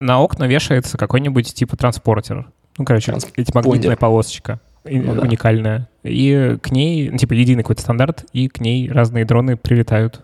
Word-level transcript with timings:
на 0.00 0.20
окна 0.20 0.44
вешается 0.44 0.96
какой-нибудь 0.96 1.54
типа 1.54 1.76
транспортер. 1.76 2.50
Ну, 2.76 2.84
короче, 2.84 3.16
эти 3.36 3.52
магнитная 3.54 3.96
полосочка 3.96 4.60
ну, 4.84 5.12
уникальная. 5.12 5.88
Да. 6.02 6.10
И 6.10 6.56
к 6.62 6.70
ней, 6.70 7.10
ну, 7.10 7.18
типа, 7.18 7.32
единый 7.32 7.62
какой-то 7.62 7.82
стандарт, 7.82 8.24
и 8.32 8.48
к 8.48 8.60
ней 8.60 8.90
разные 8.90 9.24
дроны 9.24 9.56
прилетают. 9.56 10.22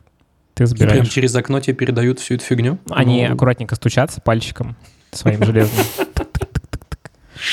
Ты 0.55 0.67
забираешь. 0.67 0.93
И 0.93 1.01
прям 1.01 1.07
через 1.07 1.35
окно 1.35 1.61
тебе 1.61 1.75
передают 1.75 2.21
всю 2.21 2.35
эту 2.35 2.45
фигню? 2.45 2.79
Они 2.91 3.27
ну... 3.27 3.35
аккуратненько 3.35 3.75
стучатся 3.75 4.21
пальчиком 4.21 4.77
своим 5.11 5.45
железным. 5.45 5.85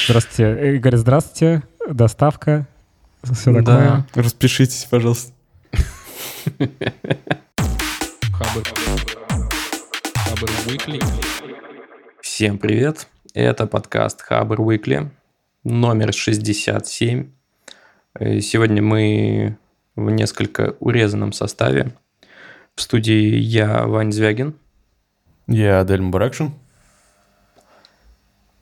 Здравствуйте. 0.06 0.76
Игорь, 0.76 0.98
здравствуйте. 0.98 1.64
Доставка. 1.90 2.68
Все 3.24 3.54
такое. 3.54 3.64
Да. 3.64 4.06
Распишитесь, 4.14 4.88
пожалуйста. 4.90 5.34
Всем 12.34 12.58
привет. 12.58 13.10
Это 13.34 13.68
подкаст 13.68 14.22
Хабр 14.22 14.62
Weekly, 14.62 15.10
номер 15.66 16.14
67. 16.14 17.30
Э, 18.18 18.40
сегодня 18.40 18.82
мы 18.82 19.58
в 19.98 20.10
несколько 20.10 20.78
урезанном 20.80 21.34
составе. 21.34 21.92
В 22.74 22.82
студии 22.84 23.36
я, 23.36 23.86
Вань 23.86 24.14
Звягин. 24.14 24.56
Я, 25.46 25.82
Адель 25.82 26.02
Муракшин. 26.02 26.54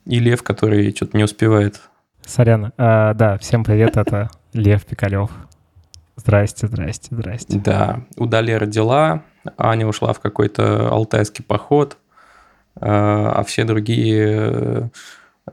И 0.05 0.17
Лев, 0.17 0.41
который 0.41 0.91
что-то 0.95 1.15
не 1.15 1.23
успевает. 1.23 1.79
Сорян. 2.25 2.73
А, 2.75 3.13
да, 3.13 3.37
всем 3.37 3.63
привет, 3.63 3.97
это 3.97 4.31
Лев 4.51 4.83
Пикалев. 4.83 5.29
Здрасте, 6.15 6.65
здрасте, 6.65 7.09
здрасте. 7.11 7.59
Да, 7.59 8.01
у 8.17 8.25
Дали 8.25 8.51
родила, 8.51 9.23
Аня 9.59 9.85
ушла 9.85 10.13
в 10.13 10.19
какой-то 10.19 10.89
алтайский 10.89 11.45
поход, 11.45 11.99
а, 12.79 13.31
а 13.35 13.43
все 13.43 13.63
другие 13.63 14.91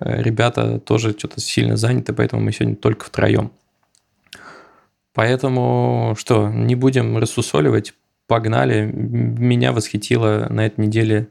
э, 0.01 0.23
ребята 0.23 0.79
тоже 0.81 1.13
что-то 1.13 1.41
сильно 1.41 1.77
заняты, 1.77 2.13
поэтому 2.13 2.43
мы 2.43 2.53
сегодня 2.53 2.77
только 2.77 3.07
втроем. 3.07 3.51
Поэтому 5.15 6.15
что, 6.19 6.49
не 6.49 6.75
будем 6.75 7.17
рассусоливать, 7.17 7.95
погнали. 8.27 8.85
Меня 8.93 9.73
восхитила 9.73 10.47
на 10.51 10.67
этой 10.67 10.87
неделе 10.87 11.29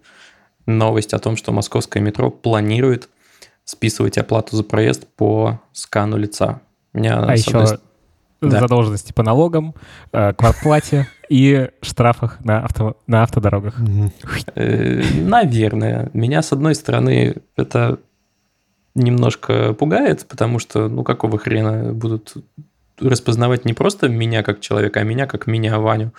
новость 0.66 1.14
о 1.14 1.20
том, 1.20 1.36
что 1.38 1.52
московское 1.52 2.02
метро 2.02 2.32
планирует 2.32 3.10
списывать 3.64 4.18
оплату 4.18 4.56
за 4.56 4.64
проезд 4.64 5.08
по 5.16 5.62
скану 5.72 6.18
лица. 6.18 6.62
Меня, 6.94 7.24
а 7.24 7.36
еще 7.36 7.58
одной... 7.60 7.80
да. 8.50 8.60
задолженности 8.60 9.14
по 9.14 9.24
налогам, 9.24 9.76
э, 10.12 10.34
квартплате 10.34 11.08
и 11.30 11.70
штрафах 11.82 12.44
на, 12.44 12.62
авто, 12.62 12.98
на 13.08 13.24
автодорогах. 13.24 13.76
Э, 14.56 15.04
наверное. 15.22 16.10
Меня, 16.14 16.42
с 16.42 16.52
одной 16.52 16.76
стороны, 16.76 17.38
это 17.56 18.00
немножко 18.96 19.74
пугает, 19.74 20.26
потому 20.28 20.60
что, 20.60 20.88
ну, 20.88 21.04
какого 21.04 21.38
хрена 21.38 21.94
будут 21.94 22.34
распознавать 23.00 23.66
не 23.66 23.74
просто 23.74 24.08
меня 24.08 24.42
как 24.44 24.62
человека, 24.62 25.02
а 25.02 25.04
меня 25.04 25.28
как 25.28 25.48
меня, 25.48 25.80
Ваню. 25.80 26.14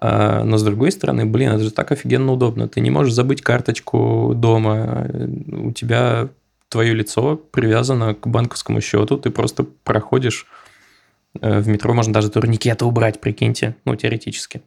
А, 0.00 0.44
но 0.44 0.58
с 0.58 0.62
другой 0.62 0.92
стороны, 0.92 1.24
блин, 1.24 1.52
это 1.52 1.64
же 1.64 1.70
так 1.70 1.92
офигенно 1.92 2.32
удобно. 2.32 2.68
Ты 2.68 2.80
не 2.80 2.90
можешь 2.90 3.14
забыть 3.14 3.42
карточку 3.42 4.32
дома. 4.34 5.08
У 5.48 5.72
тебя 5.72 6.28
твое 6.68 6.92
лицо 6.92 7.36
привязано 7.36 8.14
к 8.14 8.26
банковскому 8.26 8.80
счету. 8.80 9.16
Ты 9.16 9.30
просто 9.30 9.64
проходишь 9.84 10.46
в 11.40 11.68
метро, 11.68 11.92
можно 11.94 12.12
даже 12.12 12.30
турникеты 12.30 12.84
убрать, 12.84 13.20
прикиньте, 13.20 13.76
ну, 13.84 13.96
теоретически. 13.96 14.62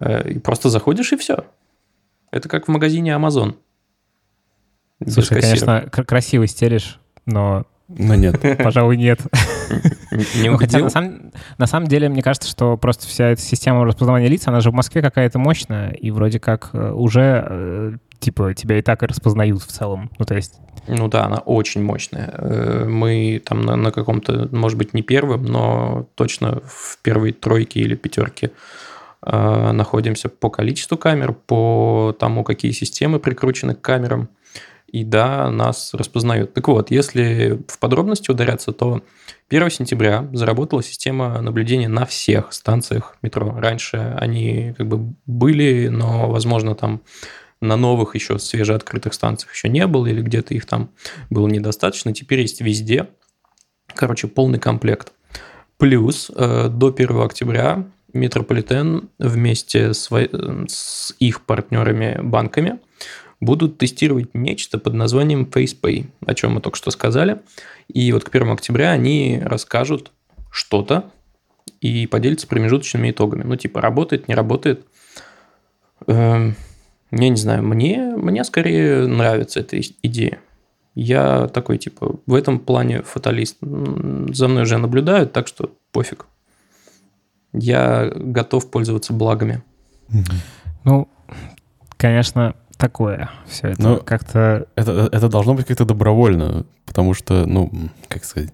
Э, 0.00 0.28
и 0.28 0.38
просто 0.38 0.68
заходишь, 0.68 1.12
и 1.12 1.16
все. 1.16 1.44
Это 2.30 2.48
как 2.48 2.66
в 2.66 2.70
магазине 2.70 3.12
Amazon. 3.12 3.54
Слушай, 5.06 5.40
конечно, 5.40 5.82
красиво 5.90 6.46
стелишь, 6.46 6.98
но 7.26 7.64
но 7.88 8.14
нет. 8.14 8.40
Пожалуй, 8.58 8.96
нет. 8.96 9.20
Не 10.36 10.48
ну, 10.48 10.56
хотя 10.56 10.78
на 10.78 10.88
самом, 10.88 11.32
на 11.58 11.66
самом 11.66 11.86
деле, 11.86 12.08
мне 12.08 12.22
кажется, 12.22 12.48
что 12.48 12.76
просто 12.76 13.06
вся 13.06 13.28
эта 13.28 13.42
система 13.42 13.84
распознавания 13.84 14.28
лиц, 14.28 14.46
она 14.46 14.60
же 14.60 14.70
в 14.70 14.74
Москве 14.74 15.02
какая-то 15.02 15.38
мощная, 15.38 15.90
и 15.90 16.10
вроде 16.10 16.40
как 16.40 16.70
э, 16.72 16.90
уже, 16.92 17.46
э, 17.46 17.92
типа, 18.24 18.54
тебя 18.54 18.78
и 18.78 18.82
так 18.82 19.02
распознают 19.02 19.62
в 19.62 19.66
целом. 19.66 20.10
Ну, 20.18 20.24
то 20.24 20.34
есть... 20.34 20.54
Ну 20.88 21.08
да, 21.08 21.24
она 21.24 21.38
очень 21.38 21.82
мощная. 21.82 22.34
Э, 22.36 22.84
мы 22.86 23.42
там 23.44 23.62
на, 23.62 23.76
на 23.76 23.90
каком-то, 23.92 24.48
может 24.52 24.78
быть, 24.78 24.94
не 24.94 25.02
первым, 25.02 25.44
но 25.44 26.08
точно 26.14 26.60
в 26.66 26.98
первой 27.02 27.32
тройке 27.32 27.80
или 27.80 27.94
пятерке 27.94 28.50
находимся 29.26 30.28
по 30.28 30.50
количеству 30.50 30.98
камер, 30.98 31.32
по 31.32 32.14
тому, 32.20 32.44
какие 32.44 32.72
системы 32.72 33.18
прикручены 33.18 33.74
к 33.74 33.80
камерам– 33.80 34.28
и 34.94 35.02
да, 35.02 35.50
нас 35.50 35.92
распознают. 35.92 36.54
Так 36.54 36.68
вот, 36.68 36.92
если 36.92 37.60
в 37.66 37.80
подробности 37.80 38.30
ударяться, 38.30 38.70
то 38.70 39.02
1 39.48 39.70
сентября 39.70 40.28
заработала 40.32 40.84
система 40.84 41.40
наблюдения 41.40 41.88
на 41.88 42.06
всех 42.06 42.52
станциях 42.52 43.16
метро. 43.20 43.56
Раньше 43.58 44.16
они 44.20 44.72
как 44.78 44.86
бы 44.86 45.16
были, 45.26 45.88
но, 45.88 46.30
возможно, 46.30 46.76
там 46.76 47.00
на 47.64 47.76
новых 47.76 48.14
еще 48.14 48.38
свежеоткрытых 48.38 49.14
станциях 49.14 49.52
еще 49.52 49.68
не 49.68 49.86
было, 49.86 50.06
или 50.06 50.20
где-то 50.20 50.54
их 50.54 50.66
там 50.66 50.90
было 51.30 51.48
недостаточно. 51.48 52.12
Теперь 52.12 52.40
есть 52.40 52.60
везде. 52.60 53.08
Короче, 53.94 54.28
полный 54.28 54.58
комплект. 54.58 55.12
Плюс 55.78 56.30
э, 56.34 56.68
до 56.68 56.88
1 56.88 57.20
октября 57.20 57.84
Метрополитен 58.12 59.08
вместе 59.18 59.92
с, 59.92 60.08
с 60.68 61.14
их 61.18 61.40
партнерами-банками– 61.42 62.78
будут 63.44 63.78
тестировать 63.78 64.34
нечто 64.34 64.78
под 64.78 64.94
названием 64.94 65.44
FacePay, 65.44 66.06
о 66.26 66.34
чем 66.34 66.54
мы 66.54 66.60
только 66.60 66.76
что 66.76 66.90
сказали. 66.90 67.40
И 67.88 68.12
вот 68.12 68.24
к 68.24 68.34
1 68.34 68.50
октября 68.50 68.90
они 68.90 69.40
расскажут 69.42 70.10
что-то 70.50 71.10
и 71.80 72.06
поделятся 72.06 72.46
промежуточными 72.46 73.10
итогами. 73.10 73.42
Ну, 73.44 73.56
типа, 73.56 73.80
работает, 73.80 74.28
не 74.28 74.34
работает. 74.34 74.86
Эм, 76.06 76.56
я 77.22 77.28
не 77.28 77.36
знаю, 77.36 77.62
мне, 77.62 78.14
мне 78.16 78.44
скорее 78.44 79.06
нравится 79.06 79.60
эта 79.60 79.80
идея. 79.80 80.38
Я 80.94 81.48
такой, 81.48 81.78
типа, 81.78 82.16
в 82.26 82.34
этом 82.34 82.58
плане 82.58 83.02
фаталист. 83.02 83.56
За 83.60 84.48
мной 84.48 84.62
уже 84.62 84.78
наблюдают, 84.78 85.32
так 85.32 85.48
что 85.48 85.72
пофиг. 85.92 86.26
Я 87.52 88.12
готов 88.14 88.70
пользоваться 88.70 89.12
благами. 89.12 89.62
Ну, 90.84 91.08
конечно, 91.96 92.54
такое 92.76 93.30
все 93.46 93.68
это 93.68 93.82
Но 93.82 93.96
как-то... 93.96 94.66
Это, 94.76 95.08
это 95.10 95.28
должно 95.28 95.54
быть 95.54 95.66
как-то 95.66 95.84
добровольно, 95.84 96.66
потому 96.86 97.14
что, 97.14 97.46
ну, 97.46 97.70
как 98.08 98.24
сказать... 98.24 98.52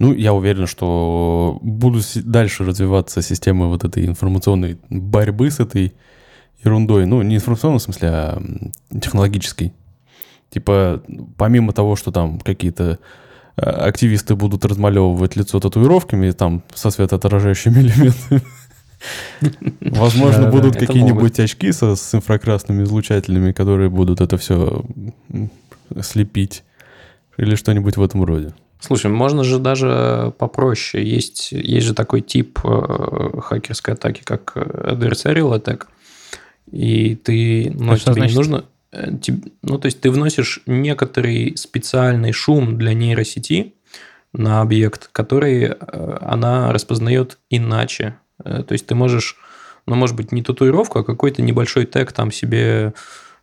Ну, 0.00 0.12
я 0.12 0.32
уверен, 0.32 0.66
что 0.66 1.58
будут 1.62 2.04
дальше 2.24 2.64
развиваться 2.64 3.22
системы 3.22 3.68
вот 3.68 3.84
этой 3.84 4.06
информационной 4.06 4.78
борьбы 4.90 5.50
с 5.50 5.60
этой 5.60 5.94
ерундой. 6.64 7.06
Ну, 7.06 7.22
не 7.22 7.36
информационной 7.36 7.78
в 7.78 7.82
смысле, 7.82 8.08
а 8.10 8.42
технологической. 9.00 9.72
Типа, 10.50 11.02
помимо 11.36 11.72
того, 11.72 11.96
что 11.96 12.12
там 12.12 12.38
какие-то 12.38 12.98
а, 13.56 13.86
активисты 13.86 14.36
будут 14.36 14.64
размалевывать 14.64 15.36
лицо 15.36 15.58
татуировками, 15.60 16.30
там, 16.30 16.62
со 16.74 16.90
светоотражающими 16.90 17.80
элементами, 17.80 18.42
Возможно, 19.80 20.50
будут 20.50 20.76
какие-нибудь 20.76 21.38
очки 21.38 21.72
со, 21.72 21.96
с 21.96 22.14
инфракрасными 22.14 22.84
излучателями, 22.84 23.52
которые 23.52 23.90
будут 23.90 24.20
это 24.20 24.36
все 24.38 24.84
слепить. 26.00 26.64
Или 27.36 27.56
что-нибудь 27.56 27.96
в 27.96 28.02
этом 28.02 28.24
роде. 28.24 28.54
Слушай, 28.78 29.10
можно 29.10 29.42
же 29.44 29.58
даже 29.58 30.32
попроще. 30.38 31.04
Есть, 31.04 31.50
есть 31.52 31.86
же 31.86 31.94
такой 31.94 32.20
тип 32.20 32.60
э, 32.64 33.40
хакерской 33.40 33.94
атаки, 33.94 34.22
как 34.22 34.52
adversarial 34.56 35.58
attack. 35.58 35.86
И 36.74 37.14
ты, 37.14 37.70
ну, 37.74 37.96
тебе 37.96 38.12
значит? 38.12 38.30
не 38.30 38.36
нужно... 38.36 38.64
Э, 38.92 39.10
ну, 39.62 39.78
то 39.78 39.86
есть 39.86 40.00
ты 40.00 40.10
вносишь 40.10 40.60
некоторый 40.66 41.56
специальный 41.56 42.32
шум 42.32 42.76
для 42.76 42.94
нейросети 42.94 43.74
на 44.32 44.60
объект, 44.60 45.08
который 45.12 45.64
э, 45.64 46.18
она 46.20 46.72
распознает 46.72 47.38
иначе, 47.50 48.16
Э, 48.42 48.62
то 48.62 48.72
есть 48.72 48.86
ты 48.86 48.94
можешь, 48.94 49.36
ну, 49.86 49.94
может 49.94 50.16
быть, 50.16 50.32
не 50.32 50.42
татуировку, 50.42 50.98
а 50.98 51.04
какой-то 51.04 51.42
небольшой 51.42 51.86
тег 51.86 52.12
там 52.12 52.32
себе 52.32 52.94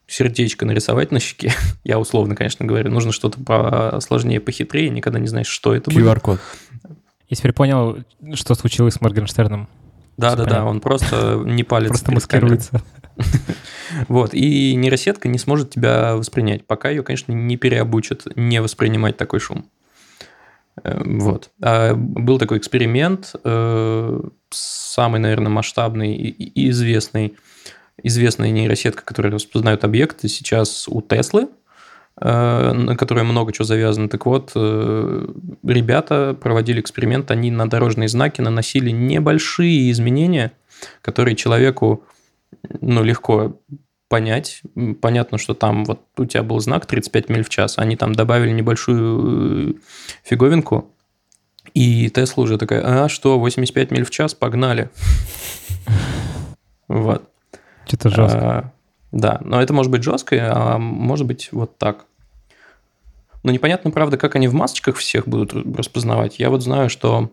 сердечко 0.07 0.65
нарисовать 0.65 1.11
на 1.11 1.19
щеке. 1.19 1.53
Я 1.83 2.00
условно, 2.00 2.35
конечно, 2.35 2.65
говорю. 2.65 2.91
Нужно 2.91 3.11
что-то 3.11 3.39
посложнее, 3.39 4.39
похитрее. 4.39 4.89
Никогда 4.89 5.19
не 5.19 5.27
знаешь, 5.27 5.47
что 5.47 5.73
это 5.73 5.91
будет. 5.91 6.05
QR-код. 6.05 6.39
Я 7.29 7.38
теперь 7.38 7.53
понял, 7.53 8.03
что 8.33 8.55
случилось 8.55 8.95
с 8.95 9.01
Моргенштерном. 9.01 9.69
Да-да-да, 10.17 10.65
он 10.65 10.81
просто 10.81 11.41
не 11.45 11.63
палец. 11.63 11.89
Просто 11.89 12.11
маскируется. 12.11 12.81
Вот, 14.07 14.33
и 14.33 14.73
нейросетка 14.73 15.27
не 15.27 15.37
сможет 15.37 15.71
тебя 15.71 16.15
воспринять, 16.15 16.65
пока 16.65 16.89
ее, 16.89 17.03
конечно, 17.03 17.33
не 17.33 17.57
переобучат 17.57 18.25
не 18.37 18.61
воспринимать 18.61 19.17
такой 19.17 19.41
шум. 19.41 19.65
Эм, 20.83 21.19
вот. 21.19 21.51
А 21.61 21.93
был 21.93 22.39
такой 22.39 22.57
эксперимент, 22.57 23.35
э, 23.43 24.21
самый, 24.49 25.19
наверное, 25.19 25.49
масштабный 25.49 26.13
и 26.13 26.69
известный, 26.69 27.35
известная 28.01 28.49
нейросетка, 28.51 29.03
которая 29.03 29.33
распознает 29.33 29.83
объекты 29.83 30.27
сейчас 30.27 30.87
у 30.87 31.01
Теслы. 31.01 31.49
Э, 32.21 32.71
на 32.71 32.95
которой 32.95 33.23
много 33.23 33.51
чего 33.51 33.65
завязано. 33.65 34.07
Так 34.07 34.25
вот, 34.25 34.51
э, 34.56 35.27
ребята 35.63 36.38
проводили 36.39 36.79
эксперимент, 36.79 37.31
они 37.31 37.51
на 37.51 37.69
дорожные 37.69 38.07
знаки 38.07 38.41
наносили 38.41 38.91
небольшие 38.91 39.91
изменения, 39.91 40.53
которые 41.01 41.35
человеку 41.35 42.03
ну, 42.79 43.03
легко 43.03 43.59
понять. 44.07 44.62
Понятно, 45.01 45.38
что 45.38 45.53
там 45.53 45.85
вот 45.85 46.01
у 46.18 46.25
тебя 46.25 46.44
был 46.44 46.59
знак 46.59 46.85
35 46.85 47.29
миль 47.29 47.44
в 47.44 47.50
час, 47.50 47.77
они 47.77 47.95
там 47.95 48.13
добавили 48.13 48.51
небольшую 48.51 49.79
фиговинку, 50.24 50.94
и 51.74 52.09
Тесла 52.09 52.44
уже 52.44 52.57
такая, 52.57 53.06
а 53.06 53.09
что, 53.09 53.39
85 53.39 53.91
миль 53.91 54.03
в 54.03 54.09
час, 54.09 54.33
погнали. 54.33 54.89
Вот. 56.88 57.24
Что-то 57.85 58.09
жестко. 58.09 58.39
А, 58.41 58.71
да, 59.12 59.39
но 59.44 59.62
это 59.62 59.74
может 59.74 59.91
быть 59.91 60.03
жестко, 60.03 60.51
а 60.53 60.77
может 60.77 61.25
быть 61.25 61.50
вот 61.51 61.77
так. 61.77 62.06
Но 63.43 63.51
непонятно, 63.51 63.91
правда, 63.91 64.17
как 64.17 64.35
они 64.35 64.47
в 64.47 64.53
масочках 64.53 64.97
всех 64.97 65.27
будут 65.27 65.53
распознавать. 65.53 66.39
Я 66.39 66.49
вот 66.49 66.61
знаю, 66.61 66.89
что, 66.89 67.31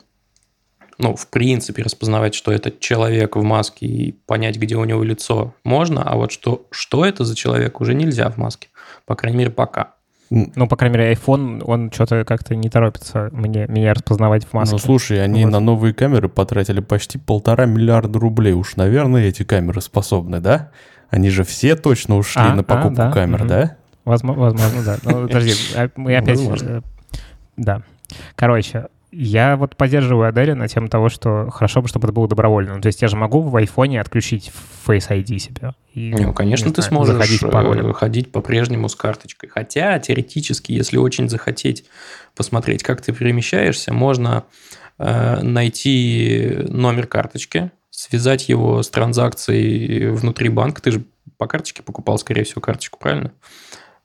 ну, 0.98 1.14
в 1.14 1.28
принципе, 1.28 1.82
распознавать, 1.82 2.34
что 2.34 2.50
это 2.50 2.72
человек 2.78 3.36
в 3.36 3.42
маске 3.42 3.86
и 3.86 4.12
понять, 4.12 4.56
где 4.56 4.76
у 4.76 4.84
него 4.84 5.02
лицо, 5.02 5.54
можно, 5.64 6.02
а 6.02 6.16
вот 6.16 6.32
что, 6.32 6.66
что 6.70 7.04
это 7.04 7.24
за 7.24 7.36
человек, 7.36 7.80
уже 7.80 7.94
нельзя 7.94 8.30
в 8.30 8.38
маске. 8.38 8.68
По 9.06 9.14
крайней 9.14 9.38
мере, 9.38 9.50
пока. 9.50 9.94
Ну, 10.30 10.68
по 10.68 10.76
крайней 10.76 10.98
мере, 10.98 11.12
iPhone, 11.14 11.62
он 11.64 11.90
что-то 11.90 12.24
как-то 12.24 12.54
не 12.54 12.68
торопится 12.68 13.30
мне, 13.32 13.66
меня 13.66 13.94
распознавать 13.94 14.44
в 14.44 14.52
маске. 14.52 14.74
Ну, 14.74 14.78
слушай, 14.78 15.22
они 15.22 15.44
вот. 15.44 15.52
на 15.52 15.60
новые 15.60 15.94
камеры 15.94 16.28
потратили 16.28 16.80
почти 16.80 17.16
полтора 17.18 17.64
миллиарда 17.64 18.18
рублей. 18.18 18.52
Уж, 18.52 18.76
наверное, 18.76 19.24
эти 19.24 19.42
камеры 19.42 19.80
способны, 19.80 20.40
да? 20.40 20.70
Они 21.08 21.30
же 21.30 21.44
все 21.44 21.76
точно 21.76 22.18
ушли 22.18 22.42
а, 22.42 22.54
на 22.54 22.62
покупку 22.62 23.00
а, 23.00 23.06
да. 23.06 23.12
камер, 23.12 23.40
угу. 23.42 23.48
да? 23.48 23.76
Возможно, 24.08 24.42
возможно, 24.42 24.82
да. 24.84 24.98
Ну, 25.04 25.22
подожди, 25.26 25.52
а 25.76 25.90
мы 25.96 26.16
опять... 26.16 26.40
Э, 26.62 26.80
да. 27.58 27.82
Короче, 28.36 28.86
я 29.12 29.56
вот 29.56 29.76
поддерживаю 29.76 30.28
Аделя 30.28 30.54
на 30.54 30.66
тему 30.66 30.88
того, 30.88 31.10
что 31.10 31.50
хорошо 31.50 31.82
бы, 31.82 31.88
чтобы 31.88 32.06
это 32.06 32.14
было 32.14 32.26
добровольно. 32.26 32.76
Ну, 32.76 32.80
то 32.80 32.86
есть 32.86 33.02
я 33.02 33.08
же 33.08 33.16
могу 33.16 33.42
в 33.42 33.54
айфоне 33.54 34.00
отключить 34.00 34.50
Face 34.86 35.10
ID 35.10 35.38
себе. 35.38 35.74
И, 35.92 36.10
ну, 36.10 36.32
конечно, 36.32 36.72
ты 36.72 36.80
знаю, 36.80 37.04
сможешь 37.04 37.42
э, 37.42 37.92
ходить 37.92 38.32
по-прежнему 38.32 38.88
с 38.88 38.96
карточкой. 38.96 39.50
Хотя, 39.50 39.98
теоретически, 39.98 40.72
если 40.72 40.96
очень 40.96 41.28
захотеть 41.28 41.84
посмотреть, 42.34 42.82
как 42.82 43.02
ты 43.02 43.12
перемещаешься, 43.12 43.92
можно 43.92 44.44
э, 44.98 45.42
найти 45.42 46.60
номер 46.68 47.06
карточки, 47.06 47.72
связать 47.90 48.48
его 48.48 48.82
с 48.82 48.88
транзакцией 48.88 50.08
внутри 50.12 50.48
банка. 50.48 50.80
Ты 50.80 50.92
же 50.92 51.04
по 51.36 51.46
карточке 51.46 51.82
покупал, 51.82 52.18
скорее 52.18 52.44
всего, 52.44 52.62
карточку, 52.62 52.98
правильно? 52.98 53.32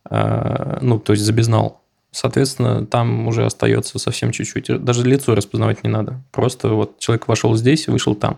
Э, 0.10 0.80
ну, 0.82 1.00
то 1.00 1.14
есть 1.14 1.24
забезнал 1.24 1.84
Соответственно, 2.14 2.86
там 2.86 3.28
уже 3.28 3.44
остается 3.44 3.98
совсем 3.98 4.32
чуть-чуть. 4.32 4.84
Даже 4.86 5.04
лицо 5.04 5.34
распознавать 5.34 5.84
не 5.84 5.90
надо. 5.90 6.22
Просто 6.32 6.70
вот 6.70 7.00
человек 7.00 7.28
вошел 7.28 7.56
здесь 7.56 7.88
и 7.88 7.92
вышел 7.92 8.14
там. 8.14 8.38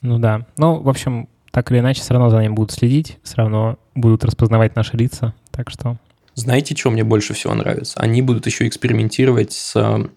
Ну 0.00 0.18
да. 0.18 0.46
Ну, 0.56 0.80
в 0.80 0.88
общем, 0.88 1.28
так 1.50 1.70
или 1.70 1.80
иначе, 1.80 2.00
все 2.00 2.14
равно 2.14 2.30
за 2.30 2.40
ним 2.40 2.54
будут 2.54 2.72
следить, 2.72 3.18
все 3.22 3.36
равно 3.36 3.78
будут 3.94 4.24
распознавать 4.24 4.74
наши 4.74 4.96
лица. 4.96 5.34
Так 5.50 5.68
что... 5.68 5.98
Знаете, 6.34 6.74
что 6.74 6.90
мне 6.90 7.04
больше 7.04 7.34
всего 7.34 7.52
нравится? 7.52 8.00
Они 8.00 8.22
будут 8.22 8.46
еще 8.46 8.66
экспериментировать 8.66 9.52
с 9.52 9.76
э, 9.76 10.08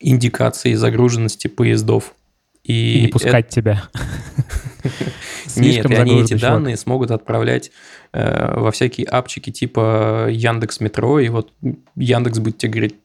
индикацией 0.00 0.74
загруженности 0.74 1.46
поездов. 1.46 2.14
И, 2.66 2.98
и 2.98 3.02
не 3.02 3.08
пускать 3.08 3.46
это... 3.46 3.54
тебя. 3.54 3.82
Нет, 5.56 5.90
и 5.90 5.94
они 5.94 6.22
эти 6.22 6.34
данные 6.34 6.76
смогут 6.76 7.10
отправлять 7.10 7.70
э, 8.12 8.60
во 8.60 8.70
всякие 8.70 9.06
апчики 9.06 9.50
типа 9.50 10.28
Яндекс 10.30 10.80
Метро, 10.80 11.20
и 11.20 11.28
вот 11.28 11.52
Яндекс 11.94 12.38
будет 12.38 12.58
тебе 12.58 12.72
говорить, 12.72 12.96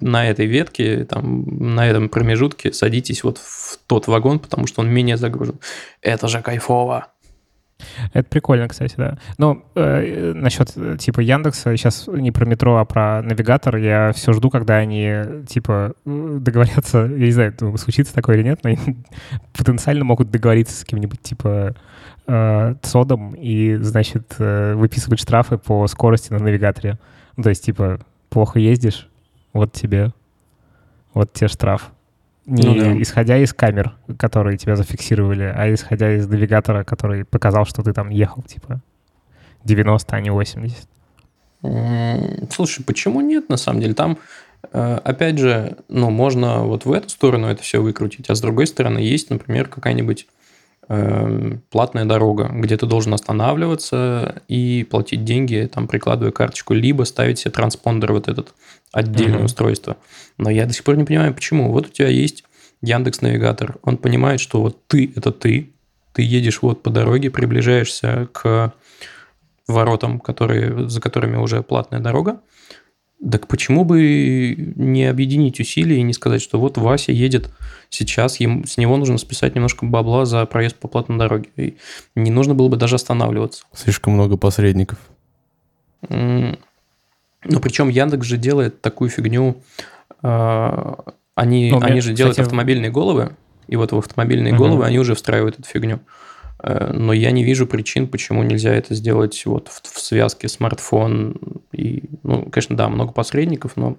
на 0.00 0.28
этой 0.28 0.46
ветке, 0.46 1.04
там, 1.04 1.74
на 1.74 1.88
этом 1.88 2.08
промежутке 2.08 2.72
садитесь 2.72 3.24
вот 3.24 3.38
в 3.38 3.78
тот 3.86 4.06
вагон, 4.06 4.38
потому 4.38 4.66
что 4.66 4.80
он 4.80 4.88
менее 4.88 5.16
загружен. 5.16 5.58
Это 6.02 6.28
же 6.28 6.40
кайфово. 6.40 7.08
Это 8.12 8.28
прикольно, 8.28 8.68
кстати, 8.68 8.94
да. 8.96 9.18
Ну, 9.38 9.64
э, 9.74 10.32
насчет 10.34 10.72
э, 10.76 10.96
типа 10.98 11.20
Яндекса, 11.20 11.76
сейчас 11.76 12.08
не 12.08 12.32
про 12.32 12.44
метро, 12.44 12.76
а 12.76 12.84
про 12.84 13.22
навигатор, 13.22 13.76
я 13.76 14.12
все 14.12 14.32
жду, 14.32 14.50
когда 14.50 14.76
они 14.76 15.44
типа 15.46 15.94
договорятся, 16.04 16.98
я 16.98 17.26
не 17.26 17.30
знаю, 17.30 17.54
случится 17.76 18.14
такое 18.14 18.36
или 18.36 18.42
нет, 18.42 18.60
но 18.64 18.70
потенциально 19.56 20.04
могут 20.04 20.30
договориться 20.30 20.80
с 20.80 20.84
кем-нибудь 20.84 21.22
типа 21.22 21.74
э, 22.26 22.74
ЦОДом 22.82 23.34
и, 23.34 23.76
значит, 23.76 24.36
э, 24.38 24.74
выписывать 24.74 25.20
штрафы 25.20 25.58
по 25.58 25.86
скорости 25.86 26.32
на 26.32 26.38
навигаторе. 26.38 26.98
Ну, 27.36 27.42
то 27.42 27.48
есть, 27.48 27.64
типа, 27.64 28.00
плохо 28.28 28.58
ездишь, 28.58 29.08
вот 29.52 29.72
тебе, 29.72 30.12
вот 31.14 31.32
тебе 31.32 31.48
штраф. 31.48 31.90
Не 32.48 32.66
ну, 32.66 32.74
да. 32.74 33.02
исходя 33.02 33.36
из 33.36 33.52
камер, 33.52 33.94
которые 34.18 34.56
тебя 34.56 34.74
зафиксировали, 34.74 35.52
а 35.54 35.72
исходя 35.72 36.16
из 36.16 36.26
навигатора, 36.26 36.82
который 36.82 37.26
показал, 37.26 37.66
что 37.66 37.82
ты 37.82 37.92
там 37.92 38.08
ехал, 38.08 38.42
типа 38.42 38.80
90, 39.64 40.16
а 40.16 40.20
не 40.22 40.30
80. 40.30 40.88
Слушай, 42.50 42.84
почему 42.86 43.20
нет, 43.20 43.50
на 43.50 43.58
самом 43.58 43.80
деле? 43.80 43.92
Там, 43.92 44.16
э, 44.72 44.98
опять 45.04 45.36
же, 45.38 45.76
ну, 45.88 46.08
можно 46.08 46.60
вот 46.60 46.86
в 46.86 46.92
эту 46.92 47.10
сторону 47.10 47.48
это 47.48 47.62
все 47.62 47.82
выкрутить, 47.82 48.30
а 48.30 48.34
с 48.34 48.40
другой 48.40 48.66
стороны 48.66 48.98
есть, 48.98 49.28
например, 49.28 49.68
какая-нибудь 49.68 50.26
платная 50.88 52.06
дорога, 52.06 52.50
где 52.50 52.76
ты 52.76 52.86
должен 52.86 53.12
останавливаться 53.12 54.42
и 54.48 54.86
платить 54.90 55.24
деньги, 55.24 55.68
там, 55.72 55.86
прикладывая 55.86 56.32
карточку, 56.32 56.72
либо 56.72 57.02
ставить 57.04 57.38
себе 57.38 57.50
транспондер 57.50 58.12
вот 58.12 58.28
этот, 58.28 58.54
отдельное 58.92 59.40
uh-huh. 59.40 59.44
устройство. 59.44 59.96
Но 60.38 60.48
я 60.50 60.64
до 60.64 60.72
сих 60.72 60.84
пор 60.84 60.96
не 60.96 61.04
понимаю, 61.04 61.34
почему. 61.34 61.72
Вот 61.72 61.86
у 61.86 61.90
тебя 61.90 62.08
есть 62.08 62.44
Яндекс 62.80 63.20
Навигатор. 63.20 63.76
Он 63.82 63.98
понимает, 63.98 64.40
что 64.40 64.62
вот 64.62 64.86
ты– 64.86 65.12
это 65.16 65.30
ты. 65.30 65.70
Ты 66.14 66.22
едешь 66.22 66.62
вот 66.62 66.82
по 66.82 66.90
дороге, 66.90 67.30
приближаешься 67.30 68.28
к 68.32 68.72
воротам, 69.66 70.20
которые, 70.20 70.88
за 70.88 71.00
которыми 71.00 71.36
уже 71.36 71.62
платная 71.62 72.00
дорога. 72.00 72.40
Так 73.20 73.48
почему 73.48 73.84
бы 73.84 74.54
не 74.76 75.04
объединить 75.06 75.58
усилия 75.58 75.98
и 75.98 76.02
не 76.02 76.12
сказать, 76.12 76.40
что 76.40 76.60
вот 76.60 76.78
Вася 76.78 77.10
едет 77.10 77.50
сейчас, 77.90 78.38
ему, 78.38 78.64
с 78.64 78.76
него 78.76 78.96
нужно 78.96 79.18
списать 79.18 79.56
немножко 79.56 79.86
бабла 79.86 80.24
за 80.24 80.46
проезд 80.46 80.76
по 80.76 80.86
платной 80.86 81.18
дороге. 81.18 81.48
И 81.56 81.76
не 82.14 82.30
нужно 82.30 82.54
было 82.54 82.68
бы 82.68 82.76
даже 82.76 82.94
останавливаться. 82.94 83.64
Слишком 83.74 84.12
много 84.12 84.36
посредников. 84.36 84.98
Ну, 87.44 87.60
причем 87.60 87.88
Яндекс 87.88 88.26
же 88.26 88.36
делает 88.36 88.80
такую 88.80 89.10
фигню. 89.10 89.62
Э, 90.22 90.94
они, 91.34 91.70
ну, 91.70 91.80
они 91.80 92.00
же 92.00 92.12
делают 92.12 92.34
кстати... 92.34 92.46
автомобильные 92.46 92.90
головы, 92.90 93.36
и 93.68 93.76
вот 93.76 93.92
в 93.92 93.98
автомобильные 93.98 94.54
угу. 94.54 94.64
головы 94.64 94.84
они 94.86 94.98
уже 94.98 95.14
встраивают 95.14 95.58
эту 95.58 95.68
фигню. 95.68 96.00
Э, 96.62 96.92
но 96.92 97.12
я 97.12 97.30
не 97.30 97.44
вижу 97.44 97.66
причин, 97.66 98.08
почему 98.08 98.42
нельзя 98.42 98.72
это 98.72 98.94
сделать 98.94 99.42
вот 99.46 99.68
в, 99.68 99.82
в 99.82 100.00
связке 100.00 100.48
смартфон 100.48 101.36
и, 101.72 102.04
ну, 102.22 102.42
конечно, 102.50 102.76
да, 102.76 102.88
много 102.88 103.12
посредников, 103.12 103.76
но 103.76 103.96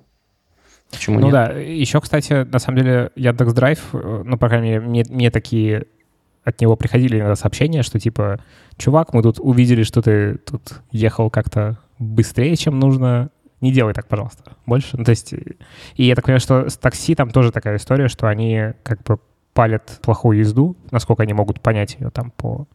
почему 0.91 1.19
ну, 1.19 1.27
нет? 1.27 1.33
Ну 1.33 1.37
да, 1.37 1.59
еще, 1.59 2.01
кстати, 2.01 2.45
на 2.49 2.59
самом 2.59 2.79
деле 2.79 3.11
Яндекс 3.15 3.53
Драйв, 3.53 3.89
э, 3.93 4.23
ну, 4.25 4.37
по 4.37 4.49
крайней 4.49 4.69
мере, 4.69 4.81
мне, 4.81 5.05
мне 5.09 5.31
такие 5.31 5.85
от 6.43 6.59
него 6.61 6.75
приходили 6.75 7.17
иногда 7.17 7.35
сообщения, 7.35 7.83
что 7.83 7.99
типа, 7.99 8.39
чувак, 8.77 9.13
мы 9.13 9.21
тут 9.21 9.39
увидели, 9.39 9.83
что 9.83 10.01
ты 10.01 10.37
тут 10.37 10.81
ехал 10.91 11.29
как-то 11.29 11.77
быстрее, 11.99 12.55
чем 12.55 12.79
нужно. 12.79 13.29
Не 13.61 13.73
делай 13.73 13.93
так, 13.93 14.07
пожалуйста, 14.07 14.53
больше. 14.65 14.97
Ну, 14.97 15.03
то 15.03 15.09
есть, 15.09 15.33
и 15.33 16.03
я 16.03 16.15
так 16.15 16.23
понимаю, 16.23 16.39
что 16.39 16.69
с 16.69 16.77
такси 16.77 17.13
там 17.13 17.29
тоже 17.29 17.51
такая 17.51 17.75
история, 17.75 18.07
что 18.07 18.27
они 18.27 18.71
как 18.83 19.03
бы 19.03 19.19
палят 19.59 19.99
плохую 20.01 20.39
езду, 20.39 20.77
насколько 20.89 21.23
они 21.23 21.33
могут 21.33 21.59
понять 21.59 21.97
ее 21.99 22.11
там 22.11 22.31
по 22.31 22.65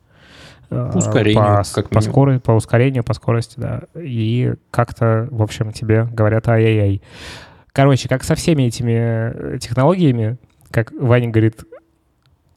э, 0.69 0.91
по 0.93 0.99
ускорению, 0.99 1.43
по, 1.43 1.63
как 1.75 1.89
по, 1.89 2.03
скорой, 2.03 2.41
по 2.41 2.53
ускорению, 2.53 3.03
по 3.03 3.15
скорости, 3.15 3.59
да. 3.59 3.85
И 3.95 4.53
как-то, 4.71 5.27
в 5.31 5.43
общем, 5.43 5.73
тебе 5.73 6.05
говорят 6.05 6.47
ай-яй-яй. 6.47 7.01
Короче, 7.73 8.07
как 8.07 8.23
со 8.23 8.35
всеми 8.35 8.65
этими 8.65 9.57
технологиями, 9.61 10.37
как 10.71 10.93
Ваня 10.93 11.31
говорит, 11.31 11.65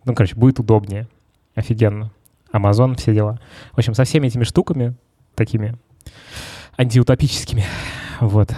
ну, 0.03 0.13
короче, 0.13 0.35
будет 0.35 0.59
удобнее. 0.59 1.07
Офигенно. 1.55 2.11
Amazon, 2.51 2.97
все 2.97 3.13
дела. 3.13 3.39
В 3.71 3.77
общем, 3.77 3.93
со 3.93 4.03
всеми 4.03 4.27
этими 4.27 4.43
штуками, 4.43 4.93
такими 5.35 5.77
антиутопическими. 6.77 7.63
Вот. 8.19 8.53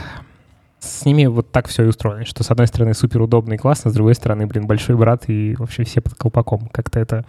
С 0.79 1.05
ними 1.05 1.25
вот 1.25 1.51
так 1.51 1.67
все 1.67 1.83
и 1.83 1.87
устроено, 1.87 2.25
что 2.25 2.43
с 2.43 2.51
одной 2.51 2.67
стороны 2.67 2.93
супер 2.93 3.21
удобно 3.21 3.53
и 3.53 3.57
классно, 3.57 3.91
с 3.91 3.93
другой 3.93 4.15
стороны, 4.15 4.47
блин, 4.47 4.65
большой 4.65 4.95
брат 4.95 5.27
и 5.27 5.55
вообще 5.57 5.83
все 5.83 6.01
под 6.01 6.15
колпаком. 6.15 6.69
Как-то 6.71 6.99
это 6.99 7.25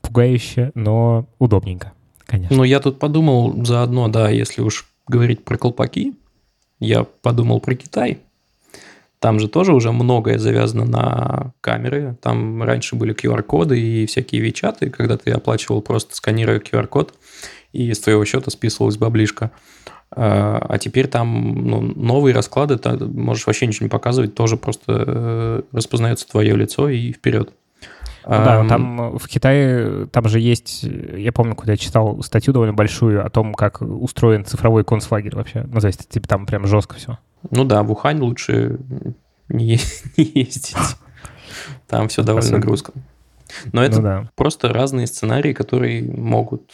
пугающе, 0.00 0.72
но 0.74 1.28
удобненько, 1.38 1.92
конечно. 2.26 2.56
Ну, 2.56 2.64
я 2.64 2.80
тут 2.80 2.98
подумал 2.98 3.64
заодно, 3.64 4.08
да, 4.08 4.28
если 4.30 4.62
уж 4.62 4.86
говорить 5.06 5.44
про 5.44 5.56
колпаки, 5.56 6.14
я 6.80 7.04
подумал 7.04 7.60
про 7.60 7.74
Китай. 7.74 8.18
Там 9.20 9.40
же 9.40 9.48
тоже 9.48 9.74
уже 9.74 9.90
многое 9.90 10.38
завязано 10.38 10.84
на 10.84 11.52
камеры. 11.60 12.16
Там 12.22 12.62
раньше 12.62 12.94
были 12.94 13.14
QR-коды 13.14 13.80
и 13.80 14.06
всякие 14.06 14.40
вичаты, 14.40 14.90
когда 14.90 15.16
ты 15.16 15.32
оплачивал 15.32 15.82
просто 15.82 16.14
сканируя 16.14 16.60
QR-код, 16.60 17.14
и 17.72 17.92
с 17.92 17.98
твоего 18.00 18.24
счета 18.24 18.50
списывалась 18.50 18.96
баблишка. 18.96 19.50
А, 20.10 20.64
а 20.68 20.78
теперь 20.78 21.06
там 21.06 21.66
ну, 21.66 21.80
новые 21.80 22.34
расклады, 22.34 22.78
ты 22.78 23.04
можешь 23.04 23.46
вообще 23.46 23.66
ничего 23.66 23.84
не 23.84 23.90
показывать, 23.90 24.34
тоже 24.34 24.56
просто 24.56 25.04
э, 25.06 25.62
распознается 25.72 26.26
твое 26.26 26.56
лицо 26.56 26.88
и 26.88 27.12
вперед. 27.12 27.52
Ну, 28.24 28.34
да, 28.34 28.66
там 28.68 29.16
в 29.16 29.26
Китае, 29.26 30.06
там 30.06 30.28
же 30.28 30.38
есть, 30.38 30.82
я 30.82 31.32
помню, 31.32 31.54
куда 31.54 31.72
я 31.72 31.78
читал 31.78 32.22
статью 32.22 32.52
довольно 32.52 32.74
большую 32.74 33.24
о 33.24 33.30
том, 33.30 33.54
как 33.54 33.80
устроен 33.80 34.44
цифровой 34.44 34.84
концлагерь 34.84 35.34
вообще. 35.34 35.66
Ну, 35.66 35.80
то 35.80 35.86
есть, 35.86 36.08
типа, 36.08 36.28
там 36.28 36.44
прям 36.44 36.66
жестко 36.66 36.96
все. 36.96 37.18
Ну 37.50 37.64
да, 37.64 37.82
в 37.82 37.90
Ухань 37.90 38.20
лучше 38.20 38.80
не, 39.48 39.78
ездить. 40.16 40.76
Там 41.86 42.08
все 42.08 42.22
довольно 42.22 42.58
грустно. 42.58 42.94
Но 43.72 43.82
это 43.82 43.96
ну, 43.96 44.02
да. 44.02 44.30
просто 44.36 44.68
разные 44.68 45.06
сценарии, 45.06 45.54
которые 45.54 46.02
могут 46.02 46.72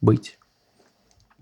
быть. 0.00 0.38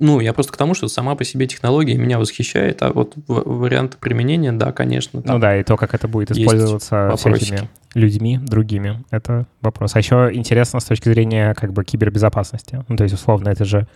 Ну, 0.01 0.19
я 0.21 0.33
просто 0.33 0.55
к 0.55 0.57
тому, 0.57 0.73
что 0.73 0.89
сама 0.89 1.15
по 1.15 1.25
себе 1.25 1.47
технология 1.47 1.97
меня 1.99 2.19
восхищает, 2.19 2.83
а 2.83 2.91
вот 2.91 3.15
варианты 3.29 3.99
применения, 3.99 4.51
да, 4.51 4.73
конечно. 4.73 5.23
Ну 5.23 5.39
да, 5.39 5.59
и 5.59 5.63
то, 5.63 5.77
как 5.77 5.95
это 5.95 6.09
будет 6.09 6.31
использоваться 6.31 7.15
всякими 7.17 7.69
людьми 7.95 8.39
другими, 8.39 9.05
это 9.11 9.47
вопрос. 9.61 9.95
А 9.97 9.99
еще 9.99 10.31
интересно 10.33 10.81
с 10.81 10.87
точки 10.87 11.11
зрения 11.11 11.53
как 11.53 11.75
бы 11.75 11.85
кибербезопасности. 11.85 12.83
Ну, 12.89 12.97
то 12.97 13.05
есть, 13.05 13.15
условно, 13.15 13.51
это 13.51 13.67
же 13.67 13.87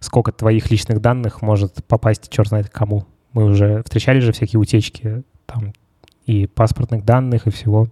сколько 0.00 0.32
твоих 0.32 0.68
личных 0.72 1.00
данных 1.00 1.42
может 1.42 1.84
попасть 1.86 2.28
черт 2.28 2.48
знает 2.48 2.68
кому. 2.68 3.06
Мы 3.32 3.44
уже 3.44 3.84
встречали 3.84 4.18
же 4.18 4.32
всякие 4.32 4.58
утечки 4.58 5.22
там 5.46 5.72
и 6.26 6.48
паспортных 6.48 7.04
данных, 7.04 7.46
и 7.46 7.50
всего. 7.50 7.86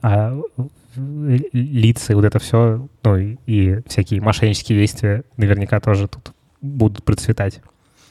А 0.00 0.34
лица, 1.52 2.12
и 2.12 2.16
вот 2.16 2.24
это 2.24 2.38
все, 2.38 2.88
ну 3.04 3.16
и, 3.18 3.36
и 3.46 3.80
всякие 3.86 4.22
мошеннические 4.22 4.78
действия 4.78 5.24
наверняка 5.36 5.78
тоже 5.78 6.08
тут 6.08 6.32
будут 6.60 7.04
процветать. 7.04 7.60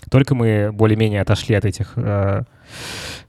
Только 0.10 0.36
мы 0.36 0.72
более-менее 0.72 1.22
отошли 1.22 1.56
от 1.56 1.66
этих 1.66 1.94
э, 1.96 2.44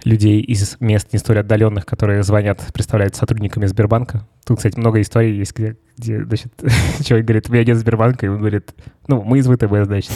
людей 0.04 0.40
из 0.40 0.76
мест 0.80 1.12
не 1.12 1.18
столь 1.18 1.40
отдаленных, 1.40 1.86
которые 1.86 2.22
звонят, 2.22 2.62
представляют 2.72 3.16
сотрудниками 3.16 3.66
Сбербанка. 3.66 4.26
Тут, 4.44 4.58
кстати, 4.58 4.78
много 4.78 5.00
историй 5.00 5.36
есть, 5.36 5.56
где, 5.56 5.76
где 5.96 6.22
значит, 6.24 6.52
человек 7.04 7.26
говорит, 7.26 7.48
у 7.48 7.52
меня 7.52 7.64
нет 7.64 7.78
Сбербанка, 7.78 8.26
и 8.26 8.28
он 8.28 8.38
говорит, 8.38 8.74
ну, 9.08 9.22
мы 9.22 9.38
из 9.38 9.46
ВТБ, 9.46 9.84
значит. 9.84 10.12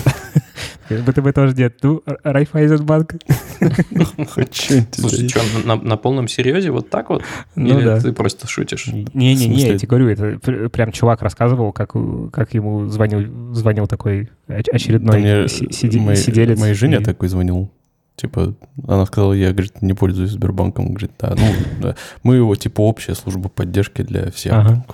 ВТБ 0.99 1.35
тоже 1.35 1.55
нет. 1.55 1.79
Ну, 1.83 2.03
Райфайзенбанк. 2.23 3.15
Хоть 4.35 4.71
Слушай, 4.93 5.29
что, 5.29 5.41
на, 5.77 5.97
полном 5.97 6.29
серьезе 6.29 6.71
вот 6.71 6.91
так 6.91 7.11
вот? 7.11 7.23
Ну, 7.55 7.79
Или 7.79 7.85
да. 7.85 8.01
ты 8.01 8.13
просто 8.13 8.47
шутишь? 8.47 8.87
Не-не-не, 8.89 9.69
я 9.69 9.79
тебе 9.79 9.89
говорю, 9.89 10.09
это 10.09 10.69
прям 10.69 10.93
чувак 10.93 11.23
рассказывал, 11.23 11.73
как, 11.73 11.93
как 12.33 12.55
ему 12.55 12.89
звонил, 12.89 13.55
звонил 13.55 13.87
такой 13.87 14.31
очередной 14.49 15.49
сиделец. 15.49 16.59
Моей 16.59 16.75
жене 16.75 17.01
такой 17.01 17.29
звонил. 17.29 17.71
Типа, 18.17 18.55
она 18.87 19.07
сказала, 19.07 19.33
я, 19.33 19.51
говорит, 19.51 19.81
не 19.81 19.95
пользуюсь 19.95 20.33
Сбербанком. 20.33 20.89
Говорит, 20.89 21.13
да, 21.19 21.35
ну, 21.39 21.55
да. 21.81 21.97
мы 22.23 22.37
его, 22.37 22.55
типа, 22.55 22.83
общая 22.83 23.15
служба 23.15 23.49
поддержки 23.49 24.03
для 24.03 24.31
всех. 24.31 24.53
Ага. 24.53 24.85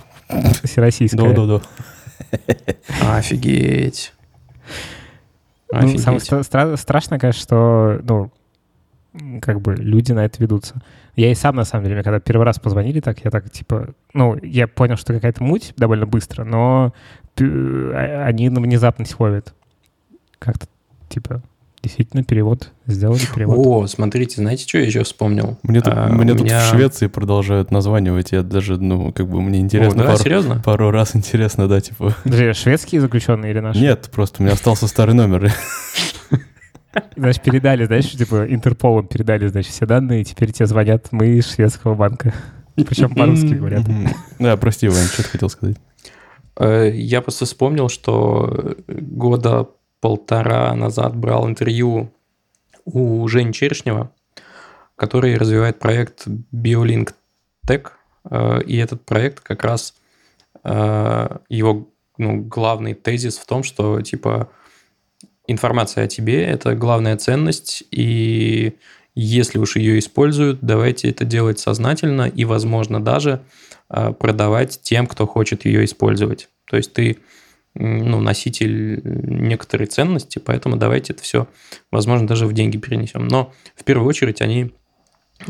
Всероссийская. 0.63 1.35
Да-да-да. 1.35 1.61
Офигеть. 3.17 4.13
Ну, 5.73 5.99
самое 5.99 6.21
стра- 6.21 6.77
страшное, 6.77 7.19
конечно, 7.19 7.41
что, 7.41 8.01
ну, 8.03 8.31
как 9.41 9.61
бы 9.61 9.75
люди 9.75 10.13
на 10.13 10.25
это 10.25 10.41
ведутся. 10.43 10.77
Я 11.17 11.31
и 11.31 11.35
сам, 11.35 11.57
на 11.57 11.65
самом 11.65 11.85
деле, 11.87 12.03
когда 12.03 12.21
первый 12.21 12.45
раз 12.45 12.59
позвонили 12.59 13.01
так, 13.01 13.25
я 13.25 13.31
так, 13.31 13.51
типа, 13.51 13.95
ну, 14.13 14.37
я 14.43 14.69
понял, 14.69 14.97
что 14.97 15.15
какая-то 15.15 15.43
муть 15.43 15.73
довольно 15.77 16.07
быстро, 16.07 16.45
но 16.45 16.93
а, 17.41 18.25
они 18.27 18.49
внезапность 18.51 19.19
ловят. 19.19 19.55
Как-то, 20.39 20.67
типа, 21.09 21.43
действительно 21.87 22.23
перевод 22.23 22.73
сделали 22.87 23.21
перевод. 23.35 23.59
О, 23.59 23.87
смотрите, 23.87 24.37
знаете, 24.37 24.67
что 24.67 24.79
я 24.79 24.85
еще 24.85 25.03
вспомнил? 25.03 25.59
Мне 25.63 25.81
тут, 25.81 25.93
а, 25.97 26.09
мне 26.09 26.33
тут 26.35 26.45
меня... 26.45 26.61
в 26.61 26.71
Швеции 26.71 27.07
продолжают 27.07 27.71
названивать, 27.71 28.33
я 28.33 28.43
даже, 28.43 28.77
ну, 28.77 29.13
как 29.13 29.29
бы 29.29 29.41
мне 29.41 29.61
интересно. 29.61 30.03
О, 30.03 30.05
да, 30.05 30.11
пару, 30.13 30.23
серьезно? 30.23 30.63
Пару 30.65 30.91
раз 30.91 31.17
интересно, 31.17 31.69
да, 31.69 31.81
типа. 31.81 32.15
Подожди, 32.25 32.53
шведские 32.53 33.01
заключенные 33.01 33.53
или 33.53 33.61
наши? 33.61 33.81
Нет, 33.81 34.11
просто 34.13 34.43
у 34.43 34.45
меня 34.45 34.55
остался 34.55 34.87
старый 34.87 35.15
номер. 35.15 35.53
Значит, 37.17 37.43
передали, 37.43 37.85
знаешь, 37.85 38.11
типа 38.11 38.47
Интерполом 38.49 39.07
передали, 39.07 39.47
значит, 39.49 39.73
все 39.73 39.87
данные, 39.87 40.23
и 40.23 40.25
теперь 40.25 40.53
тебе 40.53 40.67
звонят 40.67 41.09
мы 41.11 41.27
из 41.29 41.53
шведского 41.53 41.95
банка. 41.95 42.33
Причем 42.75 43.15
по-русски 43.15 43.55
говорят. 43.55 43.85
Да, 44.39 44.57
прости, 44.57 44.89
Вань, 44.89 45.07
что 45.07 45.23
ты 45.23 45.29
хотел 45.31 45.49
сказать? 45.49 45.77
Э, 46.59 46.91
я 46.93 47.21
просто 47.21 47.45
вспомнил, 47.45 47.89
что 47.89 48.77
года 48.87 49.69
полтора 50.01 50.75
назад 50.75 51.17
брал 51.17 51.49
интервью 51.49 52.13
у 52.85 53.27
Жени 53.29 53.53
Черешнева, 53.53 54.13
который 54.95 55.37
развивает 55.37 55.79
проект 55.79 56.27
BioLink 56.55 57.13
Tech. 57.67 57.89
Э, 58.31 58.63
и 58.63 58.77
этот 58.77 59.05
проект 59.05 59.41
как 59.41 59.65
раз 59.65 59.95
э, 60.65 61.39
его 61.49 61.89
ну, 62.19 62.43
главный 62.43 62.95
тезис 62.95 63.39
в 63.39 63.47
том, 63.47 63.63
что 63.63 64.01
типа 64.01 64.49
информация 65.47 66.05
о 66.05 66.09
тебе– 66.09 66.45
это 66.45 66.75
главная 66.75 67.17
ценность, 67.17 67.85
и 67.91 68.77
если 69.15 69.59
уж 69.59 69.77
ее 69.77 69.99
используют, 69.99 70.61
давайте 70.61 71.09
это 71.09 71.25
делать 71.25 71.59
сознательно 71.59 72.29
и, 72.29 72.45
возможно, 72.45 73.03
даже 73.03 73.43
э, 73.89 74.13
продавать 74.13 74.81
тем, 74.83 75.07
кто 75.07 75.27
хочет 75.27 75.65
ее 75.65 75.85
использовать. 75.85 76.49
То 76.69 76.77
есть 76.77 76.93
ты 76.93 77.19
ну, 77.79 78.21
носитель 78.21 79.01
некоторой 79.05 79.87
ценности, 79.87 80.39
поэтому 80.39 80.77
давайте 80.77 81.13
это 81.13 81.23
все, 81.23 81.49
возможно, 81.91 82.27
даже 82.27 82.47
в 82.47 82.53
деньги 82.53 82.79
перенесем. 82.79 83.27
Но 83.29 83.53
в 83.75 83.85
первую 83.85 84.09
очередь 84.09 84.41
они 84.41 84.73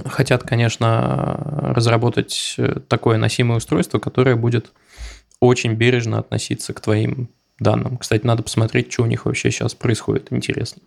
хотят, 0.04 0.42
конечно, 0.42 1.73
разработать 1.75 2.56
такое 2.88 3.18
носимое 3.18 3.59
устройство, 3.59 3.99
которое 3.99 4.37
будет 4.37 4.73
очень 5.40 5.75
бережно 5.75 6.18
относиться 6.18 6.73
к 6.73 6.80
твоим 6.80 7.28
данным. 7.59 7.99
Кстати, 7.99 8.26
надо 8.26 8.42
посмотреть, 8.42 8.92
что 8.92 9.04
у 9.04 9.06
них 9.06 9.26
вообще 9.26 9.50
сейчас 9.50 9.75
происходит. 9.75 10.28
Интересно. 10.30 10.83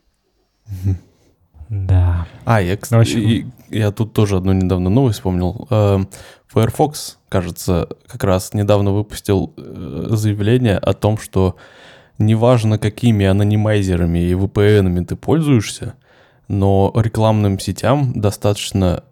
Да. 1.69 2.27
А, 2.45 2.61
я, 2.61 2.77
кстати, 2.77 3.45
я 3.69 3.91
тут 3.91 4.13
тоже 4.13 4.37
одну 4.37 4.53
недавно 4.53 4.89
новость 4.89 5.19
вспомнил. 5.19 5.67
Эм, 5.69 6.09
Firefox, 6.47 7.19
кажется, 7.29 7.87
как 8.07 8.23
раз 8.23 8.55
недавно 8.55 8.91
выпустил 8.91 9.53
э, 9.55 10.07
заявление 10.09 10.77
о 10.77 10.93
том, 10.93 11.19
что 11.19 11.55
неважно, 12.17 12.79
какими 12.79 13.27
анонимайзерами 13.27 14.19
и 14.19 14.33
VPN 14.33 15.05
ты 15.05 15.15
пользуешься, 15.15 15.93
но 16.47 16.91
рекламным 16.95 17.59
сетям 17.59 18.19
достаточно, 18.19 19.03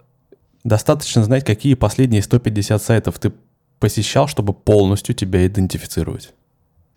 достаточно 0.63 1.23
знать, 1.23 1.45
какие 1.45 1.75
последние 1.75 2.23
150 2.23 2.81
сайтов 2.81 3.19
ты 3.19 3.33
посещал, 3.79 4.27
чтобы 4.27 4.53
полностью 4.53 5.13
тебя 5.13 5.45
идентифицировать. 5.45 6.33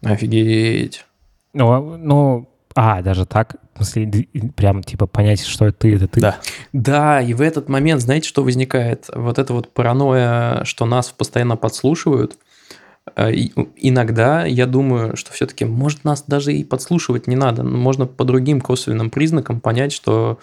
Офигеть. 0.03 1.05
Ну, 1.53 1.97
ну 1.99 2.50
а, 2.75 3.03
даже 3.03 3.27
так? 3.27 3.57
В 3.75 3.85
смысле, 3.85 4.29
прям, 4.55 4.83
типа, 4.83 5.07
понять, 5.07 5.45
что 5.45 5.67
это 5.67 5.79
ты, 5.79 5.97
это 5.97 6.07
ты? 6.07 6.21
Да. 6.21 6.39
Да, 6.73 7.21
и 7.21 7.35
в 7.35 7.41
этот 7.41 7.69
момент, 7.69 8.01
знаете, 8.01 8.29
что 8.29 8.45
возникает? 8.45 9.07
Вот 9.15 9.39
это 9.39 9.53
вот 9.53 9.73
паранойя, 9.73 10.65
что 10.65 10.87
нас 10.87 11.11
постоянно 11.11 11.57
подслушивают. 11.57 12.39
Э, 13.17 13.33
и 13.33 13.53
иногда 13.77 14.45
я 14.45 14.67
думаю, 14.67 15.17
что 15.17 15.33
все-таки, 15.33 15.65
может, 15.65 16.05
нас 16.05 16.25
даже 16.27 16.53
и 16.53 16.63
подслушивать 16.63 17.27
не 17.27 17.37
надо. 17.37 17.65
Можно 17.65 18.07
по 18.07 18.25
другим 18.25 18.61
косвенным 18.61 19.11
признакам 19.11 19.61
понять, 19.61 19.93
что 19.93 20.39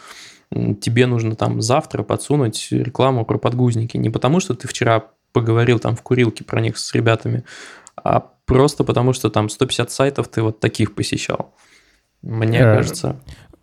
тебе 0.51 1.07
нужно 1.07 1.35
там 1.35 1.61
завтра 1.61 2.03
подсунуть 2.03 2.67
рекламу 2.71 3.25
про 3.25 3.37
подгузники. 3.37 3.97
Не 3.97 4.09
потому, 4.09 4.39
что 4.39 4.53
ты 4.53 4.67
вчера 4.67 5.05
поговорил 5.33 5.79
там 5.79 5.95
в 5.95 6.01
курилке 6.01 6.43
про 6.43 6.61
них 6.61 6.77
с 6.77 6.93
ребятами, 6.93 7.43
а 7.95 8.31
просто 8.45 8.83
потому, 8.83 9.13
что 9.13 9.29
там 9.29 9.49
150 9.49 9.91
сайтов 9.91 10.27
ты 10.29 10.41
вот 10.41 10.59
таких 10.59 10.95
посещал. 10.95 11.53
Мне 12.27 12.59
э, 12.59 12.75
кажется. 12.75 13.15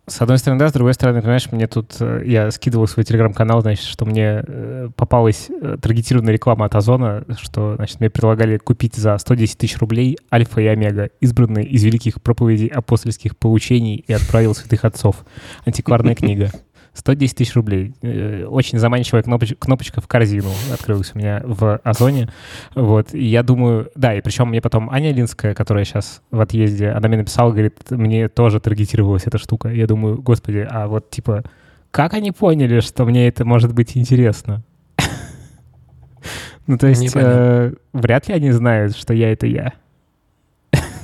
С 0.07 0.21
одной 0.21 0.37
стороны, 0.39 0.59
да, 0.59 0.69
с 0.69 0.73
другой 0.73 0.93
стороны, 0.93 1.21
понимаешь, 1.21 1.51
мне 1.51 1.67
тут, 1.67 1.95
э, 1.99 2.23
я 2.25 2.49
скидывал 2.49 2.87
свой 2.87 3.05
телеграм-канал, 3.05 3.61
значит, 3.61 3.85
что 3.85 4.05
мне 4.05 4.43
э, 4.45 4.89
попалась 4.95 5.49
таргетированная 5.81 6.33
реклама 6.33 6.65
от 6.65 6.75
Озона, 6.75 7.23
что, 7.39 7.75
значит, 7.75 7.99
мне 7.99 8.09
предлагали 8.09 8.57
купить 8.57 8.95
за 8.95 9.17
110 9.17 9.57
тысяч 9.57 9.77
рублей 9.77 10.17
Альфа 10.33 10.61
и 10.61 10.65
Омега, 10.65 11.09
избранные 11.21 11.65
из 11.65 11.83
великих 11.83 12.21
проповедей 12.21 12.67
апостольских 12.67 13.37
поучений 13.37 14.03
и 14.07 14.13
отправил 14.13 14.55
святых 14.55 14.83
отцов. 14.83 15.25
Антикварная 15.65 16.15
книга. 16.15 16.51
110 16.95 17.35
тысяч 17.35 17.53
рублей. 17.55 17.93
Э, 18.01 18.45
очень 18.45 18.79
заманчивая 18.79 19.21
кнопочка, 19.21 19.55
кнопочка 19.55 20.01
в 20.01 20.07
корзину 20.07 20.49
открылась 20.73 21.11
у 21.13 21.17
меня 21.17 21.41
в 21.43 21.77
Озоне. 21.83 22.29
Вот, 22.73 23.13
и 23.13 23.25
я 23.25 23.43
думаю, 23.43 23.91
да, 23.95 24.15
и 24.15 24.21
причем 24.21 24.49
мне 24.49 24.61
потом 24.61 24.89
Аня 24.89 25.11
Линская, 25.11 25.53
которая 25.53 25.83
сейчас 25.83 26.21
в 26.31 26.39
отъезде, 26.39 26.89
она 26.89 27.07
мне 27.09 27.17
написала, 27.17 27.51
говорит, 27.51 27.91
мне 27.91 28.29
тоже 28.29 28.59
таргетировалась 28.59 29.23
эта 29.25 29.37
штука. 29.37 29.69
Я 29.69 29.87
думаю, 29.87 30.21
господи, 30.21 30.65
а 30.69 30.87
вот 30.87 31.09
типа, 31.09 31.43
как 31.91 32.13
они 32.13 32.31
поняли, 32.31 32.79
что 32.79 33.05
мне 33.05 33.27
это 33.27 33.45
может 33.45 33.73
быть 33.73 33.95
интересно? 33.95 34.63
Ну, 36.67 36.79
то 36.79 36.87
есть, 36.87 37.15
э, 37.15 37.73
вряд 37.93 38.27
ли 38.27 38.33
они 38.33 38.49
знают, 38.49 38.97
что 38.97 39.13
я— 39.13 39.31
это 39.33 39.45
я. 39.45 39.73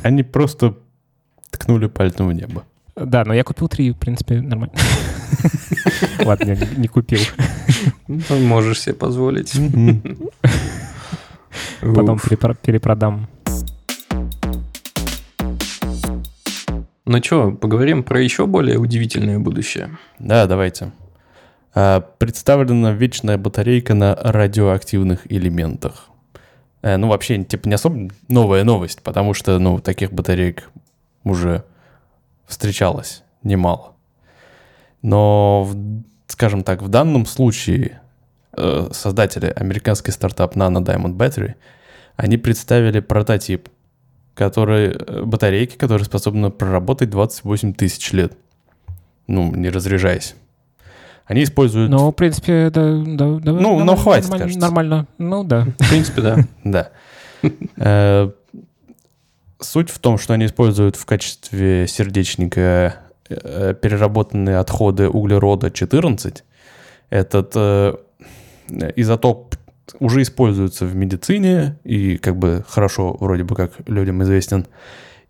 Они 0.01 0.23
просто 0.23 0.75
ткнули 1.51 1.85
пальцем 1.85 2.29
в 2.29 2.33
небо. 2.33 2.63
Да, 3.05 3.23
но 3.25 3.33
я 3.33 3.43
купил 3.43 3.67
три, 3.67 3.91
в 3.91 3.97
принципе, 3.97 4.41
нормально. 4.41 4.73
Ладно, 6.23 6.51
я 6.51 6.67
не 6.77 6.87
купил. 6.87 7.19
Ну, 8.07 8.39
можешь 8.39 8.81
себе 8.81 8.95
позволить. 8.95 9.53
Потом 11.81 12.19
перепродам. 12.19 13.27
Ну 17.05 17.23
что, 17.23 17.51
поговорим 17.51 18.03
про 18.03 18.21
еще 18.21 18.45
более 18.45 18.77
удивительное 18.77 19.39
будущее. 19.39 19.97
Да, 20.19 20.45
давайте. 20.45 20.91
А, 21.73 22.01
представлена 22.01 22.91
вечная 22.91 23.37
батарейка 23.37 23.93
на 23.93 24.15
радиоактивных 24.15 25.29
элементах. 25.29 26.09
Э, 26.81 26.97
ну, 26.97 27.07
вообще, 27.07 27.43
типа, 27.43 27.67
не 27.67 27.75
особо 27.75 28.09
новая 28.27 28.63
новость, 28.63 29.01
потому 29.01 29.33
что, 29.33 29.57
ну, 29.59 29.79
таких 29.79 30.13
батареек 30.13 30.69
уже 31.23 31.63
встречалось 32.51 33.23
немало. 33.43 33.93
Но, 35.01 35.67
скажем 36.27 36.63
так, 36.63 36.81
в 36.81 36.89
данном 36.89 37.25
случае 37.25 38.01
э, 38.55 38.89
создатели 38.91 39.51
американский 39.55 40.11
стартап 40.11 40.55
Nano 40.55 40.83
Diamond 40.83 41.15
Battery, 41.15 41.55
они 42.15 42.37
представили 42.37 42.99
прототип, 42.99 43.69
который, 44.35 44.89
э, 44.89 45.23
батарейки, 45.23 45.75
которые 45.75 46.05
способны 46.05 46.51
проработать 46.51 47.09
28 47.09 47.73
тысяч 47.73 48.11
лет. 48.11 48.33
Ну, 49.27 49.55
не 49.55 49.69
разряжаясь. 49.69 50.35
Они 51.25 51.43
используют... 51.43 51.89
Ну, 51.89 52.11
в 52.11 52.13
принципе, 52.13 52.69
да, 52.69 53.01
да, 53.05 53.39
да 53.39 53.51
ну, 53.53 53.83
но 53.83 53.95
хватит, 53.95 54.29
нормально, 54.29 54.43
кажется. 54.43 54.59
Нормально. 54.59 55.07
Ну, 55.17 55.43
да. 55.43 55.65
В 55.79 55.89
принципе, 55.89 56.21
да. 56.21 56.37
Да. 57.77 58.31
Э, 59.61 59.63
суть 59.63 59.89
в 59.89 59.99
том, 59.99 60.17
что 60.17 60.33
они 60.33 60.45
используют 60.45 60.95
в 60.95 61.05
качестве 61.05 61.87
сердечника 61.87 62.95
э, 63.29 63.73
переработанные 63.79 64.57
отходы 64.57 65.09
углерода 65.09 65.71
14. 65.71 66.43
Этот 67.09 67.51
э, 67.55 67.95
изотоп 68.95 69.55
уже 69.99 70.21
используется 70.21 70.85
в 70.85 70.95
медицине 70.95 71.77
и 71.83 72.17
как 72.17 72.37
бы 72.37 72.63
хорошо 72.67 73.17
вроде 73.19 73.43
бы 73.43 73.55
как 73.55 73.73
людям 73.87 74.23
известен. 74.23 74.67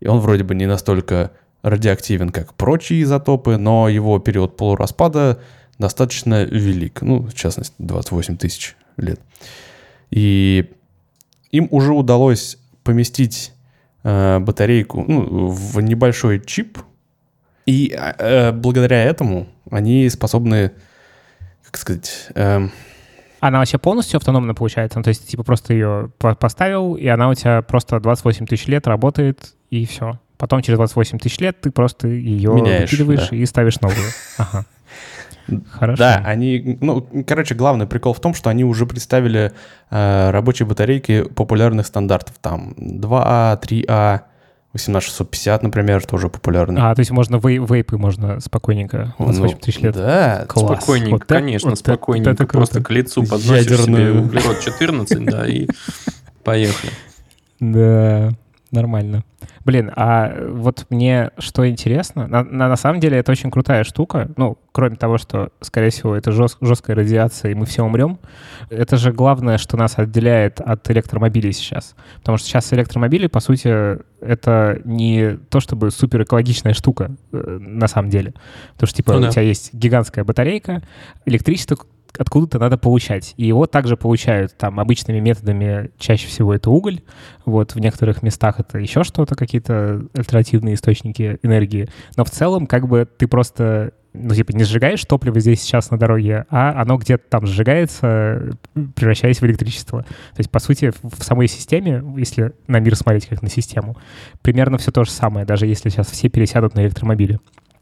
И 0.00 0.06
он 0.06 0.20
вроде 0.20 0.44
бы 0.44 0.54
не 0.54 0.66
настолько 0.66 1.32
радиоактивен, 1.62 2.30
как 2.30 2.54
прочие 2.54 3.02
изотопы, 3.02 3.56
но 3.56 3.88
его 3.88 4.18
период 4.18 4.56
полураспада 4.56 5.40
достаточно 5.78 6.44
велик. 6.44 7.02
Ну, 7.02 7.22
в 7.22 7.34
частности, 7.34 7.74
28 7.78 8.36
тысяч 8.36 8.76
лет. 8.96 9.20
И 10.10 10.70
им 11.50 11.68
уже 11.70 11.92
удалось 11.92 12.58
поместить 12.82 13.51
э, 14.02 14.38
батарейку 14.38 15.04
ну, 15.06 15.48
в 15.48 15.80
небольшой 15.80 16.40
чип, 16.40 16.78
и 17.66 17.94
э, 17.96 18.52
благодаря 18.52 19.04
этому 19.04 19.46
они 19.70 20.08
способны, 20.08 20.72
как 21.64 21.76
сказать... 21.76 22.28
Э, 22.34 22.68
она 23.40 23.58
вообще 23.58 23.78
полностью 23.78 24.18
автономно 24.18 24.54
получается? 24.54 25.00
Ну, 25.00 25.02
то 25.02 25.08
есть, 25.08 25.28
типа, 25.28 25.42
просто 25.42 25.72
ее 25.72 26.12
поставил, 26.18 26.94
и 26.94 27.08
она 27.08 27.28
у 27.28 27.34
тебя 27.34 27.62
просто 27.62 27.98
28 27.98 28.46
тысяч 28.46 28.68
лет 28.68 28.86
работает, 28.86 29.54
и 29.68 29.84
все. 29.84 30.20
Потом 30.42 30.60
через 30.60 30.76
28 30.76 31.20
тысяч 31.20 31.38
лет 31.38 31.60
ты 31.60 31.70
просто 31.70 32.08
ее 32.08 32.52
Меняешь, 32.52 32.90
выкидываешь 32.90 33.28
да. 33.28 33.36
и 33.36 33.46
ставишь 33.46 33.80
новую. 33.80 34.04
Ага. 34.38 34.64
Хорошо. 35.70 35.98
Да, 36.02 36.20
они, 36.26 36.78
ну, 36.80 37.06
короче, 37.28 37.54
главный 37.54 37.86
прикол 37.86 38.12
в 38.12 38.18
том, 38.18 38.34
что 38.34 38.50
они 38.50 38.64
уже 38.64 38.84
представили 38.84 39.52
э, 39.90 40.30
рабочие 40.32 40.66
батарейки 40.66 41.22
популярных 41.22 41.86
стандартов. 41.86 42.34
Там 42.40 42.72
2А, 42.76 43.56
3А, 43.62 44.22
18650, 44.72 45.62
например, 45.62 46.04
тоже 46.04 46.28
популярны. 46.28 46.80
А, 46.80 46.92
то 46.92 47.00
есть 47.02 47.12
можно 47.12 47.36
вей, 47.36 47.58
вейпы 47.58 47.96
можно 47.96 48.40
спокойненько, 48.40 49.14
28 49.18 49.58
тысяч 49.58 49.78
лет. 49.78 49.94
Да, 49.94 50.44
Класс. 50.48 50.78
Спокойненько, 50.82 51.10
Вот 51.12 51.22
это- 51.22 51.34
конечно, 51.36 51.70
вот 51.70 51.78
это- 51.78 51.88
спокойненько. 51.92 52.30
вот 52.30 52.34
это 52.34 52.46
круто. 52.46 52.58
Просто 52.58 52.82
к 52.82 52.90
лицу 52.90 53.20
подносишь 53.22 53.70
Ядерную. 53.70 54.12
себе 54.14 54.20
углерод 54.24 54.58
14, 54.60 55.24
да, 55.24 55.46
и 55.46 55.68
поехали. 56.42 56.92
Да, 57.60 58.32
нормально. 58.72 59.24
Блин, 59.64 59.92
а 59.94 60.34
вот 60.48 60.86
мне 60.90 61.30
что 61.38 61.68
интересно, 61.68 62.26
на, 62.26 62.42
на, 62.42 62.68
на 62.68 62.76
самом 62.76 63.00
деле 63.00 63.18
это 63.18 63.32
очень 63.32 63.50
крутая 63.50 63.84
штука, 63.84 64.30
ну, 64.36 64.58
кроме 64.72 64.96
того, 64.96 65.18
что, 65.18 65.50
скорее 65.60 65.90
всего, 65.90 66.16
это 66.16 66.32
жест, 66.32 66.56
жесткая 66.60 66.96
радиация, 66.96 67.52
и 67.52 67.54
мы 67.54 67.66
все 67.66 67.84
умрем, 67.84 68.18
это 68.70 68.96
же 68.96 69.12
главное, 69.12 69.58
что 69.58 69.76
нас 69.76 69.98
отделяет 69.98 70.60
от 70.60 70.90
электромобилей 70.90 71.52
сейчас. 71.52 71.94
Потому 72.18 72.38
что 72.38 72.48
сейчас 72.48 72.72
электромобили, 72.72 73.26
по 73.26 73.40
сути, 73.40 73.98
это 74.20 74.80
не 74.84 75.36
то 75.50 75.60
чтобы 75.60 75.90
супер 75.90 76.22
экологичная 76.22 76.74
штука 76.74 77.14
э, 77.32 77.58
на 77.60 77.88
самом 77.88 78.10
деле. 78.10 78.34
Потому 78.74 78.88
что, 78.88 78.96
типа, 78.96 79.12
Ну 79.14 79.20
да. 79.20 79.28
у 79.28 79.30
тебя 79.30 79.42
есть 79.42 79.74
гигантская 79.74 80.24
батарейка, 80.24 80.82
электричество 81.26 81.76
откуда-то 82.18 82.58
надо 82.58 82.78
получать. 82.78 83.34
И 83.36 83.46
его 83.46 83.66
также 83.66 83.96
получают 83.96 84.56
там 84.56 84.80
обычными 84.80 85.20
методами, 85.20 85.90
чаще 85.98 86.26
всего 86.28 86.54
это 86.54 86.70
уголь, 86.70 87.00
вот 87.44 87.74
в 87.74 87.78
некоторых 87.78 88.22
местах 88.22 88.60
это 88.60 88.78
еще 88.78 89.04
что-то, 89.04 89.34
какие-то 89.34 90.02
альтернативные 90.14 90.74
источники 90.74 91.38
энергии. 91.42 91.88
Но 92.16 92.24
в 92.24 92.30
целом 92.30 92.66
как 92.66 92.88
бы 92.88 93.08
ты 93.16 93.26
просто 93.26 93.92
ну, 94.14 94.34
типа, 94.34 94.52
не 94.52 94.64
сжигаешь 94.64 95.04
топливо 95.04 95.40
здесь 95.40 95.62
сейчас 95.62 95.90
на 95.90 95.98
дороге, 95.98 96.44
а 96.50 96.80
оно 96.82 96.98
где-то 96.98 97.24
там 97.28 97.46
сжигается, 97.46 98.58
превращаясь 98.94 99.40
в 99.40 99.46
электричество. 99.46 100.02
То 100.02 100.38
есть, 100.38 100.50
по 100.50 100.58
сути, 100.58 100.92
в 101.02 101.24
самой 101.24 101.48
системе, 101.48 102.02
если 102.16 102.52
на 102.66 102.78
мир 102.78 102.94
смотреть 102.94 103.26
как 103.26 103.40
на 103.42 103.48
систему, 103.48 103.96
примерно 104.42 104.76
все 104.76 104.92
то 104.92 105.04
же 105.04 105.10
самое, 105.10 105.46
даже 105.46 105.66
если 105.66 105.88
сейчас 105.88 106.10
все 106.10 106.28
пересядут 106.28 106.74
на 106.74 106.80
электромобили. 106.80 107.40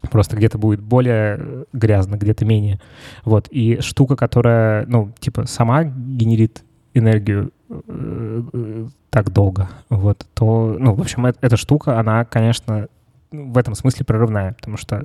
Просто 0.09 0.35
где-то 0.35 0.57
будет 0.57 0.81
более 0.81 1.37
э, 1.39 1.63
грязно, 1.73 2.15
где-то 2.15 2.45
менее. 2.45 2.79
Вот. 3.23 3.47
И 3.49 3.79
штука, 3.81 4.15
которая, 4.15 4.85
ну, 4.87 5.11
типа, 5.19 5.45
сама 5.45 5.83
генерит 5.83 6.63
энергию 6.93 7.51
э, 7.69 8.43
э, 8.53 8.87
так 9.09 9.31
долго, 9.31 9.69
вот, 9.89 10.25
то, 10.33 10.75
ну, 10.77 10.93
в 10.93 11.01
общем, 11.01 11.25
эта 11.25 11.57
штука, 11.57 11.99
она, 11.99 12.25
конечно, 12.25 12.87
ну, 13.31 13.51
в 13.51 13.57
этом 13.57 13.75
смысле 13.75 14.05
прорывная, 14.05 14.53
потому 14.53 14.77
что 14.77 15.03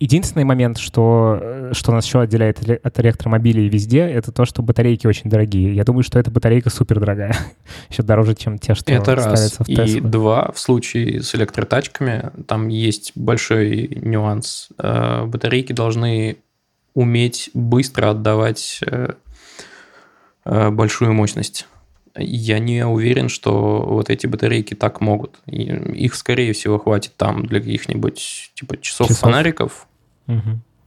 единственный 0.00 0.44
момент, 0.44 0.78
что, 0.78 1.38
э, 1.40 1.70
что 1.74 1.92
нас 1.92 2.06
еще 2.06 2.20
отделяет 2.20 2.58
от 2.84 3.00
электромобилей 3.00 3.68
везде, 3.68 4.00
это 4.00 4.32
то, 4.32 4.44
что 4.44 4.62
батарейки 4.62 5.06
очень 5.06 5.30
дорогие. 5.30 5.74
Я 5.74 5.84
думаю, 5.84 6.02
что 6.02 6.18
эта 6.18 6.30
батарейка 6.30 6.70
супер 6.70 7.00
дорогая. 7.00 7.36
еще 7.90 8.02
дороже, 8.02 8.34
чем 8.34 8.58
те, 8.58 8.74
что 8.74 8.92
Это 8.92 9.14
раз. 9.14 9.58
в 9.58 9.68
И 9.68 9.76
Теслы. 9.76 10.00
два, 10.02 10.52
в 10.52 10.58
случае 10.58 11.22
с 11.22 11.34
электротачками, 11.34 12.30
там 12.46 12.68
есть 12.68 13.12
большой 13.14 13.88
нюанс. 14.02 14.68
Э, 14.78 15.24
Батарейки 15.26 15.72
должны 15.72 16.36
уметь 16.94 17.50
быстро 17.54 18.10
отдавать 18.10 18.80
э, 18.86 19.14
большую 20.70 21.12
мощность. 21.12 21.66
Я 22.16 22.58
не 22.58 22.84
уверен, 22.86 23.28
что 23.28 23.82
вот 23.86 24.10
эти 24.10 24.26
батарейки 24.26 24.74
так 24.74 25.00
могут. 25.00 25.36
И 25.46 25.62
Их, 25.64 26.14
скорее 26.14 26.52
всего, 26.52 26.78
хватит 26.78 27.12
там 27.16 27.46
для 27.46 27.60
каких-нибудь 27.60 28.50
типа 28.54 28.80
часов, 28.80 29.08
Часов. 29.08 29.20
фонариков. 29.20 29.86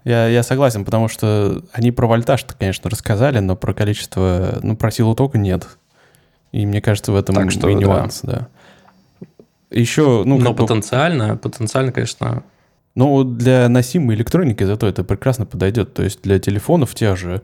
Я, 0.04 0.28
я 0.28 0.42
согласен, 0.44 0.84
потому 0.84 1.08
что 1.08 1.62
они 1.74 1.92
про 1.92 2.08
вольтаж-то, 2.08 2.56
конечно, 2.58 2.90
рассказали, 2.90 3.40
но 3.40 3.56
про 3.56 3.74
количество, 3.74 4.60
ну, 4.64 4.76
про 4.76 4.90
силу 4.92 5.14
тока 5.14 5.38
нет. 5.38 5.68
И 6.52 6.66
мне 6.66 6.82
кажется, 6.82 7.12
в 7.12 7.16
этом 7.16 7.36
Так 7.36 7.52
что 7.52 7.70
и 7.70 7.76
да. 7.76 7.80
нюанс, 7.82 8.22
да. 8.24 8.48
Еще, 9.70 10.24
ну, 10.26 10.38
Но 10.40 10.46
как 10.48 10.56
бы- 10.56 10.66
потенциально, 10.66 11.38
потенциально, 11.38 11.92
конечно, 11.92 12.44
Ну, 12.96 13.24
для 13.24 13.70
носимой 13.70 14.16
электроники 14.16 14.64
зато 14.66 14.86
это 14.88 15.04
прекрасно 15.06 15.46
подойдет. 15.46 15.94
То 15.94 16.04
есть 16.04 16.22
для 16.24 16.40
телефонов 16.40 16.94
тех 16.94 17.16
же. 17.16 17.42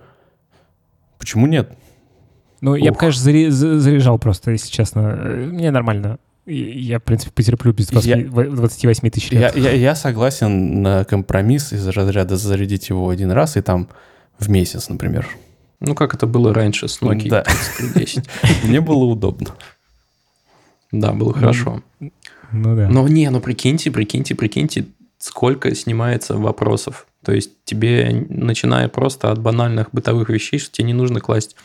Почему 1.19 1.47
нет? 1.47 1.71
Ну, 2.59 2.75
я 2.75 2.89
бы, 2.91 2.95
Ух. 2.95 2.97
конечно, 2.99 3.21
заряжал 3.51 4.19
просто, 4.19 4.51
если 4.51 4.69
честно. 4.69 5.01
Мне 5.03 5.71
нормально. 5.71 6.17
Я, 6.49 6.99
в 6.99 7.03
принципе, 7.03 7.31
потерплю 7.33 7.73
без 7.73 7.87
20 7.87 8.07
Я- 8.07 8.17
в- 8.17 8.55
28 8.55 9.09
тысяч 9.09 9.31
Я, 9.31 9.39
лет. 9.39 9.57
я, 9.57 9.71
я 9.71 9.95
согласен 9.95 10.81
на 10.81 11.03
компромисс 11.03 11.73
из 11.73 11.85
разряда 11.87 12.37
зарядить 12.37 12.87
его 12.89 13.09
один 13.09 13.31
раз 13.31 13.57
и 13.57 13.61
там 13.61 13.89
в 14.39 14.49
месяц, 14.49 14.87
например. 14.87 15.27
ну 15.81 15.93
как 15.93 16.13
это 16.13 16.25
было 16.25 16.53
раньше 16.53 16.87
с 16.87 17.01
Nokia 17.01 17.29
Да. 17.29 17.41
3310. 17.43 18.23
Мне 18.63 18.79
было 18.79 19.03
удобно. 19.03 19.55
Да, 20.91 21.11
было 21.11 21.33
хорошо. 21.33 21.83
Ну 21.99 22.75
да. 22.77 22.87
Но 22.87 23.05
не, 23.09 23.29
ну 23.29 23.41
прикиньте, 23.41 23.91
прикиньте, 23.91 24.33
прикиньте, 24.33 24.85
сколько 25.17 25.75
снимается 25.75 26.37
вопросов. 26.37 27.07
То 27.25 27.33
есть 27.33 27.51
тебе, 27.65 28.25
начиная 28.29 28.87
просто 28.87 29.31
от 29.31 29.39
банальных 29.41 29.89
бытовых 29.91 30.29
вещей, 30.29 30.59
что 30.59 30.71
тебе 30.71 30.87
не 30.87 30.93
нужно 30.93 31.19
класть 31.19 31.57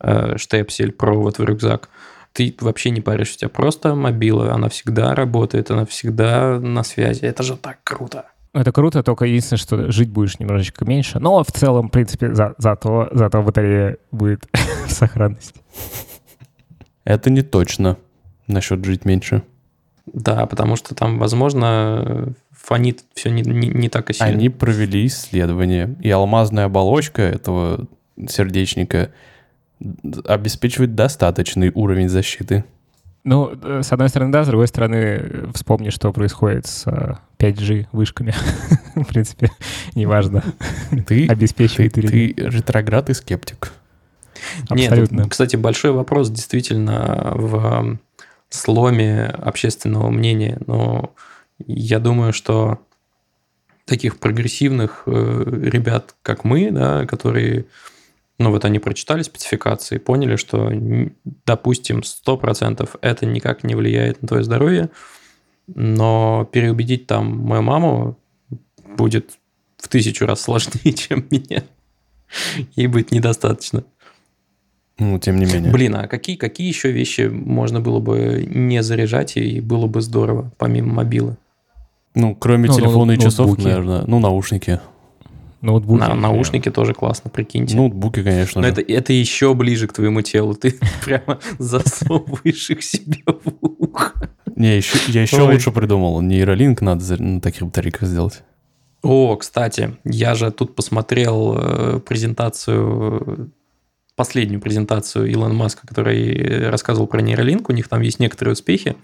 э, 0.00 0.36
штепсель, 0.38 0.90
провод 0.90 1.38
в 1.38 1.44
рюкзак, 1.44 1.88
ты 2.34 2.54
вообще 2.60 2.90
не 2.90 3.00
паришь, 3.00 3.32
у 3.34 3.38
тебя 3.38 3.48
просто 3.48 3.94
мобила, 3.94 4.52
она 4.52 4.68
всегда 4.68 5.14
работает, 5.14 5.70
она 5.70 5.86
всегда 5.86 6.58
на 6.58 6.82
связи. 6.82 7.24
Это 7.24 7.44
же 7.44 7.56
так 7.56 7.78
круто. 7.84 8.26
Это 8.52 8.72
круто, 8.72 9.02
только 9.02 9.24
единственное, 9.24 9.58
что 9.58 9.92
жить 9.92 10.10
будешь 10.10 10.38
немножечко 10.40 10.84
меньше. 10.84 11.20
Но 11.20 11.42
в 11.42 11.52
целом, 11.52 11.88
в 11.88 11.90
принципе, 11.92 12.34
за- 12.34 12.54
зато, 12.58 13.08
зато 13.12 13.42
батарея 13.42 13.98
будет 14.10 14.46
в 14.86 14.90
сохранности. 14.90 15.60
Это 17.04 17.30
не 17.30 17.42
точно 17.42 17.98
насчет 18.48 18.84
жить 18.84 19.04
меньше. 19.04 19.42
Да, 20.06 20.46
потому 20.46 20.74
что 20.76 20.94
там, 20.94 21.18
возможно, 21.18 22.34
фонит 22.50 23.04
все 23.14 23.30
не, 23.30 23.42
не, 23.42 23.68
не 23.68 23.88
так 23.88 24.10
и 24.10 24.12
сильно. 24.12 24.32
Они 24.32 24.48
провели 24.48 25.06
исследование, 25.06 25.96
и 26.00 26.10
алмазная 26.10 26.64
оболочка 26.66 27.22
этого 27.22 27.86
сердечника 28.28 29.12
обеспечивает 30.24 30.94
достаточный 30.94 31.70
уровень 31.74 32.08
защиты. 32.08 32.64
Ну, 33.24 33.52
э, 33.62 33.82
с 33.82 33.92
одной 33.92 34.08
стороны, 34.08 34.32
да, 34.32 34.44
с 34.44 34.48
другой 34.48 34.68
стороны, 34.68 34.96
э, 34.96 35.46
вспомни, 35.54 35.90
что 35.90 36.12
происходит 36.12 36.66
с 36.66 36.86
5G 37.38 37.86
вышками. 37.92 38.34
В 38.94 39.04
принципе, 39.04 39.50
неважно. 39.94 40.42
Ты, 41.06 41.26
обеспечивает 41.26 41.94
ты, 41.94 42.02
ты 42.02 42.34
ретроград 42.36 43.10
и 43.10 43.14
скептик. 43.14 43.72
Абсолютно. 44.68 45.22
Нет, 45.22 45.30
кстати, 45.30 45.56
большой 45.56 45.92
вопрос 45.92 46.30
действительно 46.30 47.32
в 47.34 47.98
сломе 48.50 49.26
общественного 49.26 50.10
мнения. 50.10 50.58
Но 50.66 51.14
я 51.66 51.98
думаю, 51.98 52.32
что 52.32 52.78
таких 53.84 54.18
прогрессивных 54.18 55.02
э, 55.06 55.44
ребят, 55.62 56.14
как 56.22 56.44
мы, 56.44 56.70
да, 56.70 57.06
которые, 57.06 57.66
ну 58.38 58.50
вот 58.50 58.64
они 58.64 58.78
прочитали 58.78 59.22
спецификации, 59.22 59.98
поняли, 59.98 60.36
что, 60.36 60.70
допустим, 61.46 62.00
100% 62.00 62.88
это 63.00 63.26
никак 63.26 63.64
не 63.64 63.74
влияет 63.74 64.22
на 64.22 64.28
твое 64.28 64.44
здоровье, 64.44 64.90
но 65.66 66.48
переубедить 66.52 67.06
там 67.06 67.38
мою 67.38 67.62
маму 67.62 68.18
будет 68.96 69.38
в 69.78 69.88
тысячу 69.88 70.26
раз 70.26 70.40
сложнее, 70.42 70.92
чем 70.94 71.26
меня. 71.30 71.64
Ей 72.74 72.86
будет 72.88 73.12
недостаточно. 73.12 73.84
Ну, 74.98 75.18
тем 75.18 75.38
не 75.38 75.46
менее. 75.46 75.72
Блин, 75.72 75.96
а 75.96 76.06
какие, 76.06 76.36
какие 76.36 76.68
еще 76.68 76.92
вещи 76.92 77.22
можно 77.22 77.80
было 77.80 77.98
бы 77.98 78.46
не 78.48 78.82
заряжать 78.82 79.36
и 79.36 79.60
было 79.60 79.86
бы 79.86 80.00
здорово, 80.00 80.52
помимо 80.56 80.94
мобилы? 80.94 81.36
Ну, 82.14 82.34
кроме 82.36 82.68
ну, 82.68 82.76
телефона 82.76 83.12
и 83.12 83.18
часов, 83.18 83.46
ноутбуки. 83.46 83.66
наверное. 83.66 84.04
Ну, 84.06 84.20
наушники. 84.20 84.80
Ноутбуки. 85.64 86.00
На, 86.00 86.14
наушники 86.14 86.70
тоже 86.70 86.92
классно, 86.92 87.30
прикиньте. 87.30 87.74
Ноутбуки, 87.74 88.22
конечно. 88.22 88.60
Но 88.60 88.68
это, 88.68 88.82
это 88.82 89.12
еще 89.12 89.54
ближе 89.54 89.88
к 89.88 89.94
твоему 89.94 90.20
телу. 90.20 90.54
Ты 90.54 90.78
прямо 91.04 91.40
засовываешь 91.58 92.70
их 92.70 92.82
себе 92.82 93.22
в 93.26 93.52
ухо. 93.60 94.12
Не, 94.56 94.76
еще, 94.76 94.98
я 95.10 95.22
еще 95.22 95.42
Ой. 95.42 95.54
лучше 95.54 95.72
придумал. 95.72 96.20
Нейролинк 96.20 96.82
надо 96.82 97.22
на 97.22 97.40
таких 97.40 97.62
батарейках 97.62 98.06
сделать. 98.08 98.42
О, 99.02 99.36
кстати, 99.36 99.96
я 100.04 100.34
же 100.34 100.50
тут 100.50 100.74
посмотрел 100.74 101.56
э, 101.58 102.00
презентацию 102.00 103.50
последнюю 104.16 104.60
презентацию 104.60 105.32
Илона 105.32 105.54
Маска, 105.54 105.86
который 105.86 106.68
рассказывал 106.68 107.08
про 107.08 107.20
нейролинк, 107.20 107.68
у 107.68 107.72
них 107.72 107.88
там 107.88 108.00
есть 108.00 108.20
некоторые 108.20 108.52
успехи, 108.52 108.96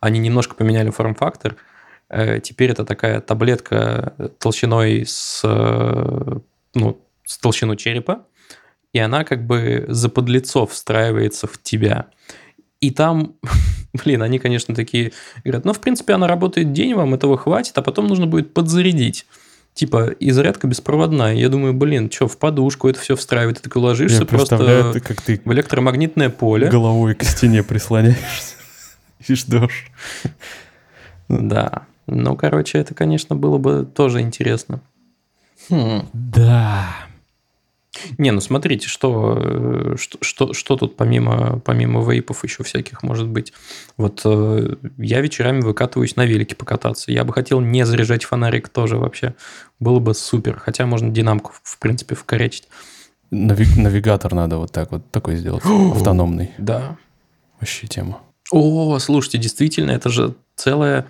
они 0.00 0.20
немножко 0.20 0.54
поменяли 0.54 0.90
форм-фактор, 0.90 1.56
э, 1.56 1.73
теперь 2.42 2.70
это 2.70 2.84
такая 2.84 3.20
таблетка 3.20 4.14
толщиной 4.38 5.04
с, 5.06 5.40
э, 5.44 6.38
ну, 6.74 7.00
с 7.24 7.38
толщину 7.38 7.76
черепа, 7.76 8.26
и 8.92 8.98
она 8.98 9.24
как 9.24 9.46
бы 9.46 9.86
за 9.88 10.08
подлецов 10.08 10.72
встраивается 10.72 11.46
в 11.46 11.60
тебя. 11.60 12.06
И 12.80 12.90
там, 12.90 13.34
блин, 14.04 14.22
они, 14.22 14.38
конечно, 14.38 14.74
такие 14.74 15.12
говорят, 15.42 15.64
ну, 15.64 15.72
в 15.72 15.80
принципе, 15.80 16.12
она 16.12 16.28
работает 16.28 16.72
день, 16.72 16.94
вам 16.94 17.14
этого 17.14 17.36
хватит, 17.36 17.76
а 17.78 17.82
потом 17.82 18.06
нужно 18.06 18.26
будет 18.26 18.54
подзарядить 18.54 19.26
типа 19.74 20.10
и 20.10 20.30
зарядка 20.30 20.68
беспроводная. 20.68 21.34
Я 21.34 21.48
думаю, 21.48 21.74
блин, 21.74 22.10
что, 22.10 22.28
в 22.28 22.38
подушку 22.38 22.88
это 22.88 23.00
все 23.00 23.16
встраивает, 23.16 23.56
ты 23.56 23.64
такой 23.64 23.82
ложишься 23.82 24.20
Я 24.20 24.26
просто 24.26 24.92
ты, 24.92 25.00
как 25.00 25.20
ты 25.20 25.40
в 25.44 25.52
электромагнитное 25.52 26.30
поле. 26.30 26.68
Головой 26.68 27.16
к 27.16 27.24
стене 27.24 27.64
прислоняешься 27.64 28.54
и 29.26 29.34
ждешь. 29.34 29.88
Да. 31.28 31.86
Ну, 32.06 32.36
короче, 32.36 32.78
это, 32.78 32.94
конечно, 32.94 33.34
было 33.36 33.58
бы 33.58 33.84
тоже 33.84 34.20
интересно. 34.20 34.80
Хм. 35.70 36.06
Да. 36.12 37.06
Не, 38.18 38.32
ну 38.32 38.40
смотрите, 38.40 38.88
что, 38.88 39.38
э, 39.40 39.96
что, 39.96 40.18
что, 40.20 40.52
что 40.52 40.76
тут 40.76 40.96
помимо, 40.96 41.60
помимо 41.64 42.02
вейпов 42.02 42.44
еще 42.44 42.64
всяких 42.64 43.02
может 43.02 43.28
быть. 43.28 43.52
Вот 43.96 44.22
э, 44.24 44.76
я 44.98 45.20
вечерами 45.20 45.60
выкатываюсь 45.60 46.16
на 46.16 46.26
велике 46.26 46.56
покататься. 46.56 47.12
Я 47.12 47.24
бы 47.24 47.32
хотел 47.32 47.60
не 47.60 47.86
заряжать 47.86 48.24
фонарик 48.24 48.68
тоже 48.68 48.96
вообще. 48.96 49.34
Было 49.78 50.00
бы 50.00 50.14
супер. 50.14 50.58
Хотя 50.58 50.86
можно 50.86 51.10
динамку, 51.10 51.52
в 51.62 51.78
принципе, 51.78 52.14
вкорячить. 52.14 52.68
Навиг, 53.30 53.76
навигатор 53.76 54.34
надо 54.34 54.58
вот 54.58 54.72
так 54.72 54.90
вот 54.90 55.10
такой 55.10 55.36
сделать. 55.36 55.64
автономный. 55.92 56.50
Да. 56.58 56.96
Вообще 57.60 57.86
тема. 57.86 58.20
О, 58.50 58.98
слушайте, 58.98 59.38
действительно, 59.38 59.92
это 59.92 60.10
же 60.10 60.34
целая 60.56 61.06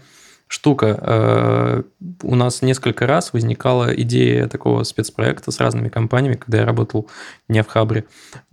штука. 0.49 0.99
Э, 1.01 1.83
у 2.23 2.35
нас 2.35 2.63
несколько 2.63 3.07
раз 3.07 3.33
возникала 3.33 3.95
идея 3.95 4.47
такого 4.47 4.83
спецпроекта 4.85 5.51
с 5.51 5.61
разными 5.61 5.89
компаниями, 5.89 6.37
когда 6.37 6.59
я 6.59 6.65
работал 6.65 7.09
не 7.49 7.63
в 7.63 7.67
Хабре. 7.67 8.05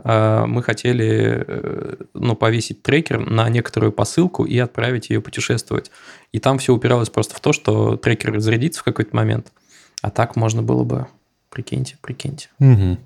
Э, 0.04 0.46
мы 0.46 0.64
хотели 0.64 1.44
э, 1.48 1.96
ну, 2.14 2.36
повесить 2.36 2.82
трекер 2.82 3.20
на 3.20 3.50
некоторую 3.50 3.92
посылку 3.92 4.46
и 4.46 4.58
отправить 4.58 5.10
ее 5.10 5.22
путешествовать. 5.22 5.92
И 6.32 6.40
там 6.40 6.58
все 6.58 6.74
упиралось 6.74 7.10
просто 7.10 7.36
в 7.36 7.40
то, 7.40 7.54
что 7.54 7.98
трекер 7.98 8.34
разрядится 8.34 8.82
в 8.82 8.84
какой-то 8.84 9.16
момент. 9.16 9.52
А 10.02 10.10
так 10.10 10.36
можно 10.36 10.64
было 10.64 10.84
бы... 10.84 11.08
Прикиньте, 11.50 11.98
прикиньте. 12.02 12.48
Угу. 12.60 12.98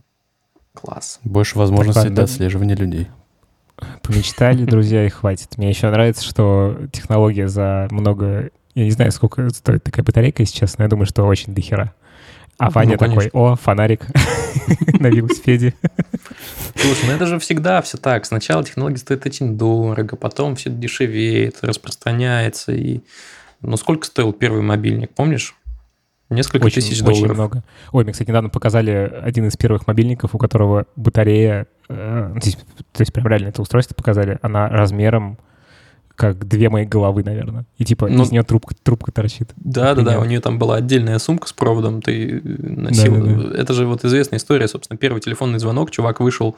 Класс. 0.76 1.20
Больше 1.24 1.58
возможностей 1.58 2.10
для 2.10 2.26
отслеживания 2.26 2.76
людей. 2.76 3.08
Помечтали, 4.04 4.64
друзья, 4.64 5.06
и 5.06 5.10
хватит. 5.10 5.58
Мне 5.58 5.70
еще 5.70 5.90
нравится, 5.90 6.24
что 6.24 6.78
технология 6.94 7.48
за 7.48 7.88
много 7.90 8.52
я 8.76 8.84
не 8.84 8.92
знаю, 8.92 9.12
сколько 9.12 9.50
стоит 9.50 9.84
такая 9.84 10.04
батарейка 10.04 10.46
сейчас, 10.46 10.78
но 10.78 10.84
я 10.84 10.90
думаю, 10.90 11.06
что 11.06 11.24
очень 11.24 11.56
дохера. 11.56 11.94
А 12.58 12.70
Ваня 12.70 12.92
ну, 12.92 12.98
такой, 12.98 13.30
о, 13.34 13.56
фонарик 13.56 14.06
на 15.00 15.08
велосипеде. 15.08 15.74
Слушай, 16.76 17.08
ну 17.08 17.12
это 17.14 17.26
же 17.26 17.40
всегда 17.40 17.82
все 17.82 17.98
так. 17.98 18.26
Сначала 18.26 18.64
технология 18.64 18.98
стоит 18.98 19.26
очень 19.26 19.58
дорого, 19.58 20.16
потом 20.16 20.56
все 20.56 20.70
дешевеет, 20.70 21.58
распространяется. 21.62 22.72
И... 22.72 23.02
Ну, 23.62 23.76
сколько 23.76 24.06
стоил 24.06 24.32
первый 24.32 24.62
мобильник, 24.62 25.12
помнишь? 25.14 25.56
Несколько 26.30 26.66
очень, 26.66 26.82
тысяч 26.82 27.00
долларов. 27.00 27.24
Очень 27.24 27.34
много. 27.34 27.64
Ой, 27.92 28.04
мне, 28.04 28.14
кстати, 28.14 28.30
недавно 28.30 28.50
показали 28.50 28.90
один 29.22 29.48
из 29.48 29.58
первых 29.58 29.86
мобильников, 29.86 30.34
у 30.34 30.38
которого 30.38 30.86
батарея, 30.96 31.68
э, 31.88 32.32
то, 32.34 32.46
есть, 32.46 32.58
то 32.94 33.02
есть 33.02 33.14
прям 33.14 33.28
реально 33.28 33.50
это 33.50 33.62
устройство 33.62 33.96
показали, 33.96 34.40
она 34.42 34.68
размером 34.70 35.38
как 36.16 36.48
две 36.48 36.70
мои 36.70 36.86
головы, 36.86 37.24
наверное. 37.24 37.66
И 37.78 37.86
типа 37.86 38.08
ну, 38.08 38.24
из 38.24 38.32
нее 38.32 38.44
трубка, 38.44 38.76
трубка 38.82 39.12
торчит. 39.12 39.52
Да, 39.58 39.96
да, 39.96 40.02
да. 40.02 40.20
У 40.20 40.26
нее 40.26 40.40
там 40.40 40.58
была 40.58 40.76
отдельная 40.76 41.20
сумка 41.20 41.48
с 41.48 41.54
проводом, 41.54 42.02
ты 42.02 42.42
носил. 42.44 43.16
Да, 43.16 43.22
да, 43.22 43.50
да. 43.50 43.58
Это 43.62 43.74
же 43.74 43.86
вот 43.86 44.06
известная 44.06 44.40
история, 44.40 44.68
собственно, 44.68 44.98
первый 44.98 45.22
телефонный 45.22 45.60
звонок. 45.60 45.92
Чувак 45.92 46.20
вышел 46.20 46.56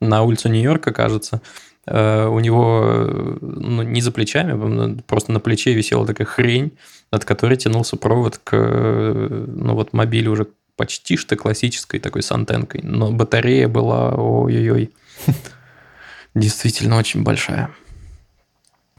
на 0.00 0.22
улицу 0.22 0.48
Нью-Йорка, 0.48 0.92
кажется. 0.92 1.40
Uh, 1.86 2.30
у 2.30 2.40
него 2.40 3.36
ну, 3.42 3.82
не 3.82 4.00
за 4.00 4.10
плечами, 4.10 5.02
просто 5.02 5.32
на 5.32 5.38
плече 5.38 5.74
висела 5.74 6.06
такая 6.06 6.26
хрень, 6.26 6.72
от 7.10 7.26
которой 7.26 7.58
тянулся 7.58 7.98
провод 7.98 8.40
к 8.42 8.56
ну, 8.56 9.74
вот 9.74 9.92
мобиле 9.92 10.30
уже 10.30 10.46
почти 10.76 11.18
что 11.18 11.36
классической 11.36 12.00
такой 12.00 12.22
с 12.22 12.32
антенкой. 12.32 12.80
Но 12.82 13.10
батарея 13.12 13.68
была, 13.68 14.14
ой-ой-ой, 14.14 14.92
действительно 16.34 16.96
очень 16.96 17.22
большая. 17.22 17.70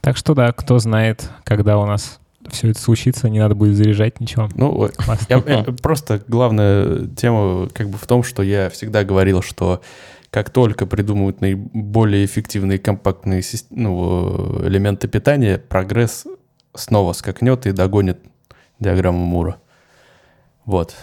Так 0.06 0.16
что 0.16 0.34
да, 0.34 0.52
кто 0.52 0.78
знает, 0.78 1.30
когда 1.42 1.78
у 1.78 1.84
нас 1.84 2.20
все 2.48 2.70
это 2.70 2.80
случится, 2.80 3.28
не 3.28 3.40
надо 3.40 3.56
будет 3.56 3.74
заряжать 3.74 4.20
ничего. 4.20 4.48
Ну, 4.54 4.88
я, 5.28 5.42
я, 5.44 5.64
просто 5.82 6.22
главная 6.28 7.08
тема 7.08 7.68
как 7.70 7.88
бы 7.88 7.98
в 7.98 8.06
том, 8.06 8.22
что 8.22 8.44
я 8.44 8.70
всегда 8.70 9.02
говорил, 9.02 9.42
что 9.42 9.80
как 10.30 10.50
только 10.50 10.86
придумывают 10.86 11.40
наиболее 11.40 12.24
эффективные 12.24 12.78
компактные 12.78 13.42
ну, 13.70 14.64
элементы 14.64 15.08
питания, 15.08 15.58
прогресс 15.58 16.24
снова 16.72 17.12
скакнет 17.12 17.66
и 17.66 17.72
догонит 17.72 18.20
диаграмму 18.78 19.24
Мура. 19.24 19.56
Вот. 20.66 20.94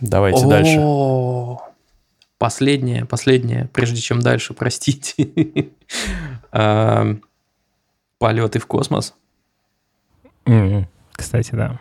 Давайте 0.00 0.44
О, 0.44 0.48
дальше. 0.48 1.60
Последнее, 2.38 3.04
последнее, 3.04 3.68
прежде 3.72 4.00
чем 4.00 4.20
дальше, 4.20 4.54
простите. 4.54 5.26
полеты 8.18 8.58
в 8.58 8.66
космос. 8.66 9.14
Mm-hmm. 10.44 10.86
Кстати, 11.12 11.50
да. 11.52 11.78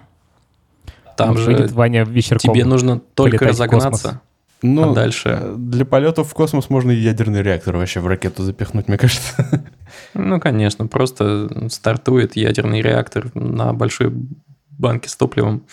Там 1.15 1.31
Он 1.31 1.37
же 1.37 1.67
Ваня 1.71 2.03
вечерком 2.03 2.53
тебе 2.53 2.65
нужно 2.65 2.99
только 2.99 3.47
разогнаться. 3.47 4.21
Ну, 4.61 4.91
а 4.91 4.93
дальше. 4.93 5.53
Для 5.55 5.85
полетов 5.85 6.29
в 6.29 6.33
космос 6.33 6.69
можно 6.69 6.91
и 6.91 6.95
ядерный 6.95 7.43
реактор 7.43 7.77
вообще 7.77 7.99
в 7.99 8.07
ракету 8.07 8.43
запихнуть, 8.43 8.87
мне 8.87 8.97
кажется. 8.97 9.65
Ну, 10.13 10.39
конечно, 10.39 10.85
просто 10.85 11.69
стартует 11.69 12.35
ядерный 12.35 12.81
реактор 12.81 13.31
на 13.33 13.71
большой 13.71 14.11
банке 14.77 15.07
с 15.07 15.15
топливом. 15.15 15.63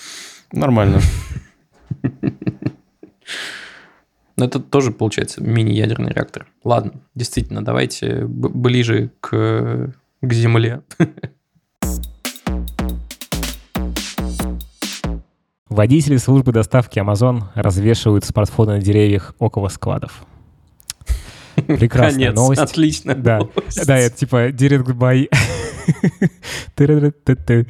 Нормально. 0.53 1.01
Но 4.37 4.45
это 4.45 4.61
тоже 4.61 4.93
получается 4.93 5.43
мини-ядерный 5.43 6.13
реактор. 6.13 6.47
Ладно, 6.63 6.93
действительно, 7.15 7.65
давайте 7.65 8.25
ближе 8.25 9.11
к 9.21 9.93
к 10.25 10.33
земле. 10.33 10.83
Водители 15.69 16.19
службы 16.19 16.53
доставки 16.53 16.99
Amazon 16.99 17.45
развешивают 17.55 18.25
смартфоны 18.25 18.75
на 18.77 18.81
деревьях 18.81 19.35
около 19.39 19.69
складов. 19.69 20.25
Прекрасная 21.57 22.27
Конец. 22.27 22.37
новость. 22.37 22.61
Отлично. 22.61 23.15
Да, 23.15 23.41
да, 23.85 23.99
это 23.99 24.17
типа 24.17 24.51
direct 24.51 24.93
buy. 24.95 25.29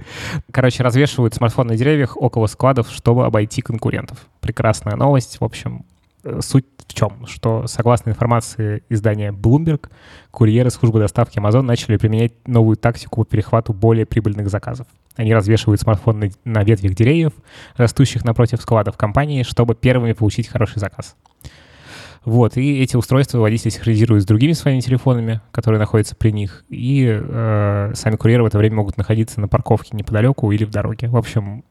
Короче, 0.50 0.82
развешивают 0.82 1.34
смартфоны 1.34 1.72
на 1.72 1.76
деревьях 1.76 2.16
около 2.16 2.46
складов, 2.46 2.90
чтобы 2.90 3.26
обойти 3.26 3.62
конкурентов. 3.62 4.26
Прекрасная 4.40 4.96
новость. 4.96 5.40
В 5.40 5.44
общем, 5.44 5.84
э, 6.24 6.40
суть 6.42 6.73
в 6.86 6.94
чем? 6.94 7.26
Что, 7.26 7.66
согласно 7.66 8.10
информации 8.10 8.82
издания 8.88 9.32
Bloomberg, 9.32 9.88
курьеры 10.30 10.70
службы 10.70 10.98
доставки 11.00 11.38
Amazon 11.38 11.62
начали 11.62 11.96
применять 11.96 12.32
новую 12.46 12.76
тактику 12.76 13.24
по 13.24 13.30
перехвату 13.30 13.72
более 13.72 14.06
прибыльных 14.06 14.48
заказов. 14.48 14.86
Они 15.16 15.32
развешивают 15.32 15.80
смартфоны 15.80 16.32
на 16.44 16.62
ветвях 16.64 16.94
деревьев, 16.94 17.32
растущих 17.76 18.24
напротив 18.24 18.60
складов 18.60 18.96
компании, 18.96 19.42
чтобы 19.42 19.74
первыми 19.74 20.12
получить 20.12 20.48
хороший 20.48 20.78
заказ. 20.78 21.16
Вот, 22.24 22.56
и 22.56 22.80
эти 22.80 22.96
устройства 22.96 23.38
водители 23.38 23.70
синхронизируют 23.70 24.22
с 24.22 24.26
другими 24.26 24.52
своими 24.52 24.80
телефонами, 24.80 25.42
которые 25.50 25.78
находятся 25.78 26.16
при 26.16 26.30
них, 26.30 26.64
и 26.70 27.06
э, 27.06 27.92
сами 27.94 28.16
курьеры 28.16 28.42
в 28.44 28.46
это 28.46 28.56
время 28.56 28.76
могут 28.76 28.96
находиться 28.96 29.40
на 29.40 29.48
парковке 29.48 29.90
неподалеку 29.94 30.50
или 30.50 30.64
в 30.64 30.70
дороге. 30.70 31.08
В 31.08 31.16
общем, 31.16 31.64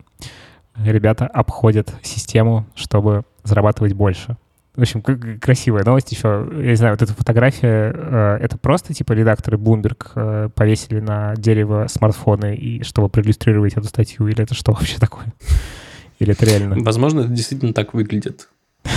ребята 0.75 1.25
обходят 1.25 1.95
систему, 2.03 2.67
чтобы 2.75 3.23
зарабатывать 3.43 3.93
больше. 3.93 4.37
В 4.75 4.81
общем, 4.81 5.03
красивая 5.39 5.83
новость 5.83 6.11
еще. 6.11 6.47
Я 6.51 6.69
не 6.71 6.75
знаю, 6.75 6.93
вот 6.93 7.01
эта 7.03 7.13
фотография, 7.13 7.93
э, 7.93 8.37
это 8.41 8.57
просто 8.57 8.93
типа 8.93 9.13
редакторы 9.13 9.57
Bloomberg 9.57 10.07
э, 10.15 10.49
повесили 10.53 10.99
на 10.99 11.35
дерево 11.35 11.85
смартфоны, 11.87 12.55
и 12.55 12.83
чтобы 12.83 13.09
проиллюстрировать 13.09 13.73
эту 13.73 13.87
статью, 13.87 14.27
или 14.27 14.41
это 14.41 14.55
что 14.55 14.71
вообще 14.71 14.97
такое? 14.97 15.33
Или 16.19 16.33
это 16.33 16.45
реально? 16.45 16.77
Возможно, 16.79 17.21
это 17.21 17.29
действительно 17.29 17.73
так 17.73 17.93
выглядит. 17.93 18.47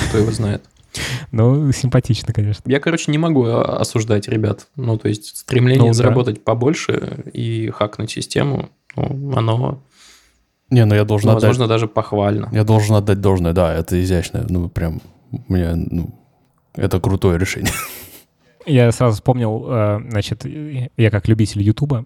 Кто 0.09 0.19
его 0.19 0.31
знает. 0.31 0.63
Ну, 1.33 1.71
симпатично, 1.73 2.33
конечно. 2.33 2.63
Я, 2.71 2.81
короче, 2.81 3.11
не 3.11 3.19
могу 3.19 3.45
а, 3.45 3.79
осуждать 3.81 4.29
ребят. 4.29 4.69
Ну, 4.77 4.97
то 4.97 5.09
есть, 5.09 5.37
стремление 5.37 5.89
ну, 5.89 5.93
заработать 5.93 6.37
да. 6.37 6.41
побольше 6.45 7.25
и 7.33 7.71
хакнуть 7.71 8.11
систему, 8.11 8.71
ну, 8.95 9.37
оно... 9.37 9.83
Не, 10.71 10.85
ну 10.85 10.95
я 10.95 11.05
должен 11.05 11.31
ну, 11.31 11.37
отдать... 11.37 11.49
Возможно, 11.49 11.69
даже 11.69 11.87
похвально. 11.87 12.49
Я 12.53 12.65
должен 12.65 12.97
отдать 12.97 13.21
должное, 13.21 13.53
да, 13.53 13.75
это 13.75 14.03
изящно. 14.03 14.47
Ну, 14.49 14.69
прям, 14.69 15.01
меня, 15.49 15.75
ну, 15.75 16.15
это 16.75 17.01
крутое 17.01 17.39
решение. 17.39 17.73
Я 18.67 18.91
сразу 18.91 19.15
вспомнил, 19.15 19.65
э, 19.69 20.01
значит, 20.11 20.45
я 20.45 21.11
как 21.11 21.29
любитель 21.29 21.63
Ютуба, 21.63 22.05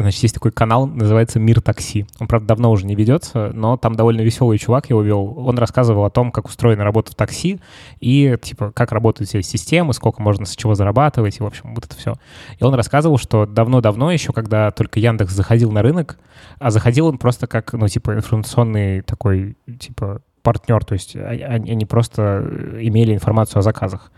Значит, 0.00 0.22
есть 0.22 0.34
такой 0.34 0.50
канал, 0.50 0.86
называется 0.86 1.38
«Мир 1.38 1.60
такси». 1.60 2.06
Он, 2.18 2.26
правда, 2.26 2.48
давно 2.48 2.70
уже 2.70 2.84
не 2.86 2.94
ведется, 2.94 3.50
но 3.54 3.76
там 3.76 3.94
довольно 3.94 4.22
веселый 4.22 4.58
чувак 4.58 4.90
его 4.90 5.02
вел. 5.02 5.34
Он 5.38 5.56
рассказывал 5.58 6.04
о 6.04 6.10
том, 6.10 6.32
как 6.32 6.46
устроена 6.46 6.84
работа 6.84 7.12
в 7.12 7.14
такси 7.14 7.60
и, 8.00 8.36
типа, 8.42 8.72
как 8.72 8.92
работают 8.92 9.28
все 9.28 9.42
системы, 9.42 9.92
сколько 9.92 10.20
можно 10.20 10.46
с 10.46 10.56
чего 10.56 10.74
зарабатывать, 10.74 11.38
и, 11.38 11.42
в 11.42 11.46
общем, 11.46 11.74
вот 11.74 11.84
это 11.84 11.96
все. 11.96 12.14
И 12.58 12.64
он 12.64 12.74
рассказывал, 12.74 13.18
что 13.18 13.46
давно-давно 13.46 14.10
еще, 14.10 14.32
когда 14.32 14.70
только 14.70 14.98
Яндекс 14.98 15.32
заходил 15.32 15.70
на 15.70 15.82
рынок, 15.82 16.18
а 16.58 16.70
заходил 16.70 17.06
он 17.06 17.18
просто 17.18 17.46
как, 17.46 17.72
ну, 17.72 17.86
типа, 17.86 18.14
информационный 18.14 19.02
такой, 19.02 19.56
типа, 19.78 20.22
партнер, 20.44 20.84
то 20.84 20.92
есть 20.92 21.16
они 21.16 21.84
просто 21.86 22.46
имели 22.78 23.12
информацию 23.12 23.58
о 23.58 23.62
заказах. 23.62 24.12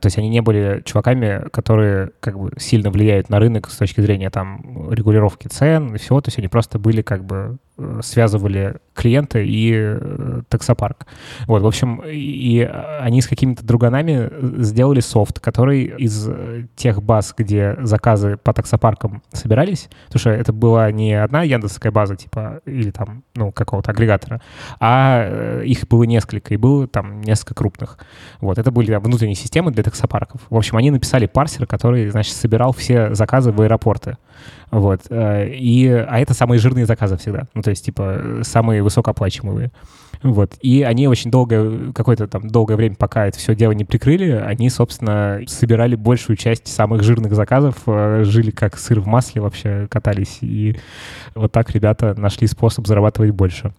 То 0.00 0.06
есть 0.06 0.18
они 0.18 0.28
не 0.28 0.40
были 0.40 0.82
чуваками, 0.84 1.48
которые 1.50 2.10
как 2.20 2.38
бы 2.38 2.52
сильно 2.56 2.90
влияют 2.90 3.30
на 3.30 3.38
рынок 3.38 3.68
с 3.68 3.76
точки 3.76 4.00
зрения 4.00 4.30
там 4.30 4.90
регулировки 4.90 5.48
цен 5.48 5.94
и 5.94 5.98
всего. 5.98 6.20
То 6.20 6.28
есть 6.28 6.38
они 6.38 6.48
просто 6.48 6.78
были 6.78 7.02
как 7.02 7.24
бы 7.24 7.58
э, 7.76 8.00
связывали 8.02 8.76
клиента 8.94 9.38
и 9.38 9.72
э, 9.74 10.42
таксопарк. 10.48 11.06
Вот, 11.46 11.62
в 11.62 11.66
общем, 11.66 12.02
и 12.06 12.60
они 13.00 13.22
с 13.22 13.26
какими-то 13.26 13.64
друганами 13.64 14.30
сделали 14.62 15.00
софт, 15.00 15.40
который 15.40 15.84
из 15.84 16.28
тех 16.76 17.02
баз, 17.02 17.34
где 17.36 17.76
заказы 17.82 18.36
по 18.36 18.52
таксопаркам 18.52 19.22
собирались, 19.32 19.88
потому 20.06 20.20
что 20.20 20.30
это 20.30 20.52
была 20.52 20.90
не 20.90 21.14
одна 21.14 21.42
яндексская 21.42 21.92
база, 21.92 22.16
типа, 22.16 22.60
или 22.66 22.90
там, 22.90 23.22
ну, 23.34 23.52
какого-то 23.52 23.90
агрегатора, 23.90 24.40
а 24.80 25.24
э, 25.24 25.62
их 25.64 25.86
было 25.88 26.04
несколько, 26.04 26.54
и 26.54 26.56
было 26.56 26.86
там 26.86 27.20
несколько 27.20 27.54
крупных. 27.54 27.98
Вот, 28.40 28.58
это 28.58 28.70
были 28.70 28.92
там, 28.92 29.02
внутренние 29.02 29.36
системы 29.36 29.70
для 29.70 29.82
таксопарков. 29.88 30.42
В 30.50 30.56
общем, 30.56 30.76
они 30.76 30.90
написали 30.90 31.26
парсер, 31.26 31.66
который, 31.66 32.08
значит, 32.10 32.34
собирал 32.34 32.72
все 32.72 33.14
заказы 33.14 33.52
в 33.52 33.60
аэропорты. 33.60 34.16
Вот. 34.70 35.02
Э, 35.08 35.48
и, 35.48 35.88
а 35.88 36.20
это 36.20 36.34
самые 36.34 36.58
жирные 36.58 36.86
заказы 36.86 37.16
всегда. 37.16 37.48
Ну, 37.54 37.62
то 37.62 37.70
есть, 37.70 37.84
типа, 37.84 38.40
самые 38.42 38.82
высокооплачиваемые. 38.82 39.70
Вот. 40.22 40.54
И 40.60 40.82
они 40.82 41.06
очень 41.06 41.30
долго, 41.30 41.92
какое-то 41.92 42.26
там 42.26 42.48
долгое 42.48 42.76
время, 42.76 42.96
пока 42.96 43.26
это 43.26 43.38
все 43.38 43.54
дело 43.54 43.72
не 43.72 43.84
прикрыли, 43.84 44.30
они, 44.32 44.68
собственно, 44.68 45.40
собирали 45.46 45.94
большую 45.94 46.36
часть 46.36 46.66
самых 46.66 47.02
жирных 47.02 47.34
заказов, 47.34 47.76
э, 47.86 48.24
жили 48.24 48.50
как 48.50 48.78
сыр 48.78 49.00
в 49.00 49.06
масле 49.06 49.40
вообще, 49.40 49.86
катались. 49.88 50.38
И 50.40 50.76
вот 51.34 51.52
так 51.52 51.70
ребята 51.70 52.14
нашли 52.18 52.46
способ 52.46 52.86
зарабатывать 52.86 53.30
больше. 53.30 53.72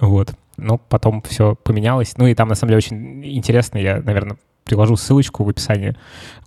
Вот. 0.00 0.32
Но 0.56 0.78
потом 0.78 1.22
все 1.22 1.54
поменялось. 1.54 2.14
Ну 2.16 2.26
и 2.26 2.34
там, 2.34 2.48
на 2.48 2.54
самом 2.54 2.70
деле, 2.70 2.78
очень 2.78 3.24
интересно. 3.24 3.78
Я, 3.78 4.00
наверное, 4.00 4.38
приложу 4.68 4.96
ссылочку 4.96 5.44
в 5.44 5.48
описании. 5.48 5.96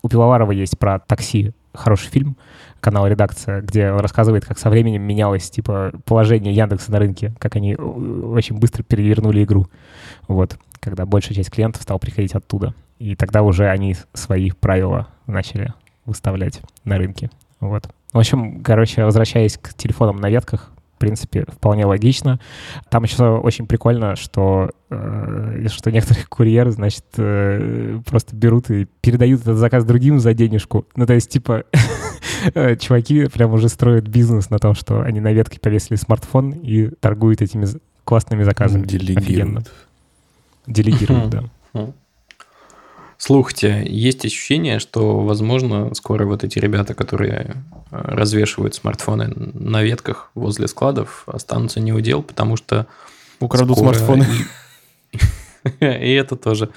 У 0.01 0.09
Пивоварова 0.09 0.51
есть 0.51 0.77
про 0.77 0.99
такси 0.99 1.51
хороший 1.73 2.09
фильм, 2.09 2.37
канал 2.79 3.07
«Редакция», 3.07 3.61
где 3.61 3.91
он 3.91 3.99
рассказывает, 3.99 4.45
как 4.45 4.59
со 4.59 4.69
временем 4.69 5.01
менялось, 5.01 5.49
типа, 5.49 5.91
положение 6.05 6.53
Яндекса 6.53 6.91
на 6.91 6.99
рынке, 6.99 7.33
как 7.39 7.55
они 7.55 7.73
э, 7.73 7.77
очень 7.77 8.57
быстро 8.57 8.83
перевернули 8.83 9.43
игру. 9.43 9.67
Вот, 10.27 10.57
когда 10.79 11.05
большая 11.05 11.35
часть 11.35 11.51
клиентов 11.51 11.81
стала 11.81 11.97
приходить 11.97 12.33
оттуда. 12.33 12.73
И 12.99 13.15
тогда 13.15 13.41
уже 13.41 13.67
они 13.67 13.95
свои 14.13 14.51
правила 14.51 15.07
начали 15.27 15.73
выставлять 16.05 16.61
на 16.83 16.97
рынке. 16.97 17.29
Вот. 17.59 17.87
В 18.11 18.17
общем, 18.17 18.61
короче, 18.63 19.05
возвращаясь 19.05 19.57
к 19.57 19.73
телефонам 19.73 20.17
на 20.17 20.29
ветках, 20.29 20.71
принципе, 21.01 21.45
вполне 21.47 21.85
логично. 21.85 22.39
Там 22.89 23.03
еще 23.03 23.37
очень 23.37 23.65
прикольно, 23.65 24.15
что, 24.15 24.69
э, 24.89 25.65
что 25.69 25.91
некоторые 25.91 26.25
курьеры, 26.29 26.71
значит, 26.71 27.03
э, 27.17 27.99
просто 28.05 28.35
берут 28.35 28.69
и 28.69 28.87
передают 29.01 29.41
этот 29.41 29.57
заказ 29.57 29.83
другим 29.83 30.19
за 30.19 30.33
денежку. 30.33 30.85
Ну, 30.95 31.05
то 31.05 31.13
есть, 31.13 31.29
типа, 31.29 31.65
чуваки 32.79 33.25
прям 33.25 33.53
уже 33.53 33.67
строят 33.67 34.07
бизнес 34.07 34.49
на 34.49 34.59
том, 34.59 34.75
что 34.75 35.01
они 35.01 35.19
на 35.19 35.33
ветке 35.33 35.59
повесили 35.59 35.97
смартфон 35.97 36.51
и 36.51 36.87
торгуют 36.99 37.41
этими 37.41 37.65
классными 38.03 38.43
заказами. 38.43 38.85
Делегируют. 38.85 39.71
Делегируют, 40.67 41.29
да. 41.73 41.93
Слушайте, 43.23 43.85
есть 43.87 44.25
ощущение, 44.25 44.79
что, 44.79 45.19
возможно, 45.19 45.93
скоро 45.93 46.25
вот 46.25 46.43
эти 46.43 46.57
ребята, 46.57 46.95
которые 46.95 47.31
э, 47.31 47.53
развешивают 47.91 48.73
смартфоны 48.73 49.31
на 49.35 49.83
ветках 49.83 50.31
возле 50.33 50.67
складов, 50.67 51.21
останутся 51.27 51.81
не 51.81 51.93
у 51.93 51.99
дел, 51.99 52.23
потому 52.23 52.57
что... 52.57 52.87
Украдут 53.39 53.77
смартфоны. 53.77 54.25
И 55.79 56.13
это 56.13 56.35
тоже. 56.35 56.71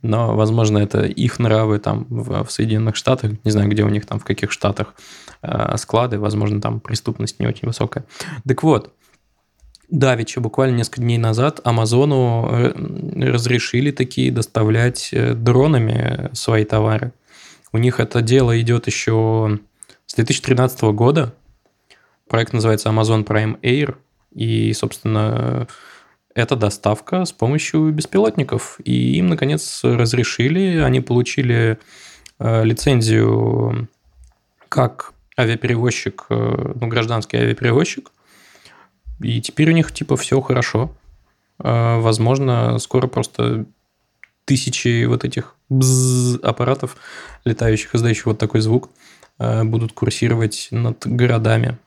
Но, 0.00 0.34
возможно, 0.34 0.78
это 0.78 1.02
их 1.02 1.38
нравы 1.38 1.78
там 1.78 2.06
в, 2.08 2.44
в 2.44 2.50
Соединенных 2.50 2.96
Штатах. 2.96 3.32
Не 3.44 3.50
знаю, 3.50 3.68
где 3.68 3.82
у 3.82 3.90
них 3.90 4.06
там, 4.06 4.18
в 4.18 4.24
каких 4.24 4.52
штатах 4.52 4.94
э, 5.42 5.76
склады. 5.76 6.18
Возможно, 6.18 6.62
там 6.62 6.80
преступность 6.80 7.38
не 7.40 7.46
очень 7.46 7.68
высокая. 7.68 8.06
Так 8.48 8.62
вот, 8.62 8.94
Давича, 9.90 10.40
буквально 10.40 10.76
несколько 10.76 11.00
дней 11.00 11.18
назад, 11.18 11.60
Амазону 11.64 12.48
э, 12.48 13.32
разрешили 13.32 13.90
такие 13.90 14.30
доставлять 14.30 15.10
э, 15.12 15.34
дронами 15.34 16.30
свои 16.32 16.64
товары. 16.64 17.12
У 17.72 17.78
них 17.78 17.98
это 17.98 18.22
дело 18.22 18.58
идет 18.60 18.86
еще 18.86 19.58
с 20.06 20.14
2013 20.14 20.82
года. 20.82 21.34
Проект 22.28 22.52
называется 22.52 22.88
Amazon 22.90 23.26
Prime 23.26 23.60
Air. 23.62 23.96
И, 24.32 24.72
собственно, 24.74 25.66
это 26.34 26.54
доставка 26.54 27.24
с 27.24 27.32
помощью 27.32 27.90
беспилотников. 27.90 28.78
И 28.84 29.16
им, 29.16 29.26
наконец, 29.26 29.80
разрешили. 29.82 30.78
Они 30.78 31.00
получили 31.00 31.78
э, 32.38 32.64
лицензию 32.64 33.88
как 34.68 35.14
авиаперевозчик, 35.36 36.26
ну, 36.28 36.86
гражданский 36.86 37.38
авиаперевозчик– 37.38 38.12
и 39.20 39.40
теперь 39.40 39.70
у 39.70 39.74
них 39.74 39.92
типа 39.92 40.16
все 40.16 40.40
хорошо. 40.40 40.94
А, 41.58 42.00
возможно, 42.00 42.78
скоро 42.78 43.06
просто 43.06 43.66
тысячи 44.44 45.04
вот 45.04 45.24
этих 45.24 45.54
аппаратов, 46.42 46.96
летающих, 47.44 47.94
издающих 47.94 48.26
вот 48.26 48.38
такой 48.38 48.60
звук, 48.60 48.90
а, 49.38 49.64
будут 49.64 49.92
курсировать 49.92 50.68
над 50.70 51.06
городами 51.06 51.78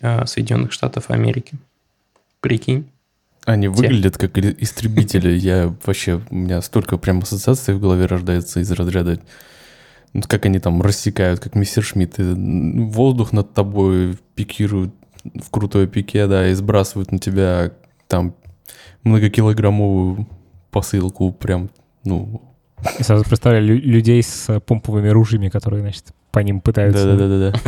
а, 0.00 0.26
Соединенных 0.26 0.72
Штатов 0.72 1.10
Америки. 1.10 1.54
Прикинь. 2.40 2.88
Они 3.44 3.66
Те. 3.66 3.70
выглядят 3.70 4.18
как 4.18 4.38
истребители. 4.38 5.32
Я 5.38 5.74
вообще, 5.84 6.20
у 6.30 6.34
меня 6.34 6.62
столько 6.62 6.96
прям 6.98 7.20
ассоциаций 7.20 7.74
в 7.74 7.80
голове 7.80 8.06
рождается 8.06 8.60
из 8.60 8.70
разряда, 8.70 9.20
ну, 10.12 10.22
как 10.28 10.44
они 10.44 10.58
там 10.58 10.82
рассекают, 10.82 11.40
как 11.40 11.54
мистер 11.54 11.82
Шмидт. 11.82 12.16
Воздух 12.18 13.32
над 13.32 13.54
тобой 13.54 14.18
пикируют 14.34 14.94
в 15.24 15.50
крутой 15.50 15.86
пике, 15.86 16.26
да, 16.26 16.48
и 16.48 16.54
сбрасывают 16.54 17.12
на 17.12 17.18
тебя 17.18 17.72
там 18.08 18.34
многокилограммовую 19.04 20.26
посылку 20.70 21.32
прям, 21.32 21.70
ну... 22.04 22.42
И 22.98 23.02
сразу 23.04 23.24
представляю 23.24 23.64
людей 23.64 24.22
с 24.22 24.60
помповыми 24.60 25.08
ружьями, 25.08 25.48
которые, 25.48 25.82
значит, 25.82 26.06
по 26.32 26.40
ним 26.40 26.60
пытаются... 26.60 27.16
Да-да-да. 27.16 27.58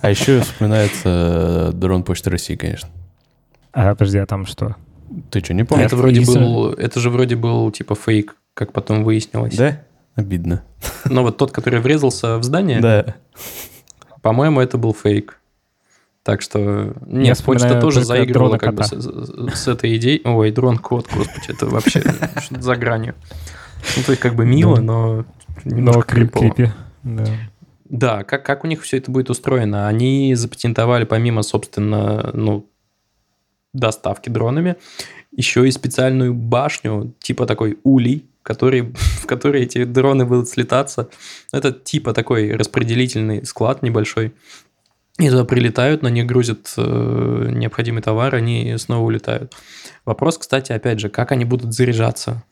А 0.00 0.08
еще 0.10 0.40
вспоминается 0.40 1.72
дрон 1.74 2.04
Почты 2.04 2.30
России, 2.30 2.56
конечно. 2.56 2.88
А, 3.72 3.94
подожди, 3.94 4.18
а 4.18 4.26
там 4.26 4.46
что? 4.46 4.76
Ты 5.30 5.40
что, 5.40 5.54
не 5.54 5.64
помнишь? 5.64 5.86
Это 5.86 5.96
вроде 5.96 6.20
был, 6.24 6.72
это 6.72 7.00
же 7.00 7.10
вроде 7.10 7.36
был 7.36 7.70
типа 7.70 7.94
фейк, 7.94 8.36
как 8.54 8.72
потом 8.72 9.04
выяснилось. 9.04 9.56
Да? 9.56 9.82
Обидно. 10.14 10.62
Но 11.04 11.22
вот 11.22 11.36
тот, 11.36 11.52
который 11.52 11.80
врезался 11.80 12.38
в 12.38 12.44
здание, 12.44 12.80
Да. 12.80 13.16
по-моему, 14.22 14.60
это 14.60 14.78
был 14.78 14.94
фейк. 14.94 15.39
Так 16.22 16.42
что, 16.42 16.94
нет, 17.06 17.38
Я 17.38 17.44
почта 17.44 17.80
тоже 17.80 18.04
заигрывала 18.04 18.58
как 18.58 18.74
бы 18.74 18.84
с, 18.84 18.90
с- 18.90 19.68
этой 19.68 19.96
идеей. 19.96 20.20
Ой, 20.24 20.50
дрон-код, 20.50 21.08
господи, 21.14 21.50
это 21.50 21.66
вообще 21.66 22.02
за 22.50 22.76
гранью. 22.76 23.14
Ну, 23.96 24.02
то 24.02 24.12
есть 24.12 24.20
как 24.20 24.34
бы 24.34 24.44
мило, 24.44 24.76
но 24.76 25.24
крип, 26.02 26.32
крипово. 26.36 26.74
Да. 27.02 27.24
Да, 27.88 28.24
как, 28.24 28.44
как 28.44 28.64
у 28.64 28.68
них 28.68 28.82
все 28.82 28.98
это 28.98 29.10
будет 29.10 29.30
устроено? 29.30 29.88
Они 29.88 30.34
запатентовали 30.34 31.04
помимо, 31.04 31.42
собственно, 31.42 32.30
ну, 32.34 32.70
доставки 33.72 34.28
дронами, 34.28 34.76
еще 35.34 35.66
и 35.66 35.70
специальную 35.70 36.34
башню, 36.34 37.14
типа 37.20 37.46
такой 37.46 37.78
улей, 37.82 38.26
который, 38.42 38.82
в 38.94 39.26
которой 39.26 39.62
эти 39.62 39.84
дроны 39.84 40.24
будут 40.24 40.48
слетаться. 40.48 41.08
Это 41.52 41.72
типа 41.72 42.12
такой 42.12 42.52
распределительный 42.54 43.44
склад 43.46 43.82
небольшой. 43.82 44.34
И 45.20 45.28
туда 45.28 45.44
прилетают, 45.44 46.02
на 46.02 46.08
них 46.08 46.26
грузят 46.26 46.72
э, 46.76 47.46
необходимый 47.50 48.02
товар, 48.02 48.34
они 48.34 48.76
снова 48.78 49.04
улетают. 49.04 49.52
Вопрос, 50.04 50.38
кстати, 50.38 50.72
опять 50.72 50.98
же, 50.98 51.08
как 51.10 51.30
они 51.32 51.44
будут 51.44 51.74
заряжаться? 51.74 52.42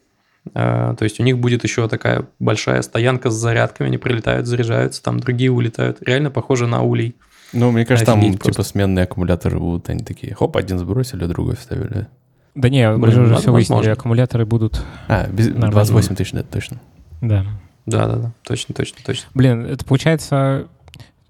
Э, 0.54 0.94
то 0.98 1.04
есть 1.04 1.18
у 1.18 1.22
них 1.22 1.38
будет 1.38 1.64
еще 1.64 1.88
такая 1.88 2.26
большая 2.38 2.82
стоянка 2.82 3.30
с 3.30 3.34
зарядками, 3.34 3.88
они 3.88 3.98
прилетают, 3.98 4.46
заряжаются, 4.46 5.02
там 5.02 5.18
другие 5.18 5.50
улетают. 5.50 5.98
Реально 6.02 6.30
похоже 6.30 6.66
на 6.66 6.82
улей. 6.82 7.16
Ну, 7.54 7.70
мне 7.70 7.86
кажется, 7.86 8.04
там 8.06 8.18
Офигеть 8.18 8.34
типа 8.42 8.44
просто. 8.54 8.64
сменные 8.64 9.04
аккумуляторы 9.04 9.58
будут. 9.58 9.88
Они 9.88 10.04
такие, 10.04 10.34
хоп, 10.34 10.56
один 10.56 10.78
сбросили, 10.78 11.24
другой 11.24 11.56
вставили. 11.56 12.06
Да 12.54 12.68
не, 12.68 12.90
мы 12.90 12.98
Блин, 12.98 13.14
же 13.14 13.22
уже 13.22 13.36
все 13.36 13.52
выяснили, 13.52 13.76
возможно. 13.76 13.92
аккумуляторы 13.92 14.44
будут... 14.44 14.82
А, 15.06 15.26
без, 15.28 15.46
Нормально. 15.46 15.70
28 15.70 16.14
тысяч, 16.16 16.32
да, 16.32 16.42
точно. 16.42 16.80
Да. 17.22 17.46
Да-да-да, 17.86 18.32
точно, 18.42 18.74
точно, 18.74 18.98
точно. 19.02 19.28
Блин, 19.32 19.64
это 19.64 19.82
получается 19.84 20.68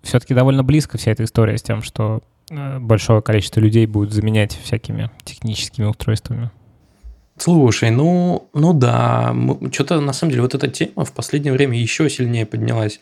все-таки 0.03 0.35
довольно 0.35 0.65
близко 0.65 0.99
вся 0.99 1.13
эта 1.13 1.25
история 1.25 1.59
с 1.59 1.63
тем, 1.63 1.83
что 1.83 2.23
э, 2.51 2.79
большое 2.79 3.23
количество 3.23 3.61
людей 3.61 3.87
будет 3.87 4.13
заменять 4.13 4.59
всякими 4.63 5.11
техническими 5.25 5.87
устройствами. 5.87 6.51
Слушай, 7.39 7.91
ну, 7.91 8.49
ну 8.53 8.73
да, 8.73 9.35
что-то 9.73 10.01
на 10.01 10.13
самом 10.13 10.31
деле 10.33 10.43
вот 10.43 10.55
эта 10.55 10.69
тема 10.69 11.05
в 11.05 11.13
последнее 11.13 11.53
время 11.53 11.79
еще 11.79 12.11
сильнее 12.11 12.47
поднялась. 12.47 13.01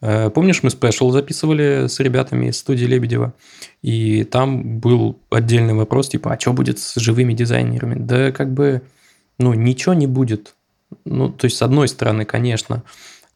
Э, 0.00 0.30
Помнишь, 0.30 0.62
мы 0.62 0.70
спешл 0.70 1.10
записывали 1.10 1.86
с 1.86 2.00
ребятами 2.00 2.46
из 2.46 2.58
студии 2.58 2.86
Лебедева, 2.86 3.34
и 3.82 4.24
там 4.24 4.80
был 4.80 5.18
отдельный 5.30 5.74
вопрос, 5.74 6.08
типа, 6.08 6.32
а 6.32 6.40
что 6.40 6.52
будет 6.52 6.78
с 6.78 6.96
живыми 6.96 7.34
дизайнерами? 7.34 7.96
Да 7.98 8.32
как 8.32 8.52
бы, 8.52 8.82
ну, 9.38 9.52
ничего 9.54 9.94
не 9.94 10.06
будет. 10.06 10.54
Ну, 11.04 11.28
то 11.28 11.46
есть, 11.46 11.56
с 11.56 11.62
одной 11.62 11.88
стороны, 11.88 12.24
конечно, 12.24 12.84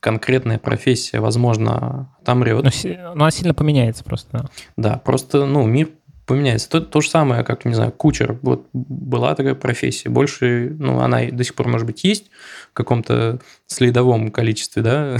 конкретная 0.00 0.58
профессия, 0.58 1.20
возможно, 1.20 2.14
отомрет. 2.20 2.62
Но, 2.62 2.70
си- 2.70 2.96
но 2.98 3.12
она 3.12 3.30
сильно 3.30 3.54
поменяется 3.54 4.04
просто. 4.04 4.48
да. 4.76 4.98
Просто, 4.98 5.44
ну, 5.46 5.66
мир 5.66 5.88
поменяется. 6.26 6.68
То, 6.68 6.80
то 6.80 7.00
же 7.00 7.08
самое, 7.08 7.42
как, 7.42 7.64
не 7.64 7.74
знаю, 7.74 7.90
кучер. 7.90 8.38
Вот 8.42 8.68
была 8.72 9.34
такая 9.34 9.54
профессия. 9.54 10.08
Больше, 10.10 10.76
ну, 10.78 11.00
она 11.00 11.24
до 11.30 11.42
сих 11.42 11.54
пор, 11.54 11.68
может 11.68 11.86
быть, 11.86 12.04
есть 12.04 12.30
в 12.70 12.74
каком-то 12.74 13.40
следовом 13.66 14.30
количестве, 14.30 14.82
да? 14.82 15.16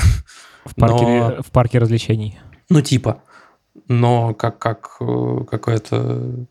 В 0.65 0.75
парке, 0.75 1.05
Но- 1.07 1.43
в 1.43 1.51
парке 1.51 1.79
развлечений. 1.79 2.39
Ну, 2.69 2.83
типа. 2.83 3.23
Но 3.89 4.35
как, 4.35 4.59
как 4.59 4.97
э, 5.01 5.45
какая-то 5.51 6.47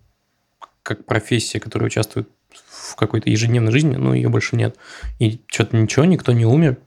как 0.81 1.05
профессия, 1.05 1.59
которая 1.59 1.87
участвует 1.87 2.27
в 2.67 2.95
какой-то 2.95 3.29
ежедневной 3.29 3.71
жизни, 3.71 3.95
ну, 3.95 4.13
ее 4.13 4.29
больше 4.29 4.55
нет. 4.55 4.77
И 5.19 5.41
что-то 5.47 5.77
ничего, 5.77 6.05
никто 6.05 6.31
не 6.31 6.45
умер. 6.45 6.77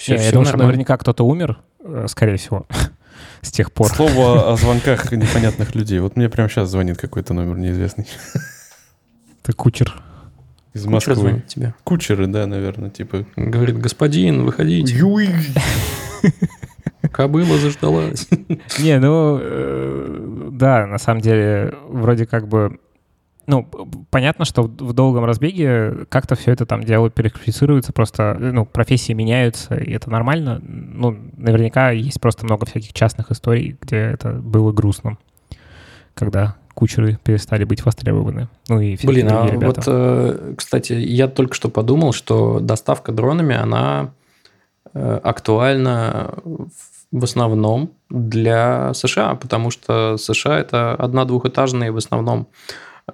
Все, 0.00 0.12
Не, 0.12 0.16
я 0.16 0.22
все 0.22 0.32
думаю, 0.32 0.46
что 0.46 0.56
наверняка 0.56 0.96
кто-то 0.96 1.26
умер, 1.26 1.58
э, 1.84 2.06
скорее 2.08 2.38
всего, 2.38 2.66
с 3.42 3.52
тех 3.52 3.70
пор. 3.70 3.88
Слово 3.88 4.50
о 4.50 4.56
звонках 4.56 5.12
непонятных 5.12 5.74
людей. 5.74 5.98
Вот 5.98 6.16
мне 6.16 6.30
прямо 6.30 6.48
сейчас 6.48 6.70
звонит 6.70 6.96
какой-то 6.96 7.34
номер 7.34 7.58
неизвестный. 7.58 8.06
Ты 9.42 9.52
кучер. 9.52 10.00
Из 10.72 10.84
Кучер 10.84 10.92
Москвы. 10.94 11.14
звонит 11.16 11.46
тебе. 11.48 11.74
Кучеры, 11.84 12.28
да, 12.28 12.46
наверное, 12.46 12.88
типа. 12.88 13.26
Говорит, 13.36 13.76
господин, 13.78 14.44
выходите. 14.46 14.94
Юй! 14.96 15.28
Кобыла 17.12 17.58
заждалась. 17.58 18.26
Не, 18.78 18.98
ну, 19.00 19.38
э, 19.38 20.48
да, 20.52 20.86
на 20.86 20.96
самом 20.98 21.20
деле, 21.20 21.74
вроде 21.88 22.24
как 22.24 22.48
бы, 22.48 22.78
ну, 23.50 23.68
понятно, 24.10 24.44
что 24.44 24.62
в 24.62 24.92
долгом 24.92 25.24
разбеге 25.24 26.06
как-то 26.08 26.36
все 26.36 26.52
это 26.52 26.66
там 26.66 26.84
дело 26.84 27.10
переквалифицируется, 27.10 27.92
просто, 27.92 28.36
ну, 28.38 28.64
профессии 28.64 29.12
меняются, 29.12 29.74
и 29.74 29.92
это 29.92 30.08
нормально. 30.08 30.60
Ну, 30.62 31.16
наверняка 31.36 31.90
есть 31.90 32.20
просто 32.20 32.44
много 32.44 32.64
всяких 32.66 32.92
частных 32.92 33.32
историй, 33.32 33.76
где 33.80 33.96
это 33.96 34.30
было 34.34 34.72
грустно, 34.72 35.18
когда 36.14 36.56
кучеры 36.74 37.18
перестали 37.24 37.64
быть 37.64 37.84
востребованы. 37.84 38.48
Ну, 38.68 38.80
и 38.80 38.94
все 38.96 39.08
Блин, 39.08 39.28
а 39.28 39.50
ребята. 39.50 39.66
вот, 39.66 39.84
э, 39.86 40.54
кстати, 40.56 40.92
я 40.92 41.26
только 41.26 41.54
что 41.54 41.68
подумал, 41.68 42.12
что 42.12 42.60
доставка 42.60 43.10
дронами, 43.10 43.56
она 43.56 44.12
э, 44.94 45.20
актуальна 45.22 46.34
в- 46.44 47.24
основном 47.24 47.90
для 48.08 48.94
США, 48.94 49.34
потому 49.34 49.70
что 49.70 50.16
США 50.16 50.58
это 50.60 50.94
одно-двухэтажные 50.94 51.90
в 51.90 51.96
основном 51.96 52.46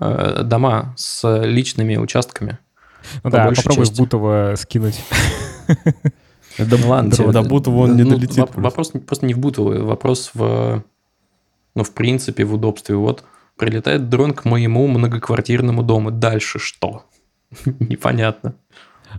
э, 0.00 0.42
дома 0.44 0.94
с 0.96 1.42
личными 1.44 1.96
участками. 1.96 2.58
ну 3.22 3.30
по 3.30 3.30
да, 3.30 3.52
попробуй 3.54 3.84
части. 3.84 3.94
в 3.94 3.98
Бутово 3.98 4.54
скинуть. 4.56 5.02
Да, 6.58 6.76
Ну 6.78 6.88
ладно, 6.88 7.32
до, 7.32 7.42
Бутова 7.42 7.82
он 7.82 7.96
не 7.96 8.02
ну, 8.02 8.10
долетит. 8.16 8.46
Вопрос 8.54 8.92
просто 9.06 9.26
не 9.26 9.34
в 9.34 9.38
Бутово, 9.38 9.84
вопрос 9.84 10.30
в, 10.34 10.82
ну, 11.74 11.84
в 11.84 11.92
принципе, 11.92 12.44
в 12.44 12.54
удобстве. 12.54 12.96
Вот 12.96 13.24
прилетает 13.56 14.08
дрон 14.08 14.32
к 14.32 14.44
моему 14.44 14.86
многоквартирному 14.86 15.82
дому. 15.82 16.10
Дальше 16.10 16.58
что? 16.58 17.04
Непонятно. 17.80 18.54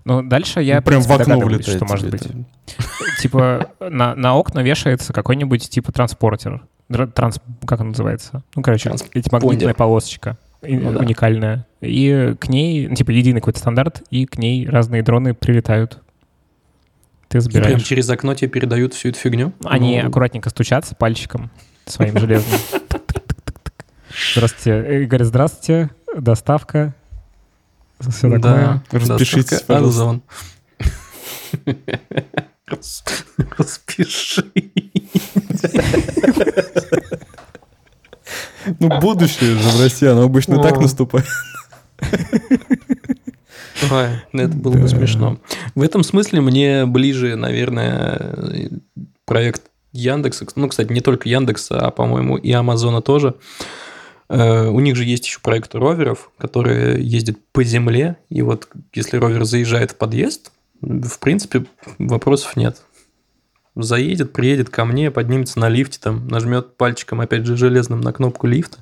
Ну, 0.05 0.21
дальше 0.21 0.61
я, 0.61 0.77
Ну, 0.77 0.81
прям 0.81 1.01
в 1.01 1.11
окно 1.11 1.39
вылетает. 1.39 1.77
что 1.77 1.85
может 1.85 2.09
быть. 2.09 2.27
Типа 3.21 3.71
на, 3.79 4.15
на 4.15 4.35
окна 4.35 4.59
вешается 4.59 5.13
какой-нибудь 5.13 5.69
типа 5.69 5.91
транспортер. 5.91 6.63
Транс, 7.13 7.39
как 7.65 7.81
он 7.81 7.89
называется? 7.89 8.43
Ну, 8.55 8.61
короче, 8.61 8.93
эти 9.13 9.29
магнитная 9.31 9.73
полосочка. 9.73 10.37
Ну 10.61 10.91
да. 10.91 10.99
уникальная. 10.99 11.65
И 11.81 12.35
к 12.39 12.47
ней, 12.49 12.93
типа, 12.95 13.11
единый 13.11 13.39
какой-то 13.41 13.59
стандарт, 13.59 14.03
и 14.09 14.25
к 14.25 14.37
ней 14.37 14.67
разные 14.67 15.03
дроны 15.03 15.33
прилетают. 15.33 15.99
Ты 17.27 17.39
И 17.39 17.41
прям 17.41 17.51
забираешь. 17.63 17.83
через 17.83 18.09
окно 18.09 18.33
тебе 18.35 18.49
передают 18.49 18.93
всю 18.93 19.09
эту 19.09 19.19
фигню. 19.19 19.53
Они 19.65 19.99
Ну, 20.01 20.07
аккуратненько 20.07 20.49
стучатся 20.49 20.95
пальчиком 20.95 21.51
своим 21.85 22.17
железным. 22.17 22.59
Здравствуйте. 24.33 25.03
И 25.03 25.05
говорят, 25.05 25.27
здравствуйте, 25.27 25.89
доставка. 26.17 26.95
Все 27.99 28.29
такое. 28.29 28.39
Да, 28.39 28.83
Распишитесь, 28.91 29.61
пожалуйста. 29.61 30.01
Озон. 30.01 30.21
Ну, 38.79 38.99
будущее 38.99 39.55
же 39.55 39.69
в 39.69 39.81
России, 39.81 40.07
оно 40.07 40.23
обычно 40.23 40.61
так 40.61 40.79
наступает. 40.79 41.25
Ой, 43.91 44.07
это 44.33 44.55
было 44.55 44.77
бы 44.77 44.87
смешно. 44.87 45.37
В 45.75 45.81
этом 45.81 46.03
смысле 46.03 46.41
мне 46.41 46.85
ближе, 46.85 47.35
наверное, 47.35 48.81
проект 49.25 49.63
Яндекса. 49.93 50.45
Ну, 50.55 50.67
кстати, 50.67 50.91
не 50.91 51.01
только 51.01 51.29
Яндекса, 51.29 51.87
а, 51.87 51.91
по-моему, 51.91 52.37
и 52.37 52.51
Амазона 52.51 53.01
тоже. 53.01 53.35
Э, 54.29 54.67
У 54.67 54.79
них 54.79 54.95
же 54.95 55.05
есть 55.05 55.25
еще 55.25 55.39
проект 55.41 55.75
роверов, 55.75 56.31
которые 56.37 57.03
ездят 57.03 57.37
по 57.51 57.63
земле. 57.63 58.17
И 58.29 58.41
вот 58.41 58.67
если 58.93 59.17
ровер 59.17 59.45
заезжает 59.45 59.91
в 59.91 59.95
подъезд, 59.95 60.51
в 60.81 61.19
принципе, 61.19 61.65
вопросов 61.97 62.55
нет. 62.55 62.81
Заедет, 63.81 64.33
приедет 64.33 64.69
ко 64.69 64.85
мне, 64.85 65.11
поднимется 65.11 65.59
на 65.59 65.69
лифте, 65.69 65.99
там, 66.01 66.27
нажмет 66.27 66.77
пальчиком, 66.77 67.21
опять 67.21 67.45
же, 67.45 67.55
железным 67.55 68.01
на 68.01 68.11
кнопку 68.11 68.47
лифта. 68.47 68.79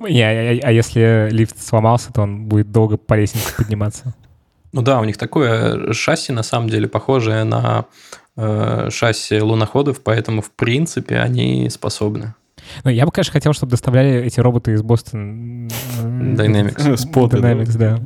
Не, 0.00 0.22
а, 0.22 0.72
если 0.72 1.28
лифт 1.30 1.62
сломался, 1.62 2.12
то 2.12 2.22
он 2.22 2.46
будет 2.46 2.72
долго 2.72 2.96
по 2.96 3.14
лестнице 3.14 3.54
подниматься. 3.56 4.14
Ну 4.72 4.82
да, 4.82 5.00
у 5.00 5.04
них 5.04 5.16
такое 5.18 5.92
шасси, 5.92 6.32
на 6.32 6.42
самом 6.42 6.68
деле, 6.68 6.88
похожее 6.88 7.44
на 7.44 7.84
э, 8.36 8.88
шасси 8.90 9.40
луноходов, 9.40 10.00
поэтому, 10.02 10.42
в 10.42 10.50
принципе, 10.50 11.18
они 11.18 11.68
способны. 11.70 12.34
Ну, 12.84 12.90
я 12.90 13.04
бы, 13.06 13.12
конечно, 13.12 13.32
хотел, 13.32 13.52
чтобы 13.52 13.70
доставляли 13.70 14.22
эти 14.24 14.40
роботы 14.40 14.72
из 14.72 14.82
Бостон... 14.82 15.68
Dynamics. 16.02 16.96
Споты, 16.96 17.38
да. 17.40 17.52
Dynamics, 17.52 17.76
да. 17.76 17.98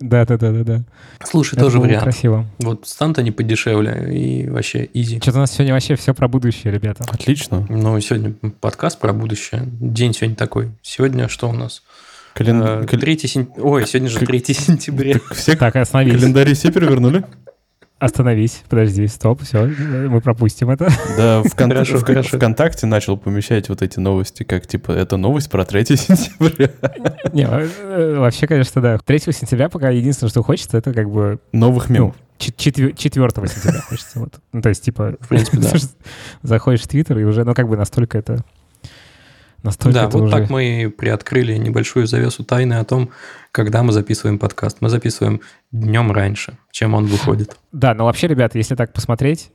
Да, 0.00 0.24
да, 0.26 0.36
да, 0.38 0.52
да, 0.52 0.64
да. 0.64 0.84
Слушай, 1.24 1.54
Это 1.54 1.64
тоже 1.64 1.78
вариант. 1.80 2.02
красиво. 2.04 2.46
Вот 2.58 2.86
станут 2.86 3.18
они 3.18 3.30
подешевле 3.30 4.12
и 4.14 4.48
вообще 4.48 4.88
изи. 4.94 5.18
Что-то 5.20 5.38
у 5.38 5.40
нас 5.40 5.52
сегодня 5.52 5.74
вообще 5.74 5.96
все 5.96 6.14
про 6.14 6.28
будущее, 6.28 6.72
ребята. 6.72 7.04
Отлично. 7.08 7.66
Ну, 7.68 7.98
сегодня 8.00 8.34
подкаст 8.60 8.98
про 8.98 9.12
будущее. 9.12 9.62
День 9.80 10.12
сегодня 10.14 10.36
такой. 10.36 10.70
Сегодня 10.82 11.28
что 11.28 11.48
у 11.48 11.52
нас? 11.52 11.82
Кален- 12.34 12.62
Э, 12.62 12.86
кал- 12.86 13.00
3 13.00 13.18
сен- 13.26 13.48
Ой, 13.56 13.86
сегодня 13.86 14.08
же 14.08 14.20
К- 14.20 14.26
3 14.26 14.54
сентября. 14.54 15.14
Так 15.14 15.34
все 15.34 15.56
Так, 15.56 15.74
остановись. 15.76 16.14
календари 16.14 16.54
все 16.54 16.70
перевернули? 16.70 17.24
Остановись. 17.98 18.62
Подожди, 18.68 19.06
стоп, 19.08 19.42
все, 19.42 19.66
мы 19.66 20.20
пропустим 20.20 20.70
это. 20.70 20.88
Да, 21.16 21.42
ВКон- 21.42 21.68
Хорошо, 21.72 21.98
в- 21.98 22.04
хорошо. 22.04 22.36
ВКонтакте 22.36 22.86
начал 22.86 23.16
помещать 23.16 23.68
вот 23.68 23.82
эти 23.82 23.98
новости, 23.98 24.44
как 24.44 24.68
типа, 24.68 24.92
это 24.92 25.16
новость 25.16 25.50
про 25.50 25.64
3 25.64 25.84
сентября. 25.96 26.70
Не, 27.32 27.42
э, 27.48 28.18
вообще, 28.18 28.46
конечно, 28.46 28.80
да. 28.80 28.98
3 29.04 29.18
сентября 29.32 29.68
пока 29.68 29.90
единственное, 29.90 30.30
что 30.30 30.44
хочется, 30.44 30.78
это 30.78 30.92
как 30.94 31.10
бы 31.10 31.40
Новых 31.52 31.90
мемов. 31.90 32.14
4 32.38 32.94
сентября 32.96 33.30
хочется. 33.34 34.20
Вот. 34.20 34.34
Ну, 34.52 34.62
то 34.62 34.68
есть, 34.68 34.84
типа, 34.84 35.16
В 35.20 35.26
принципе, 35.28 35.58
да. 35.60 35.70
заходишь 36.44 36.82
в 36.82 36.86
Твиттер, 36.88 37.18
и 37.18 37.24
уже, 37.24 37.42
ну, 37.44 37.52
как 37.52 37.68
бы 37.68 37.76
настолько 37.76 38.16
это... 38.18 38.44
Настолько 39.62 40.00
Да, 40.00 40.08
вот 40.08 40.22
уже... 40.22 40.32
так 40.32 40.50
мы 40.50 40.92
приоткрыли 40.96 41.56
небольшую 41.56 42.06
завесу 42.06 42.44
тайны 42.44 42.74
о 42.74 42.84
том, 42.84 43.10
когда 43.50 43.82
мы 43.82 43.92
записываем 43.92 44.38
подкаст. 44.38 44.78
Мы 44.80 44.88
записываем 44.88 45.40
днем 45.72 46.12
раньше, 46.12 46.58
чем 46.70 46.94
он 46.94 47.06
выходит. 47.06 47.56
Да, 47.72 47.94
но 47.94 48.04
вообще, 48.04 48.28
ребята, 48.28 48.58
если 48.58 48.76
так 48.76 48.92
посмотреть, 48.92 49.50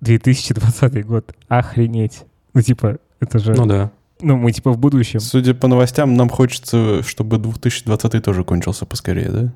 2020 0.00 1.06
год, 1.06 1.34
охренеть. 1.48 2.24
Ну, 2.54 2.62
типа, 2.62 2.98
это 3.20 3.38
же... 3.38 3.54
Ну 3.54 3.66
да. 3.66 3.90
Ну, 4.20 4.36
мы, 4.36 4.52
типа, 4.52 4.72
в 4.72 4.78
будущем. 4.78 5.20
Судя 5.20 5.54
по 5.54 5.68
новостям, 5.68 6.14
нам 6.14 6.28
хочется, 6.28 7.02
чтобы 7.02 7.38
2020 7.38 8.22
тоже 8.22 8.44
кончился 8.44 8.84
поскорее, 8.84 9.28
да? 9.30 9.54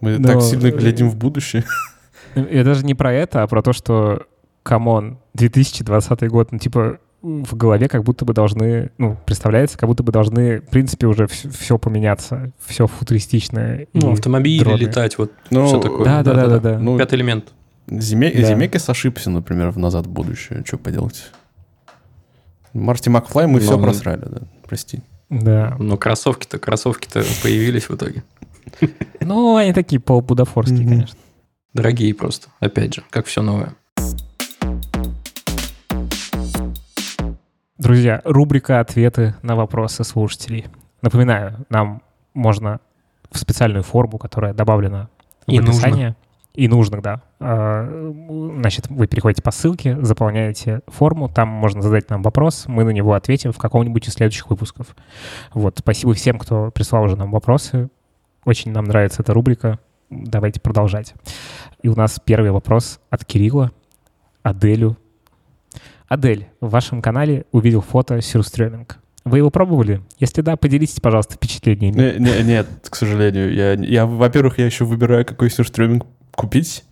Мы 0.00 0.18
Но, 0.18 0.28
так 0.28 0.42
сильно 0.42 0.70
глядим 0.70 1.10
в 1.10 1.16
будущее. 1.16 1.64
Я 2.34 2.64
даже 2.64 2.84
не 2.84 2.94
про 2.94 3.12
это, 3.12 3.42
а 3.42 3.46
про 3.46 3.62
то, 3.62 3.72
что, 3.72 4.26
come 4.62 4.95
on, 4.95 5.20
2020 5.34 6.28
год, 6.28 6.52
ну, 6.52 6.58
типа, 6.58 6.98
в 7.22 7.56
голове 7.56 7.88
как 7.88 8.02
будто 8.04 8.24
бы 8.24 8.34
должны, 8.34 8.90
ну, 8.98 9.16
представляется, 9.24 9.78
как 9.78 9.88
будто 9.88 10.02
бы 10.02 10.10
должны, 10.12 10.60
в 10.60 10.66
принципе, 10.68 11.06
уже 11.06 11.26
все, 11.28 11.78
поменяться, 11.78 12.52
все 12.66 12.86
футуристичное. 12.86 13.86
Ну, 13.92 14.12
автомобили, 14.12 14.64
дроны. 14.64 14.78
летать, 14.78 15.16
вот 15.18 15.32
Ну, 15.50 15.66
все 15.66 15.80
такое. 15.80 16.04
Да, 16.04 16.22
да, 16.22 16.34
да, 16.34 16.46
да, 16.48 16.58
да. 16.58 16.78
Ну, 16.78 16.98
Пятый 16.98 17.14
элемент. 17.14 17.52
Земе- 17.88 18.32
Да. 18.34 18.42
Земекис 18.42 18.88
ошибся, 18.88 19.30
например, 19.30 19.70
в 19.70 19.78
«Назад 19.78 20.06
в 20.06 20.10
будущее». 20.10 20.62
Что 20.66 20.78
поделать? 20.78 21.30
Марти 22.72 23.08
Макфлай 23.08 23.46
мы 23.46 23.54
Ну, 23.54 23.58
все 23.60 23.76
ну. 23.76 23.82
просрали, 23.84 24.24
да. 24.28 24.42
Прости. 24.66 25.00
Да. 25.30 25.76
Но 25.78 25.96
кроссовки-то, 25.96 26.58
кроссовки-то 26.58 27.22
появились 27.42 27.88
в 27.88 27.94
итоге. 27.94 28.22
Ну, 29.20 29.56
они 29.56 29.72
такие 29.72 30.00
полубутафорские, 30.00 30.80
Мгм. 30.80 30.88
конечно. 30.90 31.18
Дорогие 31.74 32.14
просто, 32.14 32.48
опять 32.60 32.94
же, 32.94 33.02
как 33.10 33.26
все 33.26 33.42
новое. 33.42 33.74
Друзья, 37.82 38.20
рубрика 38.24 38.78
«Ответы 38.78 39.34
на 39.42 39.56
вопросы 39.56 40.04
слушателей». 40.04 40.66
Напоминаю, 41.00 41.66
нам 41.68 42.00
можно 42.32 42.78
в 43.28 43.36
специальную 43.36 43.82
форму, 43.82 44.18
которая 44.18 44.54
добавлена 44.54 45.08
И 45.48 45.58
в 45.58 45.64
описание. 45.64 46.14
И 46.54 46.68
нужно, 46.68 47.02
да. 47.02 47.22
А, 47.40 48.12
Значит, 48.60 48.86
вы 48.88 49.08
переходите 49.08 49.42
по 49.42 49.50
ссылке, 49.50 50.00
заполняете 50.00 50.82
форму, 50.86 51.28
там 51.28 51.48
можно 51.48 51.82
задать 51.82 52.08
нам 52.08 52.22
вопрос, 52.22 52.66
мы 52.68 52.84
на 52.84 52.90
него 52.90 53.14
ответим 53.14 53.50
в 53.50 53.58
каком-нибудь 53.58 54.06
из 54.06 54.12
следующих 54.12 54.48
выпусков. 54.48 54.94
Вот, 55.52 55.78
спасибо 55.80 56.14
всем, 56.14 56.38
кто 56.38 56.70
прислал 56.70 57.02
уже 57.02 57.16
нам 57.16 57.32
вопросы. 57.32 57.90
Очень 58.44 58.70
нам 58.70 58.84
нравится 58.84 59.22
эта 59.22 59.34
рубрика. 59.34 59.80
Давайте 60.08 60.60
продолжать. 60.60 61.14
И 61.82 61.88
у 61.88 61.96
нас 61.96 62.20
первый 62.24 62.52
вопрос 62.52 63.00
от 63.10 63.24
Кирилла, 63.24 63.72
Аделю. 64.44 64.98
Адель, 66.12 66.48
в 66.60 66.68
вашем 66.68 67.00
канале 67.00 67.46
увидел 67.52 67.80
фото 67.80 68.20
сюрстрёминг. 68.20 68.98
Вы 69.24 69.38
его 69.38 69.48
пробовали? 69.50 70.02
Если 70.18 70.42
да, 70.42 70.56
поделитесь, 70.56 71.00
пожалуйста, 71.00 71.36
впечатлениями. 71.36 72.18
Не- 72.18 72.18
не- 72.18 72.42
нет, 72.44 72.66
к 72.82 72.94
сожалению. 72.96 73.54
Я, 73.54 73.72
я, 73.72 74.04
во-первых, 74.04 74.58
я 74.58 74.66
еще 74.66 74.84
выбираю, 74.84 75.24
какой 75.24 75.48
сюрстреминг 75.48 76.04
купить, 76.32 76.84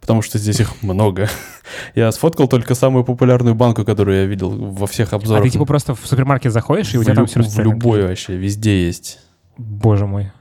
потому 0.00 0.22
что 0.22 0.38
здесь 0.38 0.60
их 0.60 0.82
много. 0.82 1.28
Я 1.94 2.10
сфоткал 2.12 2.48
только 2.48 2.74
самую 2.74 3.04
популярную 3.04 3.54
банку, 3.54 3.84
которую 3.84 4.16
я 4.18 4.24
видел 4.26 4.50
во 4.50 4.86
всех 4.86 5.12
А 5.12 5.16
обзорах. 5.16 5.42
ты 5.44 5.50
типа 5.50 5.64
просто 5.66 5.94
в 5.94 6.06
супермаркет 6.06 6.52
заходишь, 6.52 6.94
и 6.94 6.98
у 6.98 7.02
в, 7.02 7.04
тебя 7.04 7.14
там 7.14 7.24
лю- 7.24 7.28
в 7.28 7.32
сюрстрёминг? 7.32 7.74
любой 7.74 8.02
вообще, 8.06 8.36
везде 8.36 8.86
есть. 8.86 9.18
Боже 9.58 10.06
мой. 10.06 10.32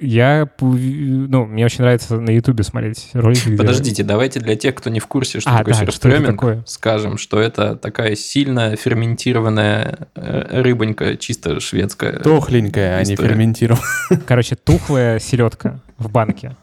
Я, 0.00 0.48
ну, 0.60 1.46
мне 1.46 1.64
очень 1.64 1.82
нравится 1.82 2.18
на 2.20 2.30
Ютубе 2.30 2.64
смотреть 2.64 3.10
ролики. 3.12 3.48
где- 3.48 3.56
Подождите, 3.56 4.02
давайте 4.02 4.40
для 4.40 4.56
тех, 4.56 4.74
кто 4.74 4.90
не 4.90 4.98
в 4.98 5.06
курсе, 5.06 5.38
что 5.40 5.48
А, 5.50 5.58
такое 5.58 5.74
да, 5.74 6.26
такое? 6.32 6.62
скажем, 6.66 7.18
что 7.18 7.38
это 7.40 7.76
такая 7.76 8.16
сильно 8.16 8.74
ферментированная 8.76 10.08
э, 10.16 10.62
рыбонька, 10.62 11.16
чисто 11.16 11.60
шведская. 11.60 12.18
Тухленькая, 12.18 12.96
а 12.98 13.04
не 13.04 13.12
История. 13.14 13.28
ферментированная. 13.28 13.84
Короче, 14.26 14.56
тухлая 14.56 15.18
селедка 15.20 15.80
в 15.98 16.10
банке. 16.10 16.56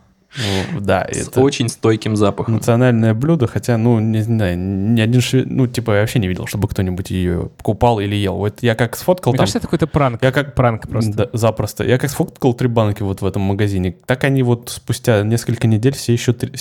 Ну, 0.74 0.80
Да, 0.82 1.08
с 1.12 1.28
это 1.30 1.42
очень 1.42 1.68
стойким 1.68 2.16
запахом. 2.16 2.56
национальное 2.56 3.14
блюдо, 3.14 3.48
хотя, 3.48 3.78
ну, 3.78 4.00
не 4.00 4.22
знаю, 4.22 4.58
ни 4.58 5.02
один 5.02 5.20
шве- 5.20 5.46
ну, 5.46 5.68
типа, 5.68 5.92
я 5.96 6.02
вообще 6.02 6.20
не 6.20 6.28
видел, 6.28 6.46
чтобы 6.48 6.68
кто-нибудь 6.68 7.10
ее 7.12 7.50
покупал 7.58 8.00
или 8.00 8.16
ел. 8.16 8.36
Вот 8.36 8.62
я 8.62 8.76
как 8.76 8.96
сфоткал 8.96 9.32
Мне 9.32 9.38
там... 9.38 9.44
кажется, 9.44 9.58
это 9.58 9.68
какой-то 9.68 9.88
пранк. 9.88 10.22
Я 10.24 10.32
как 10.32 10.54
Пранк 10.56 10.88
просто. 10.88 11.12
Да, 11.14 11.30
запросто. 11.34 11.84
Я 11.84 11.98
как 11.98 12.10
сфоткал 12.10 12.54
три 12.54 12.68
банки 12.68 13.02
вот 13.04 13.22
в 13.22 13.26
этом 13.26 13.42
магазине, 13.42 13.96
так 14.06 14.24
они 14.24 14.44
вот 14.44 14.70
спустя 14.70 15.24
несколько 15.24 15.68
недель 15.68 15.94
все 15.96 16.14
еще... 16.14 16.34
три- 16.34 16.54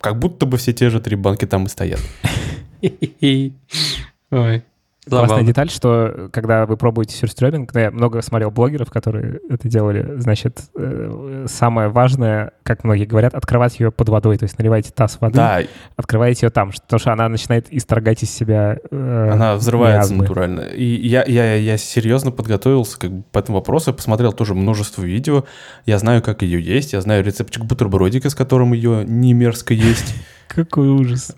Как 0.00 0.18
будто 0.18 0.46
бы 0.46 0.56
все 0.56 0.72
те 0.72 0.88
же 0.90 1.00
три 1.00 1.16
банки 1.16 1.44
там 1.46 1.66
и 1.66 1.68
стоят. 1.68 2.00
Ой, 4.30 4.62
Классная 5.08 5.28
забавно. 5.28 5.46
деталь, 5.46 5.70
что 5.70 6.28
когда 6.32 6.66
вы 6.66 6.76
пробуете 6.76 7.16
сюрстрёминг, 7.16 7.72
ну, 7.74 7.80
я 7.80 7.90
много 7.90 8.22
смотрел 8.22 8.50
блогеров, 8.50 8.90
которые 8.90 9.40
это 9.48 9.68
делали, 9.68 10.20
значит, 10.20 10.60
э, 10.76 11.46
самое 11.48 11.88
важное, 11.88 12.52
как 12.62 12.84
многие 12.84 13.04
говорят, 13.04 13.34
открывать 13.34 13.78
ее 13.80 13.90
под 13.90 14.08
водой, 14.08 14.36
то 14.38 14.44
есть 14.44 14.58
наливаете 14.58 14.90
таз 14.94 15.18
воды, 15.20 15.36
Да, 15.36 15.60
открываете 15.96 16.46
ее 16.46 16.50
там, 16.50 16.70
потому 16.70 17.00
что 17.00 17.12
она 17.12 17.28
начинает 17.28 17.72
исторгать 17.72 18.22
из 18.22 18.30
себя 18.30 18.78
э, 18.90 19.30
она 19.32 19.54
взрывается 19.56 20.12
миазмы. 20.12 20.22
натурально. 20.22 20.60
И 20.60 20.84
я, 20.84 21.24
я, 21.26 21.54
я 21.54 21.78
серьезно 21.78 22.30
подготовился 22.30 22.98
как 22.98 23.10
бы, 23.10 23.22
по 23.32 23.38
этому 23.38 23.58
вопросу, 23.58 23.90
я 23.90 23.94
посмотрел 23.94 24.32
тоже 24.32 24.54
множество 24.54 25.02
видео, 25.02 25.44
я 25.86 25.98
знаю, 25.98 26.22
как 26.22 26.42
ее 26.42 26.60
есть, 26.60 26.92
я 26.92 27.00
знаю 27.00 27.24
рецептчик 27.24 27.64
бутербродика, 27.64 28.30
с 28.30 28.34
которым 28.34 28.72
ее 28.72 29.04
не 29.04 29.32
мерзко 29.32 29.74
есть. 29.74 30.14
Какой 30.48 30.88
ужас. 30.88 31.34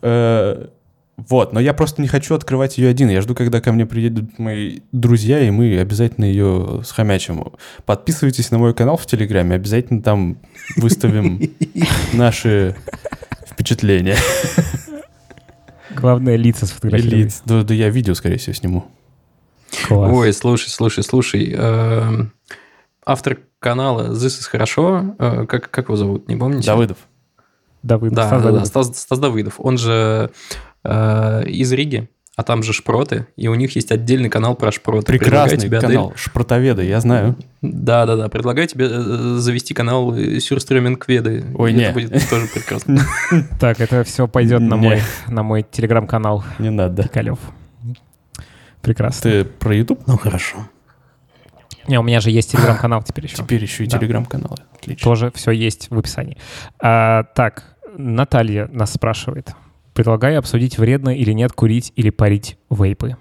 Вот, 1.28 1.52
но 1.52 1.60
я 1.60 1.74
просто 1.74 2.00
не 2.00 2.08
хочу 2.08 2.34
открывать 2.34 2.78
ее 2.78 2.88
один. 2.88 3.08
Я 3.10 3.20
жду, 3.20 3.34
когда 3.34 3.60
ко 3.60 3.72
мне 3.72 3.84
приедут 3.86 4.38
мои 4.38 4.80
друзья, 4.92 5.40
и 5.40 5.50
мы 5.50 5.78
обязательно 5.78 6.24
ее 6.24 6.82
схомячим. 6.84 7.52
Подписывайтесь 7.84 8.50
на 8.50 8.58
мой 8.58 8.74
канал 8.74 8.96
в 8.96 9.06
Телеграме, 9.06 9.56
обязательно 9.56 10.02
там 10.02 10.38
выставим 10.76 11.40
наши 12.12 12.74
впечатления. 13.46 14.16
Главное, 15.94 16.36
лица 16.36 16.66
сфотографировать. 16.66 17.42
Да, 17.44 17.62
да 17.64 17.74
я 17.74 17.90
видео, 17.90 18.14
скорее 18.14 18.38
всего, 18.38 18.54
сниму. 18.54 18.86
Класс. 19.88 20.12
Ой, 20.12 20.32
слушай, 20.32 20.68
слушай, 20.68 21.02
слушай. 21.04 21.52
эм, 21.56 22.32
Автор 23.04 23.38
канала 23.58 24.12
This 24.12 24.26
is 24.40 24.48
хорошо. 24.48 25.14
э, 25.18 25.46
Как, 25.46 25.70
как 25.70 25.86
его 25.86 25.96
зовут, 25.96 26.28
не 26.28 26.36
помните? 26.36 26.66
Давыдов. 26.66 26.98
Давыдов, 27.82 28.16
Да, 28.16 28.26
Стас 28.26 28.30
да, 28.30 28.38
да, 28.38 28.44
Давыдов. 28.52 28.68
Стас, 28.68 28.98
Стас 29.00 29.18
Давыдов. 29.18 29.54
Он 29.58 29.78
же 29.78 30.30
э, 30.84 31.44
из 31.46 31.72
Риги, 31.72 32.08
а 32.36 32.42
там 32.42 32.62
же 32.62 32.72
шпроты, 32.72 33.26
и 33.36 33.48
у 33.48 33.54
них 33.54 33.74
есть 33.76 33.92
отдельный 33.92 34.30
канал 34.30 34.54
про 34.54 34.72
шпроты. 34.72 35.04
Предлагаю 35.06 35.44
Прекрасный 35.48 35.66
тебе, 35.68 35.78
Адель, 35.78 35.90
канал. 35.90 36.12
Шпротоведы, 36.16 36.84
я 36.84 37.00
знаю. 37.00 37.36
Да, 37.60 38.06
да, 38.06 38.16
да. 38.16 38.28
Предлагаю 38.28 38.66
тебе 38.66 38.86
э, 38.90 38.98
завести 39.38 39.74
канал 39.74 40.14
Сюрстрёминг-веды. 40.14 41.44
Ой, 41.56 41.72
Это 41.74 41.80
не. 41.80 41.92
будет 41.92 42.30
тоже 42.30 42.46
прекрасно. 42.46 43.00
Так, 43.60 43.80
это 43.80 44.04
все 44.04 44.26
пойдет 44.26 44.62
на 44.62 44.76
мой, 44.76 45.02
на 45.28 45.42
мой 45.42 45.66
телеграм-канал 45.70 46.44
Не 46.58 46.70
надо. 46.70 47.02
Пикалев. 47.02 47.38
Прекрасно. 48.80 49.30
Ты 49.30 49.44
про 49.44 49.74
YouTube? 49.74 50.02
Ну, 50.06 50.16
хорошо. 50.16 50.56
Не, 51.86 51.98
у 51.98 52.02
меня 52.02 52.20
же 52.20 52.30
есть 52.30 52.52
телеграм-канал 52.52 53.02
теперь 53.02 53.24
еще. 53.24 53.36
Теперь 53.36 53.62
еще 53.62 53.84
и 53.84 53.86
Да. 53.86 53.98
телеграм-каналы. 53.98 54.56
Отлично. 54.78 55.04
Тоже 55.04 55.32
все 55.34 55.50
есть 55.50 55.88
в 55.90 55.98
описании. 55.98 56.38
А, 56.80 57.24
так, 57.34 57.76
Наталья 57.98 58.68
нас 58.72 58.92
спрашивает. 58.92 59.50
Предлагаю 59.94 60.38
обсудить, 60.38 60.78
вредно 60.78 61.16
или 61.16 61.32
нет 61.32 61.52
курить 61.52 61.92
или 61.96 62.10
парить 62.10 62.56
вейпы. 62.70 63.16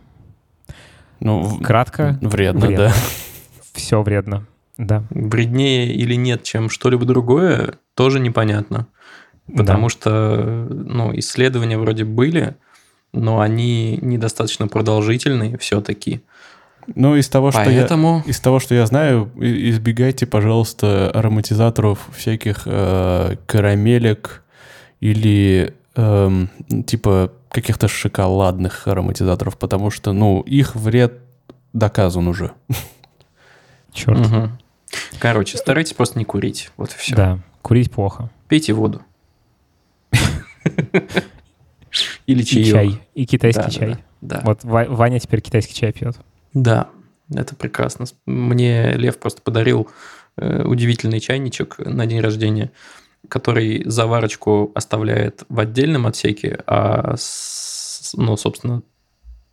Ну, 1.20 1.60
Кратко, 1.60 2.18
вредно, 2.22 2.68
вредно. 2.68 2.86
да. 2.88 2.94
все 3.74 4.02
вредно. 4.02 4.46
Да. 4.78 5.04
Вреднее 5.10 5.94
или 5.94 6.16
нет, 6.16 6.44
чем 6.44 6.70
что-либо 6.70 7.06
другое, 7.06 7.74
тоже 7.96 8.20
непонятно. 8.20 8.88
Потому 9.56 9.90
что 9.90 10.68
ну, 10.70 11.12
исследования 11.18 11.78
вроде 11.78 12.06
были, 12.06 12.56
но 13.14 13.40
они 13.40 13.98
недостаточно 14.02 14.68
продолжительные 14.68 15.58
все-таки. 15.58 16.22
Ну, 16.96 17.16
из 17.16 17.30
того, 17.30 17.52
что 17.52 17.64
Поэтому... 17.66 18.24
я, 18.26 18.32
из 18.32 18.40
того, 18.40 18.60
что 18.60 18.74
я 18.76 18.86
знаю, 18.86 19.32
избегайте, 19.36 20.26
пожалуйста, 20.26 21.10
ароматизаторов 21.12 22.00
всяких 22.16 22.62
э, 22.66 23.36
карамелек 23.46 24.44
или 25.00 25.74
э, 26.00 26.84
типа 26.86 27.32
каких-то 27.50 27.88
шоколадных 27.88 28.88
ароматизаторов, 28.88 29.58
потому 29.58 29.90
что, 29.90 30.14
ну, 30.14 30.42
их 30.42 30.76
вред 30.76 31.20
доказан 31.74 32.28
уже. 32.28 32.52
Черт. 33.94 34.20
Угу. 34.20 34.50
Короче, 35.20 35.58
старайтесь 35.58 35.94
просто 35.94 36.20
не 36.20 36.26
курить. 36.26 36.72
Вот 36.78 36.94
и 36.94 36.98
все. 36.98 37.16
Да, 37.16 37.40
курить 37.62 37.92
плохо. 37.92 38.30
Пейте 38.48 38.74
воду. 38.74 39.02
Или 42.28 42.44
чай. 42.44 42.62
И 42.62 42.66
чай. 42.66 43.02
И 43.16 43.26
китайский 43.26 43.64
да, 43.64 43.70
чай. 43.70 43.98
Да, 44.22 44.38
да. 44.38 44.42
Вот 44.46 44.64
Ваня 44.64 45.20
теперь 45.20 45.42
китайский 45.42 45.74
чай 45.74 45.92
пьет. 45.92 46.18
Да, 46.54 46.90
это 47.34 47.56
прекрасно. 47.56 48.06
Мне 48.26 48.94
Лев 48.94 49.20
просто 49.20 49.42
подарил 49.42 49.90
э, 50.38 50.64
удивительный 50.64 51.20
чайничек 51.20 51.80
на 51.80 52.06
день 52.06 52.22
рождения, 52.22 52.72
который 53.28 53.84
заварочку 53.86 54.72
оставляет 54.76 55.44
в 55.50 55.60
отдельном 55.60 56.08
отсеке, 56.08 56.60
а, 56.66 57.16
ну, 58.14 58.38
собственно, 58.38 58.82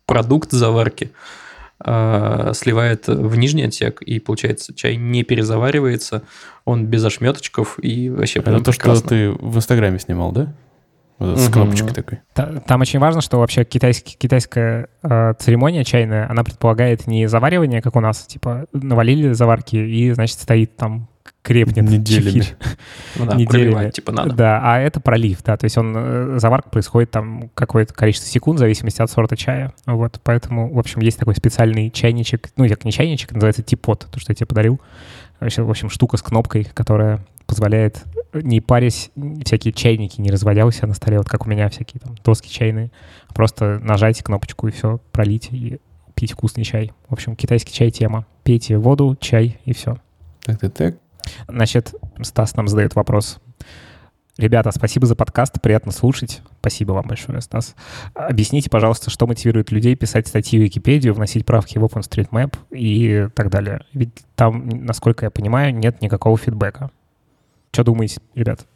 продукт 0.05 0.51
заварки 0.51 1.11
э, 1.83 2.51
сливает 2.55 3.07
в 3.07 3.35
нижний 3.35 3.63
отсек, 3.63 4.01
и 4.01 4.19
получается 4.19 4.73
чай 4.73 4.95
не 4.95 5.23
перезаваривается, 5.23 6.23
он 6.65 6.85
без 6.85 7.03
ошметочков 7.05 7.77
и 7.81 8.09
вообще 8.09 8.39
Это 8.39 8.59
то, 8.59 8.71
прекрасно. 8.71 8.99
что 8.99 9.09
ты 9.09 9.31
в 9.31 9.57
Инстаграме 9.57 9.99
снимал, 9.99 10.31
да? 10.31 10.53
Вот 11.19 11.39
с 11.39 11.49
кнопочкой 11.49 11.93
такой. 11.93 12.19
Там 12.33 12.81
очень 12.81 12.99
важно, 12.99 13.21
что 13.21 13.39
вообще 13.39 13.63
китайский, 13.63 14.15
китайская 14.15 14.87
э, 15.01 15.33
церемония 15.39 15.83
чайная, 15.83 16.29
она 16.29 16.43
предполагает 16.43 17.07
не 17.07 17.27
заваривание, 17.27 17.81
как 17.81 17.95
у 17.95 17.99
нас, 17.99 18.25
типа 18.27 18.67
навалили 18.71 19.33
заварки 19.33 19.77
и, 19.77 20.11
значит, 20.11 20.37
стоит 20.37 20.77
там 20.77 21.09
крепнет. 21.47 21.89
Неделями. 21.89 22.43
Ну 23.15 23.25
да, 23.25 23.35
Неделями. 23.35 23.89
типа 23.89 24.11
надо. 24.11 24.33
Да, 24.33 24.61
а 24.61 24.79
это 24.79 24.99
пролив, 24.99 25.41
да, 25.43 25.55
то 25.55 25.63
есть 25.63 25.77
он, 25.77 25.93
э, 25.95 26.39
заварка 26.39 26.69
происходит 26.69 27.09
там 27.09 27.49
какое-то 27.53 27.93
количество 27.93 28.29
секунд 28.29 28.57
в 28.57 28.59
зависимости 28.59 29.01
от 29.01 29.09
сорта 29.09 29.37
чая, 29.37 29.73
вот, 29.85 30.19
поэтому, 30.23 30.73
в 30.73 30.77
общем, 30.77 30.99
есть 31.01 31.17
такой 31.17 31.35
специальный 31.35 31.89
чайничек, 31.89 32.49
ну, 32.57 32.67
как 32.67 32.83
не 32.83 32.91
чайничек, 32.91 33.31
называется 33.31 33.63
типот, 33.63 34.07
то, 34.11 34.19
что 34.19 34.31
я 34.31 34.35
тебе 34.35 34.45
подарил, 34.45 34.81
в 35.39 35.69
общем, 35.69 35.89
штука 35.89 36.17
с 36.17 36.21
кнопкой, 36.21 36.67
которая 36.73 37.25
позволяет 37.45 38.03
не 38.33 38.59
парясь, 38.59 39.09
всякие 39.45 39.73
чайники 39.73 40.19
не 40.19 40.29
разводя 40.29 40.65
у 40.65 40.71
себя 40.71 40.89
на 40.89 40.93
столе, 40.93 41.17
вот 41.17 41.29
как 41.29 41.45
у 41.45 41.49
меня 41.49 41.69
всякие 41.69 42.01
там 42.01 42.15
доски 42.23 42.49
чайные, 42.49 42.91
а 43.29 43.33
просто 43.33 43.79
нажать 43.81 44.21
кнопочку 44.21 44.67
и 44.67 44.71
все, 44.71 44.99
пролить 45.13 45.47
и 45.51 45.79
пить 46.13 46.33
вкусный 46.33 46.65
чай. 46.65 46.91
В 47.07 47.13
общем, 47.13 47.35
китайский 47.37 47.73
чай 47.73 47.89
тема. 47.89 48.25
Пейте 48.43 48.77
воду, 48.77 49.15
чай 49.19 49.59
и 49.63 49.73
все. 49.73 49.97
Так-так-так. 50.43 50.97
Значит, 51.47 51.93
Стас 52.21 52.55
нам 52.55 52.67
задает 52.67 52.95
вопрос. 52.95 53.39
Ребята, 54.37 54.71
спасибо 54.71 55.07
за 55.07 55.15
подкаст, 55.15 55.59
приятно 55.61 55.91
слушать. 55.91 56.41
Спасибо 56.59 56.91
вам 56.91 57.07
большое, 57.07 57.41
Стас. 57.41 57.75
Объясните, 58.13 58.69
пожалуйста, 58.69 59.09
что 59.09 59.25
мотивирует 59.25 59.71
людей 59.71 59.95
писать 59.95 60.27
статьи 60.27 60.59
в 60.59 60.61
Википедию, 60.61 61.15
вносить 61.15 61.43
правки 61.43 61.79
в 61.79 61.83
OpenStreetMap 61.85 62.55
и 62.69 63.29
так 63.33 63.49
далее. 63.49 63.81
Ведь 63.93 64.11
там, 64.35 64.69
насколько 64.69 65.25
я 65.25 65.31
понимаю, 65.31 65.73
нет 65.73 66.01
никакого 66.01 66.37
фидбэка. 66.37 66.91
Что 67.71 67.83
думаете, 67.83 68.21
ребят? 68.35 68.67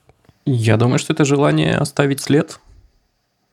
Я 0.46 0.78
думаю, 0.78 0.98
что 0.98 1.14
это 1.14 1.26
желание 1.26 1.76
оставить 1.76 2.22
след. 2.22 2.60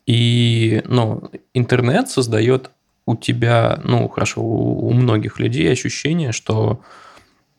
И, 0.06 0.82
ну, 0.86 1.30
интернет 1.52 2.08
создает 2.08 2.70
у 3.04 3.16
тебя, 3.16 3.80
ну, 3.84 4.08
хорошо, 4.08 4.42
у, 4.42 4.90
многих 4.92 5.38
людей 5.38 5.70
ощущение, 5.70 6.32
что, 6.32 6.80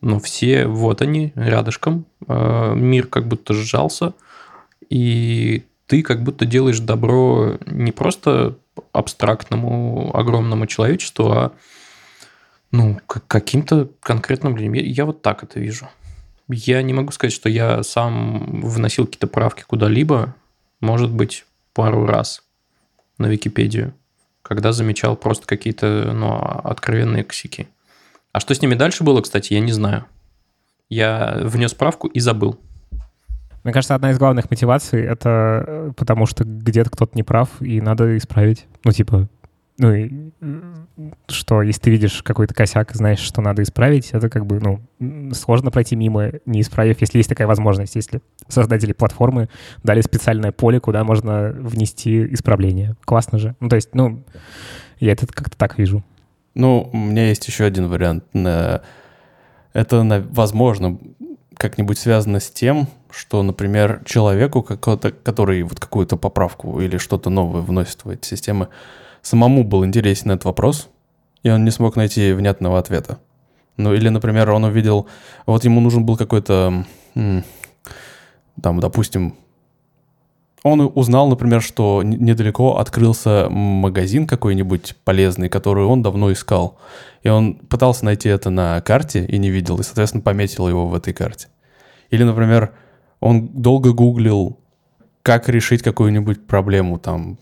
ну, 0.02 0.20
все, 0.20 0.68
вот 0.68 1.02
они, 1.02 1.34
рядышком, 1.36 2.06
э, 2.28 2.74
мир 2.76 3.08
как 3.08 3.28
будто 3.28 3.54
сжался, 3.54 4.14
и 4.90 5.66
ты 5.88 6.04
как 6.04 6.24
будто 6.24 6.46
делаешь 6.46 6.80
добро 6.80 7.58
не 7.66 7.92
просто 7.92 8.58
абстрактному, 8.92 10.16
огромному 10.16 10.68
человечеству, 10.68 11.32
а, 11.32 11.52
ну, 12.72 13.00
каким-то 13.08 13.90
конкретным 14.00 14.56
людям. 14.56 14.74
Я 14.74 15.06
вот 15.06 15.22
так 15.22 15.44
это 15.44 15.60
вижу. 15.60 15.90
Я 16.48 16.82
не 16.82 16.94
могу 16.94 17.12
сказать, 17.12 17.34
что 17.34 17.50
я 17.50 17.84
сам 17.84 18.62
вносил 18.62 19.06
какие-то 19.06 19.28
правки 19.28 19.64
куда-либо, 19.68 20.36
может 20.80 21.12
быть, 21.12 21.46
пару 21.74 22.06
раз 22.06 22.44
на 23.18 23.28
Википедию, 23.28 23.94
когда 24.42 24.72
замечал 24.72 25.16
просто 25.16 25.46
какие-то 25.46 26.12
ну, 26.14 26.36
откровенные 26.36 27.24
косяки. 27.24 27.68
А 28.32 28.40
что 28.40 28.54
с 28.54 28.62
ними 28.62 28.76
дальше 28.76 29.04
было, 29.04 29.22
кстати, 29.22 29.54
я 29.54 29.60
не 29.60 29.72
знаю. 29.72 30.06
Я 30.90 31.40
внес 31.44 31.74
правку 31.74 32.08
и 32.08 32.20
забыл. 32.20 32.60
Мне 33.64 33.74
кажется, 33.74 33.96
одна 33.96 34.12
из 34.12 34.18
главных 34.18 34.50
мотиваций— 34.50 35.02
это 35.04 35.64
э, 35.68 35.92
потому 35.98 36.26
что 36.26 36.44
где-то 36.46 36.90
кто-то 36.90 37.12
не 37.16 37.24
прав, 37.24 37.50
и 37.62 37.82
надо 37.82 38.18
исправить. 38.18 38.66
Ну, 38.86 38.92
типа, 38.92 39.28
ну, 39.80 39.94
и, 39.94 40.32
что 41.30 41.62
если 41.62 41.82
ты 41.82 41.90
видишь 41.90 42.22
какой-то 42.22 42.54
косяк, 42.54 42.92
знаешь, 42.94 43.20
что 43.20 43.42
надо 43.42 43.64
исправить, 43.64 44.10
это 44.12 44.30
как 44.30 44.46
бы, 44.46 44.60
ну, 44.60 45.34
сложно 45.34 45.72
пройти 45.72 45.96
мимо, 45.96 46.32
не 46.46 46.62
исправив, 46.62 47.00
если 47.00 47.18
есть 47.18 47.30
такая 47.30 47.48
возможность, 47.48 47.96
если 47.96 48.22
создатели 48.50 48.92
платформы 48.92 49.48
дали 49.84 50.02
специальное 50.02 50.52
поле, 50.52 50.82
куда 50.82 51.06
можно 51.06 51.56
внести 51.58 52.34
исправление. 52.34 52.96
Классно 53.06 53.40
же. 53.40 53.56
Ну, 53.62 53.70
то 53.70 53.78
есть, 53.78 53.96
ну, 53.96 54.24
я 55.00 55.14
это 55.14 55.28
как-то 55.28 55.58
так 55.58 55.78
вижу. 55.78 56.04
Ну, 56.60 56.90
у 56.92 56.98
меня 56.98 57.30
есть 57.30 57.48
еще 57.48 57.64
один 57.64 57.88
вариант. 57.88 58.26
Это, 58.34 60.28
возможно, 60.30 61.00
как-нибудь 61.56 61.98
связано 61.98 62.42
с 62.42 62.50
тем, 62.50 62.90
что, 63.10 63.44
например, 63.44 64.02
человеку, 64.06 64.62
который 64.62 65.64
вот 65.64 65.80
какую-то 65.80 66.18
поправку 66.18 66.82
или 66.82 66.98
что-то 66.98 67.30
новое 67.30 67.62
вносит 67.62 68.04
в 68.04 68.10
эти 68.10 68.28
системы, 68.28 68.68
самому 69.22 69.64
был 69.64 69.86
интересен 69.86 70.32
этот 70.32 70.44
вопрос, 70.44 70.90
и 71.44 71.50
он 71.50 71.64
не 71.64 71.72
смог 71.72 71.96
найти 71.96 72.34
внятного 72.34 72.78
ответа. 72.78 73.20
Ну 73.78 73.94
или, 73.94 74.10
например, 74.10 74.52
он 74.52 74.66
увидел, 74.66 75.08
вот 75.46 75.64
ему 75.64 75.80
нужен 75.80 76.06
был 76.06 76.18
какой-то, 76.18 76.84
там, 77.14 78.80
допустим, 78.82 79.36
он 80.64 80.92
узнал, 80.94 81.30
например, 81.30 81.62
что 81.62 82.02
недалеко 82.04 82.78
открылся 82.78 83.48
магазин 83.50 84.28
какой-нибудь 84.28 84.96
полезный, 85.06 85.50
который 85.50 85.86
он 85.86 86.02
давно 86.02 86.32
искал. 86.32 86.78
И 87.24 87.30
он 87.30 87.56
пытался 87.56 88.06
найти 88.06 88.30
это 88.30 88.50
на 88.50 88.82
карте 88.82 89.26
и 89.26 89.38
не 89.38 89.50
видел, 89.50 89.80
и, 89.80 89.84
соответственно, 89.84 90.22
пометил 90.22 90.68
его 90.68 90.88
в 90.88 90.96
этой 90.96 91.14
карте. 91.14 91.48
Или, 92.10 92.24
например, 92.24 92.74
он 93.20 93.48
долго 93.48 93.94
гуглил, 93.94 94.60
как 95.22 95.48
решить 95.48 95.82
какую-нибудь 95.82 96.48
проблему, 96.48 97.00
там, 97.00 97.38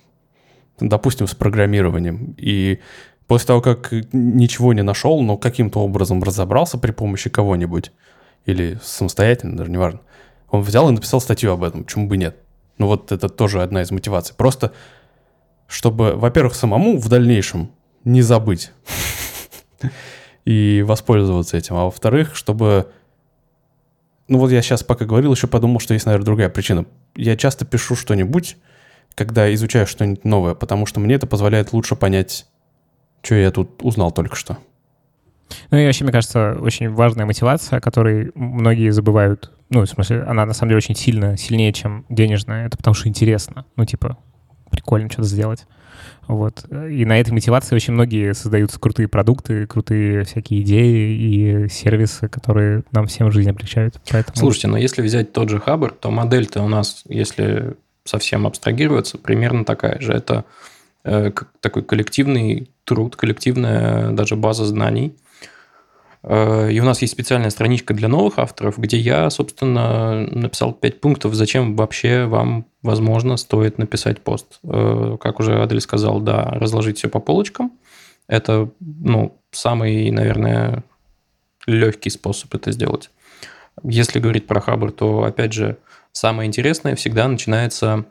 допустим, 0.80 1.28
с 1.28 1.34
программированием. 1.34 2.36
И 2.38 2.80
после 3.28 3.47
того, 3.47 3.61
как 3.61 3.91
ничего 4.11 4.74
не 4.74 4.84
нашел, 4.84 5.22
но 5.22 5.38
каким-то 5.38 5.80
образом 5.80 6.22
разобрался 6.22 6.78
при 6.78 6.91
помощи 6.91 7.30
кого-нибудь, 7.30 7.91
или 8.45 8.80
самостоятельно, 8.84 9.57
даже 9.57 9.72
неважно, 9.72 10.01
он 10.49 10.61
взял 10.61 10.88
и 10.89 10.93
написал 10.93 11.20
статью 11.20 11.51
об 11.51 11.63
этом, 11.63 11.84
почему 11.84 12.07
бы 12.07 12.18
нет. 12.18 12.38
Ну 12.78 12.88
вот 12.88 13.11
это 13.11 13.30
тоже 13.30 13.61
одна 13.61 13.82
из 13.82 13.91
мотиваций. 13.91 14.36
Просто 14.36 14.73
чтобы, 15.67 16.13
во-первых, 16.13 16.55
самому 16.55 16.97
в 16.97 17.09
дальнейшем 17.09 17.71
не 18.03 18.21
забыть 18.21 18.71
и 20.45 20.84
воспользоваться 20.88 21.57
этим, 21.57 21.75
а 21.75 21.86
во-вторых, 21.86 22.36
чтобы... 22.36 22.89
Ну 24.30 24.39
вот 24.39 24.51
я 24.51 24.61
сейчас 24.61 24.84
пока 24.84 25.05
говорил, 25.05 25.34
еще 25.34 25.47
подумал, 25.47 25.80
что 25.80 25.93
есть, 25.93 26.05
наверное, 26.05 26.25
другая 26.25 26.49
причина. 26.49 26.86
Я 27.15 27.36
часто 27.36 27.65
пишу 27.65 27.95
что-нибудь, 27.95 28.57
когда 29.15 29.53
изучаю 29.53 29.88
что-нибудь 29.88 30.23
новое, 30.25 30.53
потому 30.53 30.86
что 30.86 30.99
мне 30.99 31.15
это 31.15 31.28
позволяет 31.28 31.73
лучше 31.73 31.95
понять, 31.95 32.45
что 33.21 33.36
я 33.36 33.51
тут 33.51 33.84
узнал 33.84 34.11
только 34.11 34.36
что. 34.36 34.57
Ну 35.71 35.78
и 35.78 35.86
вообще, 35.86 36.03
мне 36.03 36.13
кажется, 36.13 36.57
очень 36.59 36.89
важная 36.89 37.25
мотивация, 37.25 37.78
о 37.78 37.82
которой 37.82 38.32
многие 38.36 38.89
забывают. 38.91 39.51
Ну, 39.70 39.82
в 39.82 39.88
смысле, 39.88 40.24
она 40.24 40.45
на 40.45 40.53
самом 40.53 40.70
деле 40.70 40.78
очень 40.78 40.95
сильно, 40.95 41.38
сильнее, 41.38 41.74
чем 41.74 42.05
денежная. 42.09 42.68
Это 42.68 42.78
потому 42.78 42.93
что 42.93 43.09
интересно. 43.09 43.65
Ну, 43.76 43.86
типа, 43.86 44.18
прикольно 44.72 45.09
что-то 45.09 45.28
сделать. 45.28 45.65
Вот. 46.28 46.65
И 46.72 47.05
на 47.05 47.20
этой 47.20 47.32
мотивации 47.32 47.76
очень 47.76 47.93
многие 47.93 48.34
создаются 48.34 48.80
крутые 48.80 49.07
продукты, 49.07 49.65
крутые 49.65 50.24
всякие 50.24 50.61
идеи 50.61 51.65
и 51.65 51.70
сервисы, 51.70 52.28
которые 52.28 52.84
нам 52.91 53.07
всем 53.07 53.32
жизнь 53.32 53.49
облегчают. 53.49 53.99
Поэтому... 54.11 54.36
Слушайте, 54.36 54.68
но 54.68 54.78
если 54.78 55.01
взять 55.01 55.34
тот 55.34 55.49
же 55.49 55.59
Хабр, 55.59 55.91
то 55.91 56.11
модель-то 56.11 56.61
у 56.61 56.68
нас, 56.68 57.03
если 57.07 57.76
совсем 58.03 58.45
абстрагироваться, 58.45 59.18
примерно 59.18 59.65
такая 59.65 59.99
же. 59.99 60.13
Это 60.13 60.45
э, 61.03 61.32
такой 61.61 61.84
коллективный 61.84 62.72
труд, 62.84 63.15
коллективная 63.15 64.11
даже 64.11 64.36
база 64.36 64.65
знаний, 64.65 65.15
и 66.30 66.80
у 66.82 66.84
нас 66.84 67.01
есть 67.01 67.13
специальная 67.13 67.49
страничка 67.49 67.93
для 67.93 68.09
новых 68.09 68.38
авторов, 68.38 68.78
где 68.78 68.97
я, 68.97 69.30
собственно, 69.30 70.28
написал 70.28 70.73
5 70.73 70.99
пунктов, 70.99 71.34
зачем 71.34 71.75
вообще 71.75 72.25
вам, 72.25 72.65
возможно, 72.82 73.38
стоит 73.38 73.78
написать 73.78 74.19
пост. 74.21 74.59
Э, 74.63 75.17
как 75.21 75.39
уже 75.39 75.61
Адель 75.61 75.80
сказал, 75.80 76.19
да, 76.19 76.43
разложить 76.51 76.97
все 76.97 77.07
по 77.07 77.19
полочкам. 77.19 77.71
Это, 78.28 78.69
ну, 78.82 79.39
самый, 79.51 80.11
наверное, 80.11 80.84
легкий 81.65 82.09
способ 82.09 82.53
это 82.53 82.73
сделать. 82.73 83.09
Если 83.84 84.19
говорить 84.19 84.47
про 84.47 84.59
Хабр, 84.59 84.91
то, 84.91 85.23
опять 85.23 85.53
же, 85.53 85.78
самое 86.11 86.47
интересное 86.47 86.95
всегда 86.95 87.28
начинается... 87.30 88.03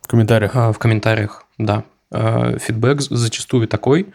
В 0.00 0.08
комментариях. 0.08 0.52
А, 0.54 0.72
в 0.72 0.78
комментариях, 0.78 1.44
да. 1.58 1.84
Фидбэк 2.10 3.02
зачастую 3.02 3.68
такой, 3.68 4.06
Э, 4.06 4.12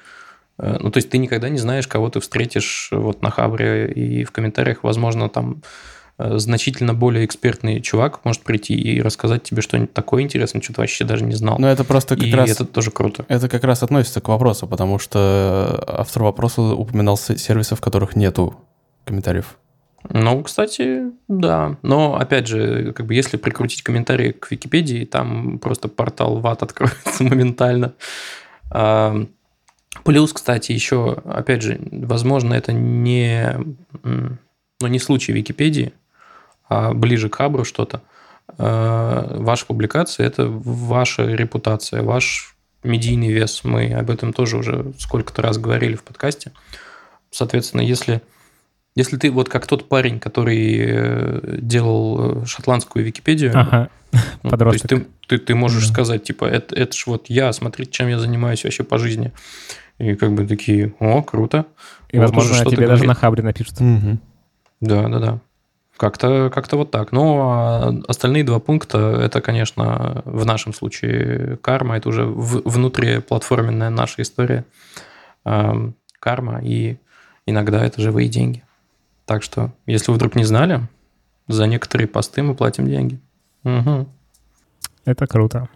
ну, 0.57 0.91
то 0.91 0.97
есть 0.97 1.09
ты 1.09 1.17
никогда 1.17 1.49
не 1.49 1.57
знаешь, 1.57 1.87
кого 1.87 2.09
ты 2.09 2.19
встретишь 2.19 2.89
вот 2.91 3.21
на 3.21 3.31
Хабре, 3.31 3.91
и 3.91 4.23
в 4.23 4.31
комментариях, 4.31 4.83
возможно, 4.83 5.29
там 5.29 5.63
э, 6.17 6.37
значительно 6.37 6.93
более 6.93 7.25
экспертный 7.25 7.81
чувак 7.81 8.23
может 8.23 8.43
прийти 8.43 8.75
и 8.75 9.01
рассказать 9.01 9.43
тебе 9.43 9.61
что-нибудь 9.61 9.93
такое 9.93 10.21
интересное, 10.21 10.61
что 10.61 10.73
ты 10.73 10.81
вообще 10.81 11.05
даже 11.05 11.25
не 11.25 11.33
знал. 11.33 11.57
Но 11.57 11.67
это 11.67 11.83
просто 11.83 12.15
как 12.15 12.25
и 12.25 12.33
раз... 12.33 12.51
это 12.51 12.65
тоже 12.65 12.91
круто. 12.91 13.25
Это 13.27 13.49
как 13.49 13.63
раз 13.63 13.81
относится 13.81 14.21
к 14.21 14.27
вопросу, 14.27 14.67
потому 14.67 14.99
что 14.99 15.83
автор 15.87 16.23
вопроса 16.23 16.61
упоминал 16.61 17.17
сервисы, 17.17 17.75
в 17.75 17.81
которых 17.81 18.15
нету 18.15 18.55
комментариев. 19.05 19.57
Ну, 20.09 20.43
кстати, 20.43 21.11
да. 21.27 21.77
Но, 21.81 22.15
опять 22.15 22.47
же, 22.47 22.91
как 22.93 23.05
бы 23.05 23.15
если 23.15 23.37
прикрутить 23.37 23.83
комментарии 23.83 24.31
к 24.31 24.51
Википедии, 24.51 25.05
там 25.05 25.59
просто 25.59 25.87
портал 25.87 26.39
ват 26.39 26.61
откроется 26.61 27.23
моментально. 27.23 27.93
Плюс, 30.03 30.33
кстати, 30.33 30.71
еще, 30.71 31.21
опять 31.25 31.61
же, 31.61 31.79
возможно, 31.91 32.53
это 32.55 32.73
не, 32.73 33.57
ну, 34.03 34.87
не 34.87 34.99
случай 34.99 35.31
Википедии, 35.31 35.93
а 36.67 36.93
ближе 36.93 37.29
к 37.29 37.35
Хабру 37.35 37.63
что-то. 37.63 38.01
А, 38.57 39.37
ваша 39.37 39.65
публикация– 39.65 40.25
это 40.27 40.47
ваша 40.47 41.25
репутация, 41.25 42.01
ваш 42.01 42.55
медийный 42.83 43.31
вес. 43.31 43.63
Мы 43.63 43.93
об 43.93 44.09
этом 44.09 44.33
тоже 44.33 44.57
уже 44.57 44.93
сколько-то 44.99 45.41
раз 45.41 45.57
говорили 45.57 45.95
в 45.95 46.03
подкасте. 46.03 46.51
Соответственно, 47.31 47.81
если, 47.81 48.21
если 48.95 49.17
ты 49.17 49.31
вот 49.31 49.49
как 49.49 49.65
тот 49.65 49.89
парень, 49.89 50.19
который 50.19 50.77
э, 50.79 51.57
делал 51.59 52.43
э, 52.43 52.45
шотландскую 52.45 53.03
Википедию, 53.03 53.51
ага. 53.55 53.89
ну, 54.43 54.49
Подросток. 54.51 54.89
то 54.89 54.95
есть 54.95 55.07
ты, 55.27 55.37
ты, 55.37 55.45
ты 55.45 55.55
можешь 55.55 55.87
да. 55.87 55.93
сказать, 55.93 56.23
типа, 56.23 56.45
это, 56.45 56.75
это 56.75 56.95
ж 56.95 57.07
вот 57.07 57.29
я, 57.29 57.51
смотрите, 57.53 57.91
чем 57.91 58.07
я 58.07 58.19
занимаюсь 58.19 58.63
вообще 58.63 58.83
по 58.83 58.97
жизни. 58.97 59.31
И 59.97 60.15
как 60.15 60.33
бы 60.33 60.45
такие, 60.45 60.93
о, 60.99 61.21
круто. 61.21 61.65
И, 62.09 62.17
вот 62.17 62.25
возможно, 62.25 62.57
тебе 62.57 62.77
говорит. 62.77 62.89
даже 62.89 63.03
на 63.05 63.15
Хабре 63.15 63.43
напишут. 63.43 63.79
Угу. 63.79 64.19
Да, 64.81 65.07
да, 65.07 65.19
да. 65.19 65.39
Как-то 65.97 66.51
как 66.53 66.71
вот 66.73 66.91
так. 66.91 67.11
Ну, 67.11 67.39
а 67.39 67.93
остальные 68.07 68.43
два 68.43 68.59
пункта, 68.59 69.21
это, 69.21 69.41
конечно, 69.41 70.23
в 70.25 70.45
нашем 70.45 70.73
случае 70.73 71.57
карма, 71.57 71.97
это 71.97 72.09
уже 72.09 72.25
в, 72.25 72.61
внутриплатформенная 72.65 73.89
наша 73.89 74.23
история. 74.23 74.65
Эм, 75.45 75.95
карма 76.19 76.61
и 76.63 76.97
иногда 77.45 77.85
это 77.85 78.01
живые 78.01 78.27
деньги. 78.27 78.63
Так 79.25 79.43
что, 79.43 79.73
если 79.85 80.11
вы 80.11 80.15
вдруг 80.15 80.35
не 80.35 80.43
знали, 80.43 80.87
за 81.47 81.67
некоторые 81.67 82.07
посты 82.07 82.43
мы 82.43 82.55
платим 82.55 82.87
деньги. 82.87 83.19
Угу. 83.63 84.07
Это 85.05 85.27
круто. 85.27 85.69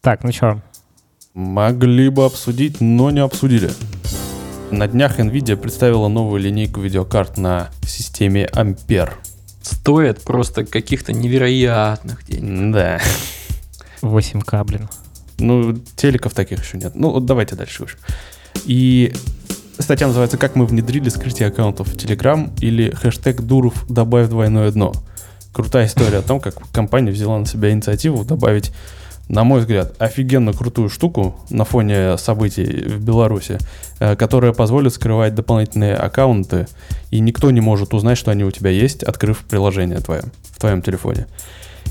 Так, 0.00 0.24
ну 0.24 0.32
что, 0.32 0.60
Могли 1.34 2.10
бы 2.10 2.26
обсудить, 2.26 2.82
но 2.82 3.10
не 3.10 3.20
обсудили. 3.20 3.70
На 4.70 4.86
днях 4.86 5.18
Nvidia 5.18 5.56
представила 5.56 6.08
новую 6.08 6.42
линейку 6.42 6.80
видеокарт 6.80 7.38
на 7.38 7.70
системе 7.86 8.50
Ampere. 8.52 9.14
Стоит 9.62 10.22
просто 10.22 10.66
каких-то 10.66 11.14
невероятных 11.14 12.26
денег. 12.26 12.74
Да. 12.74 13.00
8К, 14.02 14.64
блин. 14.64 14.90
Ну, 15.38 15.74
телеков 15.96 16.34
таких 16.34 16.62
еще 16.62 16.76
нет. 16.76 16.94
Ну, 16.94 17.12
вот 17.12 17.24
давайте 17.24 17.56
дальше 17.56 17.84
уж. 17.84 17.96
И 18.66 19.14
статья 19.78 20.06
называется 20.06 20.38
«Как 20.38 20.56
мы 20.56 20.66
внедрили 20.66 21.08
скрытие 21.08 21.48
аккаунтов 21.48 21.88
в 21.88 21.96
Telegram» 21.96 22.50
или 22.60 22.90
хэштег 22.90 23.42
«Дуров 23.42 23.84
добавь 23.88 24.28
двойное 24.28 24.70
дно». 24.70 24.92
Крутая 25.52 25.86
история 25.86 26.18
о 26.18 26.22
том, 26.22 26.40
как 26.40 26.54
компания 26.72 27.10
взяла 27.10 27.38
на 27.38 27.46
себя 27.46 27.70
инициативу 27.70 28.24
добавить 28.24 28.72
на 29.28 29.44
мой 29.44 29.60
взгляд, 29.60 29.94
офигенно 29.98 30.52
крутую 30.52 30.88
штуку 30.88 31.36
на 31.48 31.64
фоне 31.64 32.18
событий 32.18 32.64
в 32.64 33.02
Беларуси, 33.02 33.58
э, 33.98 34.16
которая 34.16 34.52
позволит 34.52 34.92
скрывать 34.92 35.34
дополнительные 35.34 35.94
аккаунты, 35.94 36.66
и 37.10 37.20
никто 37.20 37.50
не 37.50 37.60
может 37.60 37.94
узнать, 37.94 38.18
что 38.18 38.30
они 38.30 38.44
у 38.44 38.50
тебя 38.50 38.70
есть, 38.70 39.02
открыв 39.02 39.38
приложение 39.48 40.00
твое 40.00 40.24
в 40.50 40.60
твоем 40.60 40.82
телефоне. 40.82 41.26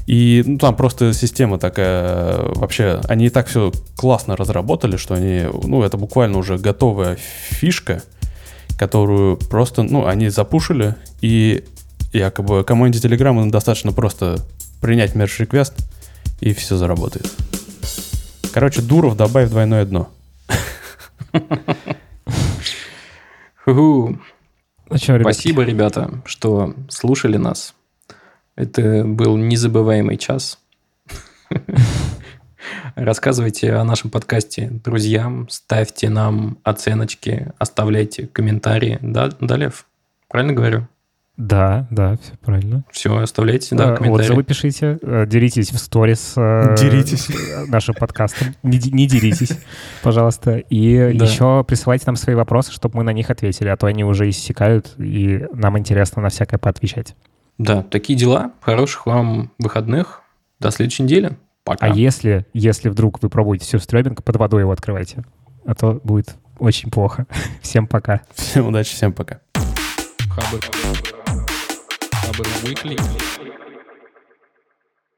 И 0.07 0.43
ну, 0.45 0.57
там 0.57 0.75
просто 0.75 1.13
система 1.13 1.57
такая, 1.57 2.41
вообще, 2.55 3.01
они 3.07 3.27
и 3.27 3.29
так 3.29 3.47
все 3.47 3.71
классно 3.95 4.35
разработали, 4.35 4.97
что 4.97 5.13
они, 5.13 5.45
ну, 5.63 5.83
это 5.83 5.97
буквально 5.97 6.37
уже 6.37 6.57
готовая 6.57 7.15
фишка, 7.15 8.01
которую 8.77 9.37
просто, 9.37 9.83
ну, 9.83 10.07
они 10.07 10.29
запушили, 10.29 10.95
и 11.21 11.63
якобы 12.13 12.63
команде 12.63 12.99
Telegram 12.99 13.49
достаточно 13.49 13.91
просто 13.93 14.37
принять 14.81 15.15
merge 15.15 15.45
request, 15.45 15.73
и 16.39 16.53
все 16.53 16.75
заработает. 16.77 17.31
Короче, 18.53 18.81
Дуров 18.81 19.15
добавь 19.15 19.49
двойное 19.49 19.85
дно. 19.85 20.09
Ну 23.65 24.19
Спасибо, 25.21 25.63
ребята, 25.63 26.21
что 26.25 26.73
слушали 26.89 27.37
нас. 27.37 27.75
Это 28.61 29.03
был 29.03 29.37
незабываемый 29.37 30.17
час. 30.17 30.59
Рассказывайте 32.95 33.73
о 33.73 33.83
нашем 33.83 34.11
подкасте 34.11 34.69
друзьям, 34.69 35.49
ставьте 35.49 36.09
нам 36.09 36.59
оценочки, 36.61 37.51
оставляйте 37.57 38.27
комментарии. 38.27 38.99
Да, 39.01 39.31
да 39.39 39.57
Лев? 39.57 39.87
Правильно 40.29 40.53
говорю? 40.53 40.87
Да, 41.37 41.87
да, 41.89 42.17
все 42.21 42.33
правильно. 42.37 42.83
Все, 42.91 43.17
оставляйте, 43.17 43.75
да, 43.75 43.93
э, 43.93 43.97
комментарии. 43.97 44.25
Отзывы 44.25 44.43
пишите, 44.43 44.99
э, 45.01 45.25
делитесь 45.25 45.71
в 45.71 45.79
сторис 45.79 46.33
э, 46.37 46.75
деритесь. 46.77 47.29
нашим 47.67 47.95
подкастом. 47.95 48.53
Не, 48.61 48.77
не 48.77 49.07
деритесь, 49.07 49.57
пожалуйста. 50.03 50.57
И 50.57 51.17
да. 51.17 51.25
еще 51.25 51.63
присылайте 51.63 52.03
нам 52.05 52.15
свои 52.15 52.35
вопросы, 52.35 52.71
чтобы 52.71 52.97
мы 52.97 53.03
на 53.03 53.11
них 53.11 53.31
ответили, 53.31 53.69
а 53.69 53.75
то 53.75 53.87
они 53.87 54.03
уже 54.03 54.29
иссякают, 54.29 54.93
и 54.99 55.47
нам 55.51 55.79
интересно 55.79 56.21
на 56.21 56.29
всякое 56.29 56.59
поотвечать. 56.59 57.15
Да, 57.61 57.83
такие 57.83 58.17
дела. 58.17 58.53
Хороших 58.61 59.05
вам 59.05 59.51
выходных. 59.59 60.23
До 60.59 60.71
следующей 60.71 61.03
недели. 61.03 61.37
Пока. 61.63 61.85
А 61.85 61.89
если, 61.89 62.47
если 62.53 62.89
вдруг 62.89 63.21
вы 63.21 63.29
пробуете 63.29 63.65
все 63.65 63.77
стрёминг, 63.77 64.23
под 64.23 64.35
водой 64.37 64.61
его 64.61 64.71
открывайте. 64.71 65.23
А 65.63 65.75
то 65.75 66.01
будет 66.03 66.35
очень 66.57 66.89
плохо. 66.89 67.27
Всем 67.61 67.85
пока. 67.85 68.21
Всем 68.33 68.69
удачи, 68.69 68.95
всем 68.95 69.13
пока. 69.13 69.41
Хабр. 70.31 70.59
Weekly. 72.63 72.97